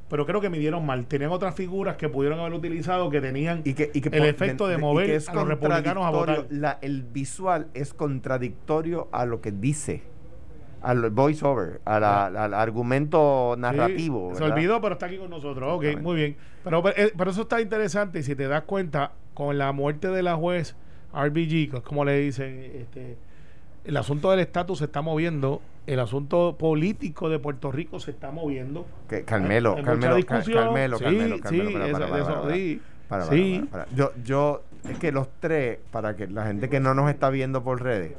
Pero 0.10 0.26
creo 0.26 0.42
que 0.42 0.50
midieron 0.50 0.86
mal. 0.86 1.06
Tenían 1.06 1.32
otras 1.32 1.54
figuras 1.56 1.96
que 1.96 2.10
pudieron 2.10 2.40
haber 2.40 2.54
utilizado 2.54 3.10
que 3.12 3.22
tenían 3.22 3.62
y 3.64 3.74
que, 3.76 3.92
y 3.94 4.02
que 4.02 4.10
el 4.10 4.26
efecto 4.26 4.68
de 4.68 4.78
mover 4.80 5.06
que 5.06 5.16
es 5.16 5.30
a 5.30 5.34
los 5.36 5.48
republicanos 5.48 6.04
a 6.06 6.10
votar. 6.10 6.48
la- 6.50 6.80
el 6.82 7.04
visual 7.04 7.68
es 7.76 7.94
contradictorio 7.94 9.08
a 9.12 9.26
lo 9.26 9.40
que 9.42 9.52
dice, 9.52 10.02
al 10.82 11.10
voiceover, 11.12 11.82
a 11.86 12.00
la- 12.00 12.26
al 12.26 12.54
argumento 12.56 13.56
narrativo. 13.58 14.32
Sí, 14.32 14.38
se 14.40 14.44
olvidó, 14.46 14.82
pero 14.82 14.94
está 14.94 15.06
aquí 15.06 15.18
con 15.18 15.30
nosotros. 15.30 15.72
Ok, 15.76 16.02
muy 16.02 16.16
bien. 16.16 16.38
Pero, 16.64 16.82
pero, 16.82 16.96
eh, 16.98 17.12
eso 17.30 17.42
está 17.44 17.62
interesante. 17.62 18.20
Y 18.20 18.24
si 18.24 18.36
te 18.36 18.48
das 18.48 18.64
cuenta, 18.64 19.12
con 19.36 19.58
la 19.58 19.72
muerte 19.74 20.08
de 20.10 20.24
la 20.24 20.36
juez 20.36 20.76
RBG, 21.14 21.82
como 21.84 22.04
le 22.04 22.18
dicen, 22.20 22.60
este, 22.76 23.16
el 23.86 23.96
asunto 23.98 24.32
del 24.32 24.40
estatus 24.40 24.80
se 24.80 24.86
está 24.86 25.02
moviendo. 25.02 25.62
El 25.90 26.00
asunto 26.00 26.56
político 26.58 27.30
de 27.30 27.40
Puerto 27.40 27.72
Rico 27.72 28.00
se 28.00 28.12
está 28.12 28.30
moviendo. 28.32 28.86
Que- 29.08 29.24
Carmelo, 29.24 29.76
Hay 29.76 29.84
Carmelo, 29.84 30.26
Car-. 30.26 30.44
Carmelo, 30.46 30.98
Sí, 30.98 31.04
Carmelo, 31.04 31.36
sí, 31.38 31.42
Carmelo, 33.10 33.30
sí. 33.32 33.70
Yo, 33.96 34.12
yo, 34.24 34.62
es 34.88 35.00
que 35.00 35.12
los 35.12 35.28
tres, 35.40 35.80
para 35.92 36.16
que 36.16 36.28
la 36.28 36.46
gente 36.46 36.70
que 36.70 36.80
no 36.80 36.94
nos 36.94 37.10
está 37.10 37.32
viendo 37.32 37.64
por 37.64 37.82
redes, 37.82 38.14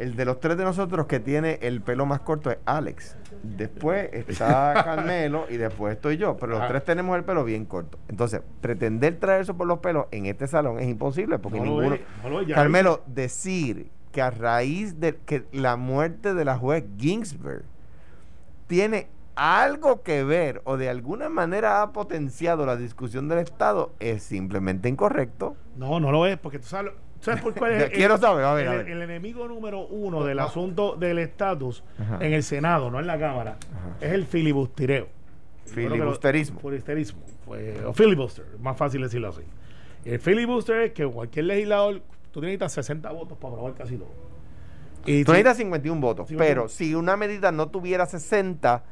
el 0.00 0.16
de 0.16 0.24
los 0.24 0.40
tres 0.40 0.56
de 0.56 0.64
nosotros 0.64 1.06
que 1.06 1.20
tiene 1.20 1.60
el 1.62 1.80
pelo 1.80 2.06
más 2.06 2.18
corto 2.20 2.50
es 2.50 2.58
Alex. 2.66 3.16
Después 3.44 4.08
está 4.12 4.74
Carmelo 4.84 5.46
y 5.48 5.56
después 5.56 5.94
estoy 5.94 6.16
yo. 6.16 6.36
Pero 6.38 6.54
los 6.54 6.62
Ah. 6.62 6.66
tres 6.68 6.84
tenemos 6.84 7.16
el 7.16 7.22
pelo 7.22 7.44
bien 7.44 7.66
corto. 7.66 7.98
Entonces, 8.08 8.40
pretender 8.60 9.16
traer 9.20 9.42
eso 9.42 9.54
por 9.56 9.68
los 9.68 9.78
pelos 9.78 10.06
en 10.10 10.26
este 10.26 10.48
salón 10.48 10.80
es 10.80 10.88
imposible 10.88 11.38
porque 11.38 11.58
No 11.60 11.64
ninguno. 11.66 11.96
no 12.24 12.54
Carmelo, 12.54 13.02
decir 13.06 13.86
que 14.14 14.22
a 14.22 14.30
raíz 14.30 15.00
de 15.00 15.16
que 15.16 15.44
la 15.50 15.76
muerte 15.76 16.34
de 16.34 16.44
la 16.44 16.56
juez 16.56 16.84
Ginsburg 16.98 17.64
tiene 18.68 19.08
algo 19.34 20.02
que 20.02 20.22
ver 20.22 20.62
o 20.64 20.76
de 20.76 20.88
alguna 20.88 21.28
manera 21.28 21.82
ha 21.82 21.92
potenciado 21.92 22.64
la 22.64 22.76
discusión 22.76 23.28
del 23.28 23.40
Estado 23.40 23.92
es 23.98 24.22
simplemente 24.22 24.88
incorrecto. 24.88 25.56
No, 25.76 25.98
no 25.98 26.12
lo 26.12 26.26
es, 26.26 26.38
porque 26.38 26.60
tú 26.60 26.66
sabes, 26.66 26.92
¿tú 27.18 27.24
sabes 27.24 27.42
por 27.42 27.54
cuál 27.54 27.72
es. 27.72 27.90
Quiero 27.92 28.16
saber, 28.16 28.44
a 28.44 28.54
ver, 28.54 28.66
el, 28.68 28.72
a 28.72 28.76
ver. 28.76 28.88
el 28.88 29.02
enemigo 29.02 29.48
número 29.48 29.80
uno 29.88 30.22
del 30.22 30.38
asunto 30.38 30.94
del 30.94 31.18
estatus 31.18 31.82
en 32.20 32.32
el 32.32 32.44
Senado, 32.44 32.92
no 32.92 33.00
en 33.00 33.08
la 33.08 33.18
Cámara, 33.18 33.56
es 34.00 34.12
el 34.12 34.26
filibustereo. 34.26 35.08
Filibusterismo. 35.64 36.60
Filibusterismo. 36.60 37.20
Pues, 37.44 37.82
o 37.84 37.92
filibuster, 37.92 38.44
más 38.60 38.76
fácil 38.76 39.02
decirlo 39.02 39.30
así. 39.30 39.42
El 40.04 40.20
filibuster 40.20 40.82
es 40.82 40.92
que 40.92 41.04
cualquier 41.04 41.46
legislador, 41.46 42.02
tú 42.34 42.40
necesitas 42.40 42.72
60 42.72 43.12
votos 43.12 43.38
para 43.38 43.54
aprobar 43.54 43.74
casi 43.74 43.96
todo. 43.96 44.08
Y 45.06 45.22
Tú 45.24 45.30
si- 45.30 45.36
necesitas 45.38 45.56
51 45.58 46.00
votos, 46.00 46.26
51. 46.28 46.38
pero 46.62 46.68
si 46.68 46.94
una 46.96 47.16
medida 47.16 47.52
no 47.52 47.68
tuviera 47.68 48.06
60, 48.06 48.82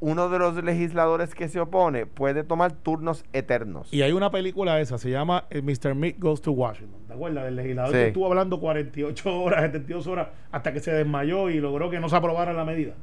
uno 0.00 0.30
de 0.30 0.38
los 0.38 0.64
legisladores 0.64 1.34
que 1.34 1.48
se 1.48 1.60
opone 1.60 2.06
puede 2.06 2.42
tomar 2.42 2.72
turnos 2.72 3.22
eternos. 3.34 3.92
Y 3.92 4.00
hay 4.00 4.12
una 4.12 4.30
película 4.30 4.80
esa, 4.80 4.96
se 4.96 5.10
llama 5.10 5.44
eh, 5.50 5.60
Mr. 5.60 5.94
Meek 5.94 6.18
Goes 6.18 6.40
to 6.40 6.52
Washington. 6.52 7.00
¿Te 7.06 7.12
acuerdas? 7.12 7.44
Del 7.44 7.56
legislador 7.56 7.90
Sí. 7.92 7.98
que 7.98 8.06
estuvo 8.06 8.26
hablando 8.26 8.58
48 8.60 9.40
horas, 9.42 9.60
72 9.60 10.06
horas, 10.06 10.28
hasta 10.50 10.72
que 10.72 10.80
se 10.80 10.92
desmayó 10.92 11.50
y 11.50 11.60
logró 11.60 11.90
que 11.90 12.00
no 12.00 12.08
se 12.08 12.16
aprobara 12.16 12.54
la 12.54 12.64
medida. 12.64 12.94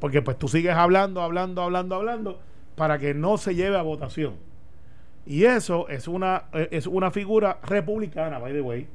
Porque 0.00 0.20
pues 0.20 0.36
tú 0.38 0.48
sigues 0.48 0.74
hablando, 0.74 1.22
hablando, 1.22 1.62
hablando, 1.62 1.94
hablando, 1.94 2.40
para 2.76 2.98
que 2.98 3.14
no 3.14 3.38
se 3.38 3.54
lleve 3.54 3.78
a 3.78 3.82
votación. 3.82 4.34
Y 5.24 5.44
eso 5.44 5.88
es 5.88 6.08
una, 6.08 6.44
eh, 6.52 6.68
es 6.72 6.86
una 6.86 7.10
figura 7.10 7.58
republicana, 7.66 8.38
by 8.38 8.52
the 8.52 8.60
way, 8.60 8.86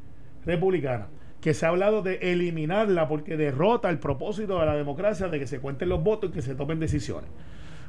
republicana, 0.46 1.08
que 1.42 1.54
se 1.54 1.66
ha 1.66 1.70
hablado 1.70 2.02
de 2.02 2.16
eliminarla 2.22 3.08
porque 3.08 3.38
derrota 3.38 3.90
el 3.90 4.00
propósito 4.00 4.60
de 4.60 4.66
la 4.66 4.76
democracia 4.76 5.28
de 5.28 5.40
que 5.40 5.48
se 5.48 5.60
cuenten 5.60 5.90
los 5.90 6.04
votos 6.04 6.30
y 6.30 6.34
que 6.34 6.42
se 6.42 6.56
tomen 6.56 6.80
decisiones. 6.80 7.30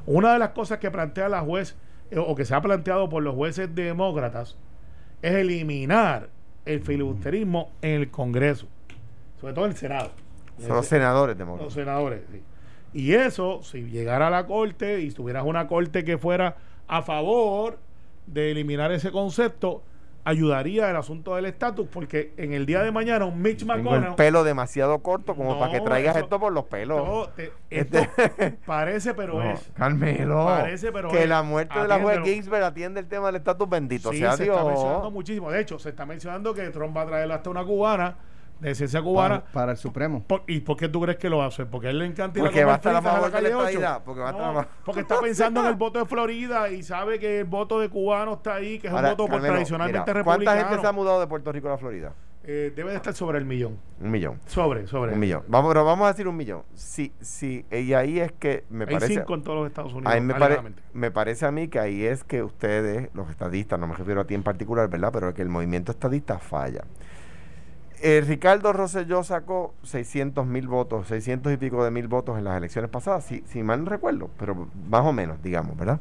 Una 0.05 0.33
de 0.33 0.39
las 0.39 0.49
cosas 0.49 0.79
que 0.79 0.91
plantea 0.91 1.29
la 1.29 1.41
juez, 1.41 1.75
eh, 2.11 2.19
o 2.19 2.35
que 2.35 2.45
se 2.45 2.53
ha 2.53 2.61
planteado 2.61 3.09
por 3.09 3.23
los 3.23 3.33
jueces 3.35 3.73
demócratas, 3.73 4.57
es 5.21 5.33
eliminar 5.33 6.29
el 6.65 6.81
filibusterismo 6.81 7.71
en 7.81 8.01
el 8.01 8.11
Congreso, 8.11 8.67
sobre 9.39 9.53
todo 9.53 9.65
en 9.65 9.71
el 9.71 9.77
Senado. 9.77 10.11
Son 10.59 10.75
los 10.75 10.85
senadores 10.85 11.33
Los 11.33 11.39
demócratas. 11.39 11.73
senadores, 11.73 12.21
sí. 12.31 12.41
Y 12.93 13.13
eso, 13.13 13.61
si 13.61 13.83
llegara 13.89 14.27
a 14.27 14.29
la 14.29 14.45
corte 14.45 15.01
y 15.01 15.11
tuvieras 15.11 15.43
una 15.45 15.67
corte 15.67 16.05
que 16.05 16.17
fuera 16.17 16.55
a 16.87 17.01
favor 17.01 17.77
de 18.25 18.51
eliminar 18.51 18.91
ese 18.93 19.11
concepto, 19.11 19.83
ayudaría 20.25 20.89
el 20.89 20.95
asunto 20.97 21.35
del 21.35 21.45
estatus, 21.45 21.87
porque 21.89 22.33
en 22.37 22.51
el 22.53 22.65
día 22.65 22.81
de 22.81 22.91
mañana 22.91 23.23
un 23.25 23.41
Mitch 23.41 23.59
Tengo 23.59 23.73
el 23.75 23.81
McConnell. 23.83 24.15
pelo 24.15 24.43
demasiado 24.43 24.99
corto 24.99 25.35
como 25.35 25.53
No, 25.53 25.59
para 25.59 25.71
que 25.71 25.81
traigas 25.81 26.15
eso- 26.15 26.25
esto 26.25 26.39
por 26.39 26.51
los 26.51 26.65
pelos. 26.65 27.07
No, 27.07 27.29
te- 27.29 27.53
esto 27.69 27.99
Este- 27.99 28.51
parece, 28.65 29.13
pero 29.13 29.35
No, 29.35 29.51
es. 29.51 29.71
Carmelo. 29.75 30.45
Parece, 30.45 30.91
pero 30.91 31.09
que 31.09 31.23
es. 31.23 31.29
la 31.29 31.43
muerte 31.43 31.79
de 31.79 31.87
la 31.87 31.99
juez. 31.99 32.19
Ginsburg 32.23 32.63
atiende 32.63 32.99
el 32.99 33.07
tema 33.07 33.27
del 33.27 33.35
estatus 33.37 33.69
bendito. 33.69 34.11
Sí, 34.11 34.17
sea 34.17 34.35
se 34.35 34.43
está 34.45 34.63
mencionando 34.63 35.01
Dios. 35.01 35.13
muchísimo. 35.13 35.51
De 35.51 35.61
hecho, 35.61 35.79
se 35.79 35.89
está 35.89 36.05
mencionando 36.05 36.53
que 36.53 36.69
Trump 36.71 36.97
va 36.97 37.01
a 37.01 37.05
traer 37.05 37.31
hasta 37.31 37.49
una 37.49 37.63
cubana, 37.63 38.15
de 38.59 38.73
ciencia 38.75 39.01
cubana. 39.01 39.41
para, 39.41 39.51
para 39.51 39.71
el 39.73 39.77
Supremo. 39.77 40.23
Por- 40.25 40.43
¿Y 40.47 40.61
por 40.61 40.77
qué 40.77 40.87
tú 40.89 41.01
crees 41.01 41.17
que 41.17 41.29
lo 41.29 41.41
hace? 41.43 41.65
Porque 41.65 41.87
a 41.87 41.89
él 41.91 41.99
le 41.99 42.05
encanta 42.05 42.39
ir 42.39 42.45
Porque 42.45 42.61
a 42.61 42.65
va 42.65 42.73
a 42.73 42.75
estar 42.75 42.95
a 42.95 43.01
fritas 43.01 43.13
favor 43.15 43.31
la 43.31 43.37
de 43.41 43.49
la 43.49 43.57
estadidad, 43.59 44.03
porque 44.03 44.21
va 44.21 44.27
a 44.27 44.31
estar 44.31 44.53
No, 44.53 44.61
fa- 44.61 44.67
porque 44.85 45.01
está 45.01 45.19
pensando 45.19 45.59
en 45.61 45.67
el 45.67 45.75
voto 45.75 45.99
de 45.99 46.05
Florida 46.05 46.69
y 46.69 46.83
sabe 46.83 47.19
que 47.19 47.39
el 47.39 47.45
voto 47.45 47.79
de 47.79 47.89
cubano 47.89 48.33
está 48.35 48.55
ahí, 48.55 48.79
que 48.79 48.87
es 48.87 48.93
Ahora, 48.93 49.09
un 49.11 49.17
voto 49.17 49.27
Carmelo, 49.29 49.53
tradicionalmente 49.53 49.99
mira, 50.11 50.23
¿Cuánta 50.23 50.41
republicano. 50.53 50.69
gente 50.69 50.81
se 50.81 50.87
ha 50.87 50.91
mudado 50.91 51.19
de 51.19 51.27
Puerto 51.27 51.51
Rico 51.51 51.67
a 51.67 51.71
la 51.71 51.77
Florida? 51.77 52.13
Eh, 52.47 52.71
debe 52.75 52.91
de 52.91 52.97
estar 52.97 53.11
sobre 53.15 53.39
el 53.39 53.45
millón. 53.45 53.79
Un 53.99 54.11
millón. 54.11 54.39
Sobre, 54.45 54.85
sobre. 54.85 55.13
Un 55.13 55.19
millón. 55.19 55.41
Vamos, 55.47 55.71
pero 55.71 55.83
vamos 55.83 56.05
a 56.05 56.11
decir 56.11 56.27
un 56.27 56.37
millón. 56.37 56.61
Sí, 56.75 57.11
sí, 57.19 57.65
y 57.71 57.93
ahí 57.93 58.19
es 58.19 58.31
que 58.33 58.63
me 58.69 58.85
Hay 58.85 58.93
parece. 58.93 59.15
cinco 59.15 59.33
en 59.33 59.41
todos 59.41 59.57
los 59.57 59.67
Estados 59.67 59.93
Unidos. 59.93 60.13
A 60.13 60.19
mí 60.19 60.21
me, 60.21 60.35
pare- 60.35 60.59
me 60.93 61.09
parece 61.09 61.47
a 61.47 61.51
mí 61.51 61.69
que 61.69 61.79
ahí 61.79 62.05
es 62.05 62.23
que 62.23 62.43
ustedes, 62.43 63.09
los 63.15 63.31
estadistas, 63.31 63.79
no 63.79 63.87
me 63.87 63.95
refiero 63.95 64.21
a 64.21 64.25
ti 64.27 64.35
en 64.35 64.43
particular, 64.43 64.87
¿verdad? 64.89 65.09
Pero 65.11 65.33
que 65.33 65.41
el 65.41 65.49
movimiento 65.49 65.91
estadista 65.91 66.37
falla. 66.37 66.83
Eh, 68.01 68.21
Ricardo 68.25 68.73
Rosselló 68.73 69.23
sacó 69.23 69.73
600 69.83 70.45
mil 70.45 70.67
votos, 70.67 71.07
600 71.07 71.53
y 71.53 71.57
pico 71.57 71.83
de 71.83 71.91
mil 71.91 72.07
votos 72.07 72.37
en 72.37 72.43
las 72.43 72.57
elecciones 72.57 72.89
pasadas, 72.91 73.23
si, 73.25 73.41
si 73.47 73.63
mal 73.63 73.83
no 73.83 73.89
recuerdo, 73.89 74.29
pero 74.37 74.67
más 74.89 75.05
o 75.05 75.13
menos, 75.13 75.41
digamos, 75.41 75.77
¿verdad? 75.77 75.99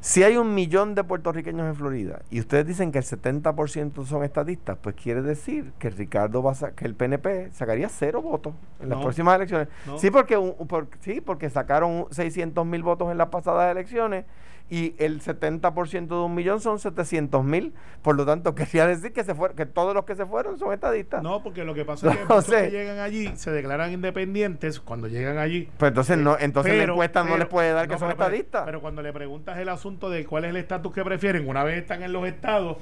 Si 0.00 0.22
hay 0.22 0.36
un 0.36 0.54
millón 0.54 0.94
de 0.94 1.02
puertorriqueños 1.02 1.66
en 1.66 1.74
Florida 1.74 2.20
y 2.30 2.38
ustedes 2.38 2.66
dicen 2.68 2.92
que 2.92 2.98
el 2.98 3.04
70% 3.04 4.04
son 4.06 4.22
estadistas, 4.22 4.78
pues 4.80 4.94
quiere 4.94 5.22
decir 5.22 5.72
que 5.80 5.90
Ricardo 5.90 6.40
va 6.40 6.52
a 6.52 6.70
que 6.70 6.84
el 6.84 6.94
PNP 6.94 7.50
sacaría 7.52 7.88
cero 7.88 8.22
votos 8.22 8.54
en 8.80 8.90
las 8.90 8.98
No. 8.98 9.02
próximas 9.04 9.34
elecciones. 9.34 9.66
No. 9.86 9.98
Sí, 9.98 10.10
porque 10.12 10.36
un- 10.36 10.54
por- 10.68 10.86
sí, 11.00 11.20
porque 11.20 11.50
sacaron 11.50 12.06
600 12.12 12.64
mil 12.64 12.84
votos 12.84 13.10
en 13.10 13.18
las 13.18 13.28
pasadas 13.28 13.72
elecciones 13.72 14.24
y 14.70 14.94
el 14.98 15.22
70% 15.22 16.08
de 16.08 16.14
un 16.14 16.34
millón 16.34 16.60
son 16.60 16.78
700 16.78 17.42
mil. 17.44 17.72
Por 18.02 18.16
lo 18.16 18.26
tanto, 18.26 18.54
quería 18.56 18.86
decir 18.86 19.12
que 19.12 19.24
se 19.24 19.34
fueron, 19.34 19.56
que 19.56 19.66
todos 19.66 19.94
los 19.94 20.04
que 20.04 20.14
se 20.14 20.26
fueron 20.26 20.58
son 20.58 20.72
estadistas. 20.72 21.22
No, 21.22 21.42
porque 21.42 21.64
lo 21.64 21.74
que 21.74 21.84
pasa 21.84 22.10
es 22.12 22.16
que 22.18 22.24
No 22.28 22.42
que 22.42 22.70
llegan 22.70 22.98
allí 22.98 23.32
se 23.36 23.50
declaran 23.50 23.92
independientes 23.92 24.80
cuando 24.80 25.08
llegan 25.08 25.38
allí. 25.38 25.68
Pues 25.78 25.88
entonces 25.90 26.18
no, 26.18 26.36
entonces 26.38 26.72
la 26.74 26.80
Pero- 26.80 26.92
encuesta 26.94 27.20
no 27.20 27.26
pero- 27.26 27.38
les 27.38 27.48
puede 27.48 27.72
dar 27.72 27.88
que 27.88 27.98
son 27.98 28.08
pero- 28.08 28.16
pero- 28.18 28.26
estadistas. 28.28 28.62
Pero 28.66 28.80
cuando 28.80 29.02
le 29.02 29.12
preguntas 29.12 29.56
el 29.58 29.68
asunto 29.68 30.10
de 30.10 30.24
cuál 30.26 30.44
es 30.44 30.50
el 30.50 30.56
estatus 30.56 30.92
que 30.92 31.02
prefieren, 31.04 31.48
una 31.48 31.64
vez 31.64 31.78
están 31.78 32.02
en 32.02 32.12
los 32.12 32.26
estados, 32.26 32.76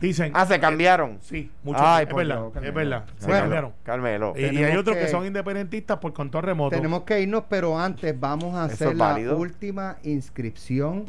dicen. 0.00 0.32
ah, 0.34 0.46
se 0.46 0.60
cambiaron. 0.60 1.18
Sí, 1.22 1.50
muchos. 1.62 1.82
Ay, 1.84 2.06
es 2.08 2.14
verdad, 2.14 2.36
Dios, 2.52 2.64
es 2.64 2.74
verdad. 2.74 3.04
Se 3.18 3.26
Bueno. 3.26 3.40
cambiaron. 3.42 3.72
Carmelo. 3.82 4.32
Y, 4.36 4.40
y 4.44 4.64
hay 4.64 4.76
otros 4.76 4.96
que, 4.96 5.02
que- 5.04 5.08
son 5.08 5.26
independentistas 5.26 5.98
por 5.98 6.12
control 6.12 6.42
remoto. 6.44 6.76
Tenemos 6.76 7.02
que 7.02 7.20
irnos, 7.20 7.44
pero 7.48 7.78
antes 7.78 8.18
vamos 8.18 8.54
a 8.56 8.66
¿Eso 8.66 8.74
hacer 8.74 8.96
la 8.96 9.04
válido? 9.12 9.36
última 9.36 9.96
inscripción 10.02 11.04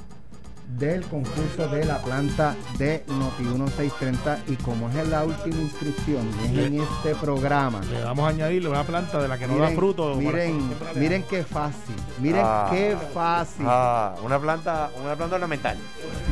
del 0.77 1.03
concurso 1.05 1.67
de 1.69 1.86
la 1.86 1.97
planta 2.01 2.55
de 2.79 3.03
Noti 3.07 3.43
1630 3.43 4.39
y 4.47 4.55
como 4.55 4.89
es 4.89 5.07
la 5.10 5.23
última 5.25 5.57
inscripción 5.62 6.27
es 6.45 6.57
en 6.57 6.81
este 6.81 7.13
programa. 7.15 7.81
Le 7.91 8.03
vamos 8.03 8.25
a 8.25 8.29
añadirle 8.29 8.69
una 8.69 8.84
planta 8.84 9.21
de 9.21 9.27
la 9.27 9.38
que 9.38 9.47
no 9.47 9.57
da 9.57 9.69
fruto. 9.69 10.15
miren, 10.15 10.60
miren 10.95 11.23
qué 11.29 11.43
fácil, 11.43 11.95
miren 12.19 12.41
Ah. 12.43 12.67
qué 12.71 12.97
fácil, 13.13 13.65
Ah, 13.67 14.15
una 14.23 14.39
planta, 14.39 14.89
una 15.03 15.15
planta 15.15 15.36
ornamental. 15.36 15.77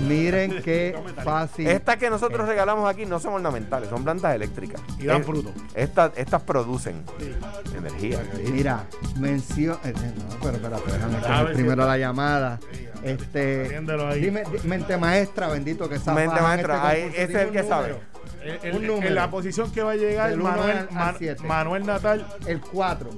miren 0.08 0.62
qué 0.64 0.98
fácil. 1.24 1.68
Estas 1.68 1.98
que 1.98 2.10
nosotros 2.10 2.48
regalamos 2.48 2.90
aquí 2.90 3.06
no 3.06 3.20
son 3.20 3.34
ornamentales, 3.34 3.90
son 3.90 4.04
plantas 4.04 4.34
eléctricas. 4.36 4.82
Y 5.00 5.06
dan 5.06 5.24
fruto. 5.24 5.52
Estas, 5.76 6.12
estas 6.16 6.42
producen 6.42 7.04
Sí. 7.20 7.76
energía. 7.78 8.20
Mira, 8.52 8.86
mención. 9.18 9.78
eh, 9.84 9.94
eh, 9.96 10.14
no, 10.18 10.36
pero 10.42 10.56
espérate, 10.56 10.92
déjame 10.92 11.18
A 11.18 11.22
coger 11.22 11.38
ver 11.46 11.48
si 11.56 11.62
primero 11.62 11.86
la 11.86 11.98
llamada. 11.98 12.60
Sí, 12.72 12.88
Este. 13.04 13.78
ahí. 13.78 14.22
Dime, 14.22 14.44
di- 14.44 14.68
mente 14.68 14.98
maestra, 14.98 15.48
bendito 15.48 15.88
que 15.88 16.00
sabe. 16.00 16.28
Mente 16.28 16.42
maestra, 16.42 16.88
ahí, 16.88 17.12
ese 17.16 17.24
es 17.24 17.36
el 17.36 17.52
que 17.52 17.64
sabe. 17.64 17.96
El- 18.44 18.60
el- 18.64 18.76
un 18.78 18.88
número. 18.88 19.08
en 19.08 19.16
la 19.16 19.30
posición 19.30 19.72
que 19.72 19.82
va 19.84 19.92
a 19.92 19.96
llegar 19.96 20.30
Del 20.30 20.40
uno 20.42 20.50
Manuel, 20.52 20.78
al- 20.78 20.88
al 20.88 20.94
Man- 20.94 21.16
siete. 21.18 21.44
Manuel 21.44 21.86
Natal. 21.86 22.28
El 22.46 22.62
4. 22.62 23.10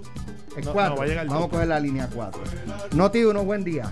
El 0.58 0.66
No, 0.66 0.74
4. 0.74 0.90
no, 0.92 0.98
va 0.98 1.04
a 1.04 1.08
llegar 1.08 1.24
el 1.24 1.30
Vamos 1.30 1.44
a 1.44 1.46
dos. 1.48 1.52
coger 1.54 1.68
la 1.68 1.80
línea 1.80 2.10
4. 2.14 2.42
Noti 2.94 3.24
1, 3.24 3.44
buen 3.44 3.64
día. 3.64 3.92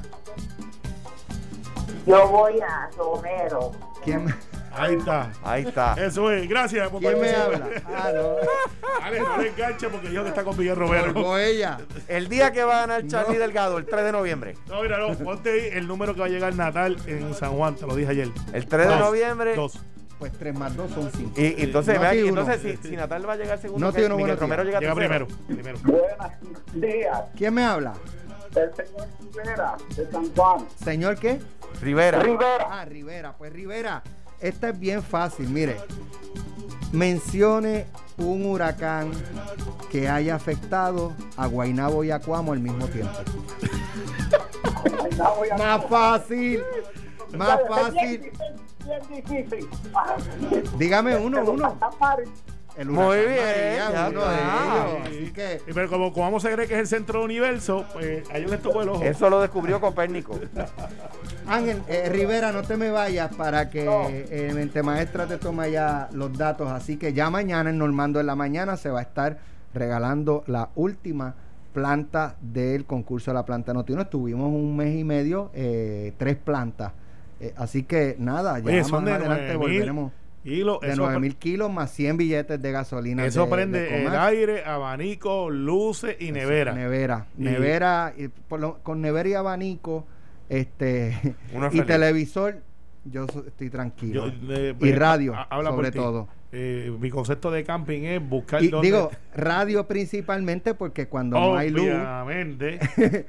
Yo 2.05 2.27
voy 2.27 2.59
a 2.61 2.89
Romero. 2.97 3.71
¿Quién, 4.03 4.33
Ahí 4.71 4.95
está. 4.95 5.31
Ahí 5.43 5.63
está. 5.67 5.93
Eso 5.97 6.31
es. 6.31 6.47
Gracias 6.47 6.89
por 6.89 6.99
¿quién 7.01 7.19
me 7.19 7.29
habla? 7.35 7.67
Ah, 7.85 8.11
no. 8.13 8.35
Alex, 9.03 9.23
no 9.23 9.37
le 9.41 9.49
enganche 9.49 9.89
porque 9.89 10.11
yo 10.11 10.23
que 10.23 10.29
está 10.29 10.43
con 10.43 10.57
Miguel 10.57 10.75
Romero. 10.75 11.13
Colgó 11.13 11.37
ella. 11.37 11.77
El 12.07 12.27
día 12.29 12.51
que 12.51 12.63
va 12.63 12.77
a 12.83 12.87
ganar 12.87 13.07
Charlie 13.07 13.35
No. 13.35 13.39
Delgado, 13.41 13.77
el 13.77 13.85
3 13.85 14.03
de 14.05 14.11
noviembre. 14.11 14.55
No, 14.67 14.81
mira, 14.81 14.97
no, 14.97 15.13
ponte 15.17 15.49
ahí 15.51 15.69
el 15.73 15.87
número 15.87 16.13
que 16.13 16.19
va 16.21 16.25
a 16.27 16.29
llegar 16.29 16.53
Natal 16.55 16.97
en 17.07 17.33
San 17.33 17.51
Juan, 17.53 17.75
te 17.75 17.85
lo 17.87 17.95
dije 17.95 18.11
ayer. 18.11 18.29
El 18.53 18.65
3 18.67 18.87
de 18.87 18.93
Dos. 18.93 18.99
noviembre. 18.99 19.55
Dos. 19.55 19.79
Pues 20.17 20.33
3 20.33 20.53
más 20.57 20.75
2 20.75 20.91
son 20.91 21.11
5. 21.15 21.31
Y, 21.39 21.41
y 21.41 21.55
entonces, 21.63 21.97
vea 21.99 22.09
aquí, 22.09 22.27
entonces 22.27 22.61
si, 22.81 22.89
si 22.89 22.95
Natal 22.97 23.27
va 23.27 23.33
a 23.33 23.37
llegar 23.37 23.57
segundo, 23.57 23.85
Noti 23.85 23.99
que 24.01 24.05
uno, 24.05 24.17
Miguel 24.17 24.37
Romero 24.37 24.63
llega, 24.63 24.79
Llega 24.81 24.93
primero. 24.95 25.27
primero. 25.47 25.77
Buenos 25.83 26.73
días. 26.73 27.21
¿Quién 27.37 27.53
me 27.53 27.63
habla? 27.63 27.93
El 28.55 28.69
señor 28.75 29.07
Rivera 29.33 29.77
de 29.95 30.11
San 30.11 30.35
Juan. 30.35 30.67
¿Señor 30.83 31.15
qué? 31.17 31.39
Rivera. 31.81 32.19
Rivera. 32.19 32.67
Ah, 32.69 32.83
Rivera. 32.83 33.33
Pues 33.37 33.53
Rivera, 33.53 34.03
esta 34.41 34.69
es 34.69 34.79
bien 34.79 35.03
fácil. 35.03 35.49
Mire, 35.49 35.77
mencione 36.91 37.85
un 38.17 38.45
huracán 38.45 39.11
que 39.91 40.07
haya 40.09 40.35
afectado 40.35 41.13
a 41.37 41.47
Guaynabo 41.47 42.03
y 42.03 42.11
a 42.11 42.19
Cuamo 42.19 42.53
al 42.53 42.59
mismo 42.59 42.87
tiempo. 42.87 43.13
Más 45.57 45.85
fácil. 45.85 46.61
Más 47.37 47.59
fácil. 47.67 48.31
Ah, 49.93 50.15
Dígame 50.77 51.17
uno, 51.17 51.43
uno. 51.43 51.77
El 52.79 52.89
Muy 52.89 53.17
bien, 53.17 53.29
María, 53.29 53.91
ya 53.91 54.09
uno 54.09 54.21
está. 54.21 54.31
de 54.31 54.39
ellos. 54.39 55.07
Así 55.07 55.33
que 55.33 55.61
Y 55.67 55.73
pero 55.73 55.89
como, 55.89 56.13
como 56.13 56.39
se 56.39 56.51
cree 56.51 56.67
que 56.67 56.75
es 56.75 56.79
el 56.79 56.87
centro 56.87 57.19
del 57.19 57.25
universo, 57.25 57.85
pues 57.91 58.29
a 58.29 58.37
ellos 58.37 58.51
les 58.51 58.61
tocó 58.61 58.81
el 58.81 58.89
ojo. 58.89 59.03
Eso 59.03 59.29
lo 59.29 59.41
descubrió 59.41 59.81
Copérnico. 59.81 60.39
Ángel 61.47 61.81
eh, 61.89 62.07
Rivera, 62.09 62.51
no 62.53 62.61
te 62.61 62.77
me 62.77 62.89
vayas 62.89 63.35
para 63.35 63.69
que 63.69 63.85
eh, 63.85 64.51
Mente 64.53 64.81
Maestra 64.81 65.27
te 65.27 65.37
tome 65.37 65.71
ya 65.71 66.07
los 66.13 66.37
datos. 66.37 66.71
Así 66.71 66.95
que 66.95 67.11
ya 67.11 67.29
mañana 67.29 67.69
en 67.69 67.77
Normando 67.77 68.19
en 68.21 68.27
la 68.27 68.35
mañana 68.35 68.77
se 68.77 68.89
va 68.89 68.99
a 68.99 69.03
estar 69.03 69.37
regalando 69.73 70.43
la 70.47 70.69
última 70.75 71.35
planta 71.73 72.35
del 72.41 72.85
concurso 72.85 73.31
de 73.31 73.35
la 73.35 73.45
planta 73.45 73.73
Notiuno. 73.73 74.03
Estuvimos 74.03 74.47
un 74.47 74.75
mes 74.77 74.95
y 74.97 75.03
medio, 75.03 75.51
eh, 75.53 76.13
tres 76.17 76.37
plantas. 76.37 76.93
Eh, 77.39 77.53
así 77.57 77.83
que 77.83 78.15
nada, 78.19 78.59
ya 78.59 78.65
Oye, 78.65 78.81
más 78.83 78.93
adelante 78.93 79.55
9.000 79.55 79.57
volveremos. 79.57 80.11
De 80.43 80.89
Eso, 80.91 81.01
9 81.01 81.19
mil 81.19 81.35
kilos 81.35 81.71
más 81.71 81.91
100 81.91 82.17
billetes 82.17 82.61
de 82.61 82.71
gasolina. 82.71 83.25
eso 83.25 83.45
de- 83.45 83.51
prende 83.51 83.81
de 83.81 84.05
el 84.05 84.15
aire, 84.15 84.63
abanico, 84.63 85.49
luces 85.49 86.15
y 86.19 86.31
nevera. 86.31 86.73
Nevera. 86.73 87.27
Y- 87.37 87.43
Nevera. 87.43 88.13
y 88.17 88.27
por 88.29 88.59
lo- 88.59 88.79
con 88.83 89.01
nevera 89.01 89.29
y 89.29 89.33
abanico 89.33 90.05
este 90.47 91.35
y 91.71 91.81
televisor, 91.81 92.61
yo 93.05 93.25
estoy 93.47 93.69
tranquilo. 93.69 94.27
Yo, 94.27 94.53
eh, 94.55 94.75
y 94.79 94.89
eh, 94.89 94.95
radio, 94.95 95.35
habla 95.49 95.71
sobre 95.71 95.91
todo. 95.91 96.27
Eh, 96.51 96.91
mi 96.99 97.11
concepto 97.11 97.51
de 97.51 97.63
camping 97.63 98.01
es 98.05 98.27
buscar 98.27 98.63
Y 98.63 98.69
dónde- 98.69 98.87
digo, 98.87 99.11
radio 99.35 99.85
principalmente 99.87 100.73
porque 100.73 101.07
cuando 101.07 101.39
no 101.39 101.55
hay 101.55 101.69
luz, 101.69 101.83
obviamente, 101.87 102.79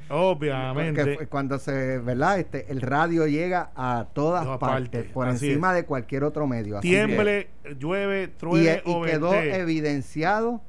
obviamente. 0.08 1.26
cuando 1.26 1.58
se, 1.58 1.98
¿verdad? 1.98 2.38
Este, 2.38 2.70
el 2.72 2.80
radio 2.80 3.26
llega 3.26 3.72
a 3.76 4.06
todas 4.14 4.58
partes, 4.58 5.04
por 5.12 5.28
encima 5.28 5.70
es. 5.70 5.76
de 5.76 5.84
cualquier 5.84 6.24
otro 6.24 6.46
medio. 6.46 6.78
Así 6.78 6.90
que- 6.90 6.96
tiemble, 7.06 7.48
llueve, 7.78 8.28
truene 8.28 8.82
y 8.84 9.02
quedó 9.02 9.34
evidenciado 9.34 10.62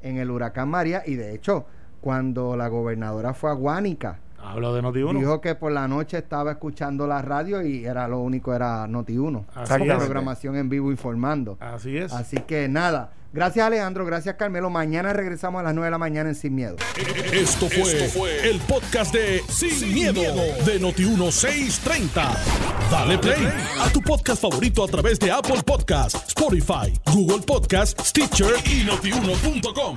en 0.00 0.16
el 0.16 0.30
huracán 0.30 0.68
María 0.70 1.02
y 1.06 1.14
de 1.16 1.34
hecho 1.34 1.66
cuando 2.00 2.56
la 2.56 2.68
gobernadora 2.68 3.34
fue 3.34 3.50
a 3.50 3.54
Guánica 3.54 4.18
Hablo 4.42 4.74
de 4.74 4.82
Noti 4.82 5.00
dijo 5.18 5.40
que 5.40 5.54
por 5.54 5.72
la 5.72 5.86
noche 5.88 6.18
estaba 6.18 6.52
escuchando 6.52 7.06
la 7.06 7.22
radio 7.22 7.62
y 7.62 7.84
era 7.84 8.08
lo 8.08 8.20
único 8.20 8.54
era 8.54 8.86
Noti 8.86 9.16
1 9.18 9.46
Así 9.54 9.78
con 9.78 9.90
es. 9.90 9.96
programación 9.96 10.56
en 10.56 10.68
vivo 10.68 10.90
informando 10.90 11.56
Así 11.60 11.96
es. 11.96 12.12
así 12.12 12.36
que 12.38 12.68
nada 12.68 13.12
gracias 13.32 13.66
Alejandro 13.66 14.04
gracias 14.04 14.34
Carmelo 14.34 14.68
mañana 14.68 15.12
regresamos 15.12 15.60
a 15.60 15.62
las 15.62 15.74
9 15.74 15.86
de 15.86 15.90
la 15.92 15.98
mañana 15.98 16.28
en 16.28 16.34
Sin 16.34 16.54
Miedo 16.54 16.76
Esto 17.32 17.68
fue, 17.68 18.50
el 18.50 18.58
podcast 18.60 19.14
de 19.14 19.42
Sin, 19.48 19.94
miedo, 19.94 20.20
de 20.66 20.80
Noti1630. 20.80 22.36
Dale 22.90 23.16
play 23.18 23.48
a 23.80 23.88
tu 23.90 24.00
podcast 24.02 24.42
favorito 24.42 24.84
a 24.84 24.88
través 24.88 25.18
de 25.18 25.30
Apple 25.30 25.62
Podcasts, 25.64 26.28
Spotify, 26.28 26.92
Google 27.12 27.40
Podcasts, 27.46 28.08
Stitcher 28.08 28.54
y 28.66 28.84
notiuno.com. 28.84 29.96